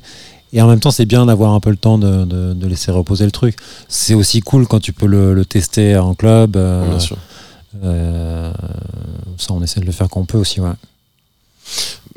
Et 0.51 0.61
en 0.63 0.67
même 0.67 0.79
temps, 0.79 0.89
c'est 0.89 1.05
bien 1.05 1.27
d'avoir 1.27 1.53
un 1.53 1.59
peu 1.59 1.69
le 1.69 1.75
temps 1.77 1.99
de, 1.99 2.25
de- 2.25 2.53
de 2.53 2.67
laisser 2.67 2.89
reposer 2.91 3.23
le 3.25 3.29
truc. 3.31 3.55
C'est 3.87 4.15
aussi 4.15 4.39
cool 4.41 4.65
quand 4.67 4.79
tu 4.79 4.93
peux 4.93 5.05
le, 5.05 5.35
le 5.35 5.45
tester 5.45 5.95
en 5.95 6.15
club. 6.15 6.55
euh, 6.57 6.89
Bien 6.89 6.99
sûr. 6.99 7.17
Euh, 7.83 8.51
ça, 9.37 9.53
on 9.53 9.61
essaie 9.63 9.79
de 9.79 9.85
le 9.85 9.91
faire 9.91 10.09
quand 10.09 10.19
on 10.21 10.25
peut 10.25 10.37
aussi, 10.37 10.59
ouais. 10.61 10.71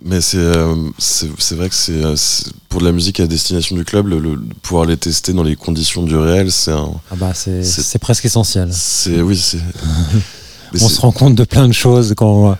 Mais 0.04 0.20
c'est 0.20 0.38
euh, 0.38 0.74
c'est 0.98 1.54
vrai 1.54 1.68
que 1.68 1.74
c'est 1.74 1.92
euh, 2.04 2.16
c'est- 2.16 2.50
pour 2.68 2.80
de 2.80 2.86
la 2.86 2.92
musique 2.92 3.20
à 3.20 3.26
destination 3.26 3.76
du 3.76 3.84
club, 3.84 4.08
le, 4.08 4.18
le- 4.18 4.40
pouvoir 4.62 4.86
les 4.86 4.96
tester 4.96 5.32
dans 5.32 5.42
les 5.42 5.54
conditions 5.56 6.02
du 6.02 6.16
réel, 6.16 6.50
c'est 6.50 6.72
un. 6.72 6.90
Ah 7.10 7.14
bah, 7.16 7.32
c'est 7.34 7.98
presque 8.00 8.24
essentiel. 8.24 8.70
C'est 8.72 9.20
oui, 9.20 9.36
c'est. 9.36 9.58
on 10.80 10.88
se 10.88 11.00
rend 11.00 11.12
compte 11.12 11.34
de 11.34 11.44
plein 11.44 11.68
de 11.68 11.72
choses 11.74 12.14
quand. 12.16 12.56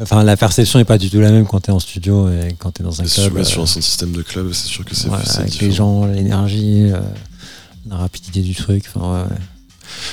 Enfin, 0.00 0.24
la 0.24 0.36
perception 0.36 0.78
n'est 0.78 0.84
pas 0.84 0.98
du 0.98 1.08
tout 1.08 1.20
la 1.20 1.30
même 1.30 1.46
quand 1.46 1.60
tu 1.60 1.70
es 1.70 1.72
en 1.72 1.78
studio 1.80 2.28
et 2.28 2.54
quand 2.58 2.72
tu 2.72 2.82
es 2.82 2.84
dans 2.84 3.00
un 3.00 3.06
sur, 3.06 3.30
club. 3.30 3.44
sur 3.44 3.60
euh, 3.60 3.64
un 3.64 3.66
système 3.66 4.12
de 4.12 4.22
club, 4.22 4.52
c'est 4.52 4.66
sûr 4.68 4.84
que 4.84 4.94
c'est 4.94 5.08
ouais, 5.08 5.16
avec 5.36 5.50
différent. 5.50 5.66
les 5.68 5.72
gens, 5.72 6.06
l'énergie, 6.06 6.90
euh, 6.92 7.00
la 7.88 7.96
rapidité 7.96 8.40
du 8.40 8.54
truc. 8.54 8.84
Enfin, 8.94 9.12
ouais, 9.22 9.22
ouais. 9.30 9.36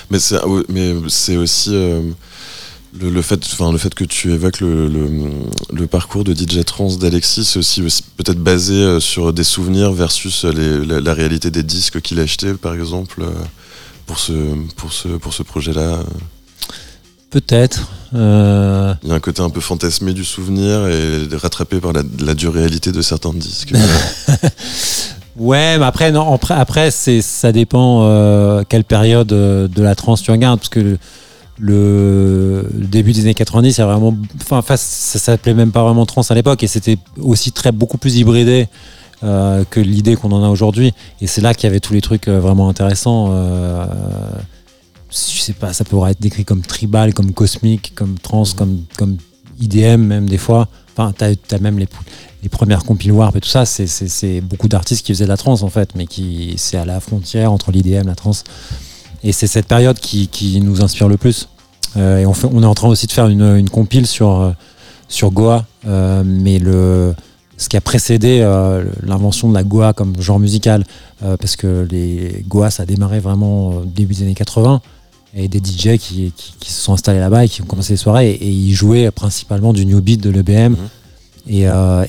Mais 0.10 0.20
c'est 0.20 0.38
mais 0.70 0.94
c'est 1.10 1.38
aussi 1.38 1.70
euh, 1.74 2.02
le, 3.00 3.10
le 3.10 3.22
fait 3.22 3.40
enfin 3.54 3.72
le 3.72 3.78
fait 3.78 3.94
que 3.96 4.04
tu 4.04 4.32
évoques 4.32 4.60
le, 4.60 4.88
le, 4.88 5.10
le 5.72 5.88
parcours 5.88 6.24
de 6.24 6.34
DJ 6.34 6.64
trans 6.66 6.96
d'Alexis, 6.96 7.46
c'est 7.46 7.60
aussi, 7.60 7.82
aussi 7.82 8.04
peut-être 8.18 8.40
basé 8.40 8.76
euh, 8.76 9.00
sur 9.00 9.34
des 9.34 9.44
souvenirs 9.44 9.92
versus 9.94 10.46
les, 10.46 10.86
la, 10.86 11.00
la 11.00 11.14
réalité 11.14 11.50
des 11.52 11.64
disques 11.64 12.02
qu'il 12.02 12.20
a 12.20 12.24
achetés 12.24 12.54
par 12.54 12.74
exemple 12.76 13.22
euh, 13.24 13.32
pour 14.06 14.20
ce 14.20 14.34
pour 14.76 14.94
ce 14.94 15.08
pour 15.10 15.34
ce 15.34 15.44
projet-là. 15.44 16.04
Peut-être. 17.32 17.88
euh, 18.14 18.94
Il 19.02 19.10
y 19.10 19.12
a 19.12 19.16
un 19.16 19.20
côté 19.20 19.42
un 19.42 19.50
peu 19.50 19.60
fantasmé 19.60 20.14
du 20.14 20.24
souvenir 20.24 20.88
et 20.88 21.28
rattrapé 21.36 21.80
par 21.80 21.92
la, 21.92 22.04
la 22.20 22.36
dure 22.36 22.54
réalité 22.54 22.92
de 22.92 23.02
certains 23.02 23.34
disques. 23.34 23.74
Ouais, 25.38 25.80
mais 25.80 25.86
après, 25.86 26.12
non, 26.12 26.38
après, 26.50 26.92
c'est, 26.92 27.22
ça 27.22 27.52
dépend 27.52 28.04
euh, 28.04 28.64
quelle 28.68 28.84
période 28.84 29.32
euh, 29.34 29.68
de 29.68 29.82
la 29.82 29.96
trance 29.96 30.22
tu 30.22 30.30
regardes, 30.32 30.60
parce 30.60 30.70
que 30.70 30.98
le, 31.60 32.70
le 32.78 32.88
début 32.88 33.14
des 33.14 33.22
années 33.22 33.34
90, 33.34 33.74
c'est 33.74 33.84
vraiment, 33.84 34.16
ça 34.48 34.76
s'appelait 34.76 35.56
même 35.56 35.72
pas 35.72 35.84
vraiment 35.84 36.06
trance 36.06 36.30
à 36.30 36.36
l'époque, 36.36 36.62
et 36.62 36.68
c'était 36.68 36.98
aussi 37.20 37.52
très 37.52 37.72
beaucoup 37.72 37.98
plus 37.98 38.18
hybridé 38.18 38.68
euh, 39.24 39.64
que 39.68 39.80
l'idée 39.80 40.16
qu'on 40.16 40.32
en 40.32 40.44
a 40.44 40.50
aujourd'hui. 40.50 40.94
Et 41.20 41.28
c'est 41.28 41.42
là 41.42 41.56
qu'il 41.56 41.68
y 41.68 41.70
avait 41.70 41.80
tous 41.80 41.94
les 41.94 42.02
trucs 42.02 42.28
vraiment 42.28 42.70
intéressants. 42.70 43.30
euh, 43.32 43.86
je 45.10 45.42
sais 45.42 45.54
pas, 45.54 45.74
ça 45.74 45.84
pourrait 45.84 46.12
être 46.12 46.22
décrit 46.22 46.46
comme 46.46 46.62
tribal, 46.62 47.14
comme 47.14 47.34
cosmique, 47.34 47.94
comme 47.96 48.20
trance, 48.20 48.54
comme, 48.54 48.84
comme 48.98 49.18
IDM 49.60 50.02
même 50.02 50.28
des 50.28 50.38
fois. 50.38 50.68
Enfin, 50.96 51.14
t'as, 51.16 51.32
as 51.52 51.60
même 51.60 51.80
les, 51.80 51.88
les 52.44 52.50
premières 52.50 52.84
compil 52.84 53.12
warp 53.14 53.36
et 53.38 53.40
tout 53.40 53.50
ça, 53.50 53.66
c'est, 53.66 54.42
beaucoup 54.42 54.68
d'artistes 54.68 55.06
qui 55.06 55.14
faisaient 55.14 55.24
de 55.24 55.30
la 55.30 55.38
trance 55.38 55.64
en 55.64 55.70
fait, 55.70 55.96
mais 55.96 56.06
qui 56.06 56.56
c'est 56.58 56.78
à 56.78 56.86
la 56.86 57.00
frontière 57.00 57.52
entre 57.52 57.72
l'IDM, 57.72 58.06
la 58.06 58.16
trance. 58.16 58.44
Et 59.24 59.32
c'est 59.32 59.48
cette 59.48 59.68
période 59.68 59.98
qui, 59.98 60.60
nous 60.62 60.82
inspire 60.84 61.08
le 61.08 61.16
plus. 61.16 61.48
Euh, 61.96 62.18
et 62.18 62.26
on, 62.26 62.34
est 62.34 62.66
en 62.66 62.74
train 62.74 62.90
aussi 62.90 63.08
de 63.08 63.12
faire 63.14 63.28
une, 63.28 63.70
compile 63.70 64.06
sur, 64.06 64.42
euh, 64.42 64.52
sur 65.08 65.32
Goa, 65.32 65.66
euh, 65.88 66.24
mais 66.26 66.60
le, 66.60 67.16
ce 67.58 67.70
qui 67.70 67.78
a 67.78 67.82
précédé 67.82 68.40
l'invention 69.04 69.48
de 69.48 69.54
la 69.54 69.64
Goa 69.64 69.94
comme 69.94 70.20
genre 70.20 70.40
musical, 70.40 70.84
parce 71.22 71.56
que 71.56 71.88
les 71.90 72.44
Goa 72.50 72.70
ça 72.70 72.84
a 72.84 72.86
démarré 72.86 73.22
vraiment 73.22 73.82
début 73.86 74.16
des 74.16 74.24
années 74.24 74.34
80 74.34 74.82
et 75.36 75.48
des 75.48 75.60
DJ 75.60 75.98
qui, 75.98 76.34
se 76.66 76.82
sont 76.82 76.94
installés 76.94 77.20
là-bas 77.20 77.46
et 77.46 77.48
qui 77.48 77.62
ont 77.62 77.66
commencé 77.66 77.94
les 77.94 77.98
soirées 77.98 78.32
et, 78.32 78.50
ils 78.50 78.74
jouaient 78.74 79.10
principalement 79.12 79.72
du 79.72 79.86
new 79.86 80.02
beat 80.02 80.20
de 80.20 80.30
l'EBM. 80.30 80.74
Mhm. 80.74 80.78
Et 81.48 81.68
euh, 81.68 82.06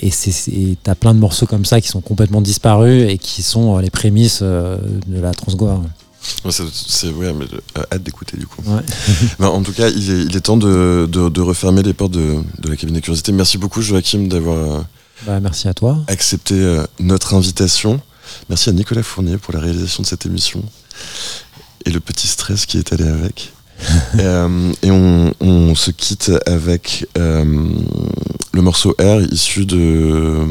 plein 1.01 1.15
de 1.15 1.19
morceaux 1.19 1.47
comme 1.47 1.65
ça 1.65 1.81
qui 1.81 1.89
sont 1.89 2.01
complètement 2.01 2.41
disparus 2.41 3.11
et 3.11 3.19
qui 3.19 3.43
sont 3.43 3.77
euh, 3.77 3.81
les 3.81 3.91
prémices 3.91 4.41
euh, 4.43 4.79
de 5.07 5.21
la 5.21 5.33
transgoa. 5.33 5.81
Ouais, 6.45 6.51
c'est 6.53 7.09
ouais, 7.11 7.33
mais 7.35 7.45
euh, 7.77 7.83
hâte 7.93 8.03
d'écouter 8.03 8.37
du 8.37 8.47
coup. 8.47 8.63
Ouais. 8.67 8.81
Ben, 9.39 9.49
en 9.49 9.63
tout 9.63 9.73
cas, 9.73 9.89
il 9.89 10.11
est, 10.11 10.23
il 10.25 10.37
est 10.37 10.41
temps 10.41 10.57
de, 10.57 11.07
de, 11.11 11.29
de 11.29 11.41
refermer 11.43 11.83
les 11.83 11.93
portes 11.93 12.13
de, 12.13 12.37
de 12.61 12.69
la 12.69 12.77
cabine 12.77 12.95
des 12.95 13.01
curiosités. 13.03 13.33
Merci 13.33 13.59
beaucoup 13.59 13.83
Joachim 13.83 14.29
d'avoir 14.29 14.57
euh, 14.79 14.83
Bah, 15.27 15.41
merci 15.41 15.69
à 15.69 15.75
toi. 15.75 15.99
accepté 16.07 16.55
euh, 16.55 16.87
notre 17.01 17.35
invitation. 17.35 18.01
Merci 18.49 18.71
à 18.71 18.73
Nicolas 18.73 19.03
Fournier 19.03 19.37
pour 19.37 19.53
la 19.53 19.61
réalisation 19.61 20.03
de 20.03 20.07
cette 20.09 20.25
émission 20.25 20.63
et 21.85 21.91
le 21.91 22.01
petit 22.01 22.27
stress 22.27 22.65
qui 22.65 22.79
est 22.79 22.93
allé 22.95 23.05
avec. 23.07 23.53
Euh, 24.21 24.73
et 24.83 24.91
on, 24.91 25.75
se 25.75 25.91
quitte 25.91 26.31
avec 26.47 27.07
euh, 27.19 27.45
le 28.53 28.63
morceau 28.63 28.95
R 29.01 29.21
issu 29.31 29.67
de. 29.67 30.47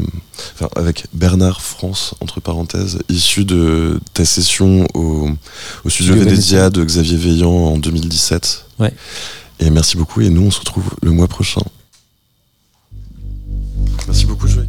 Enfin, 0.54 0.68
avec 0.76 1.06
Bernard 1.12 1.62
France, 1.62 2.14
entre 2.20 2.40
parenthèses, 2.40 2.98
issu 3.08 3.44
de 3.44 3.98
ta 4.12 4.24
session 4.24 4.86
au, 4.94 5.30
au 5.84 5.88
studio 5.88 6.14
Vénédia 6.14 6.68
de 6.68 6.84
Xavier 6.84 7.16
Veillant 7.16 7.50
en 7.50 7.78
2017. 7.78 8.66
Ouais. 8.78 8.92
Et 9.60 9.70
merci 9.70 9.96
beaucoup, 9.96 10.20
et 10.20 10.28
nous 10.28 10.42
on 10.42 10.50
se 10.50 10.60
retrouve 10.60 10.90
le 11.02 11.10
mois 11.10 11.28
prochain. 11.28 11.62
Merci 14.06 14.26
beaucoup, 14.26 14.46
Joël. 14.46 14.68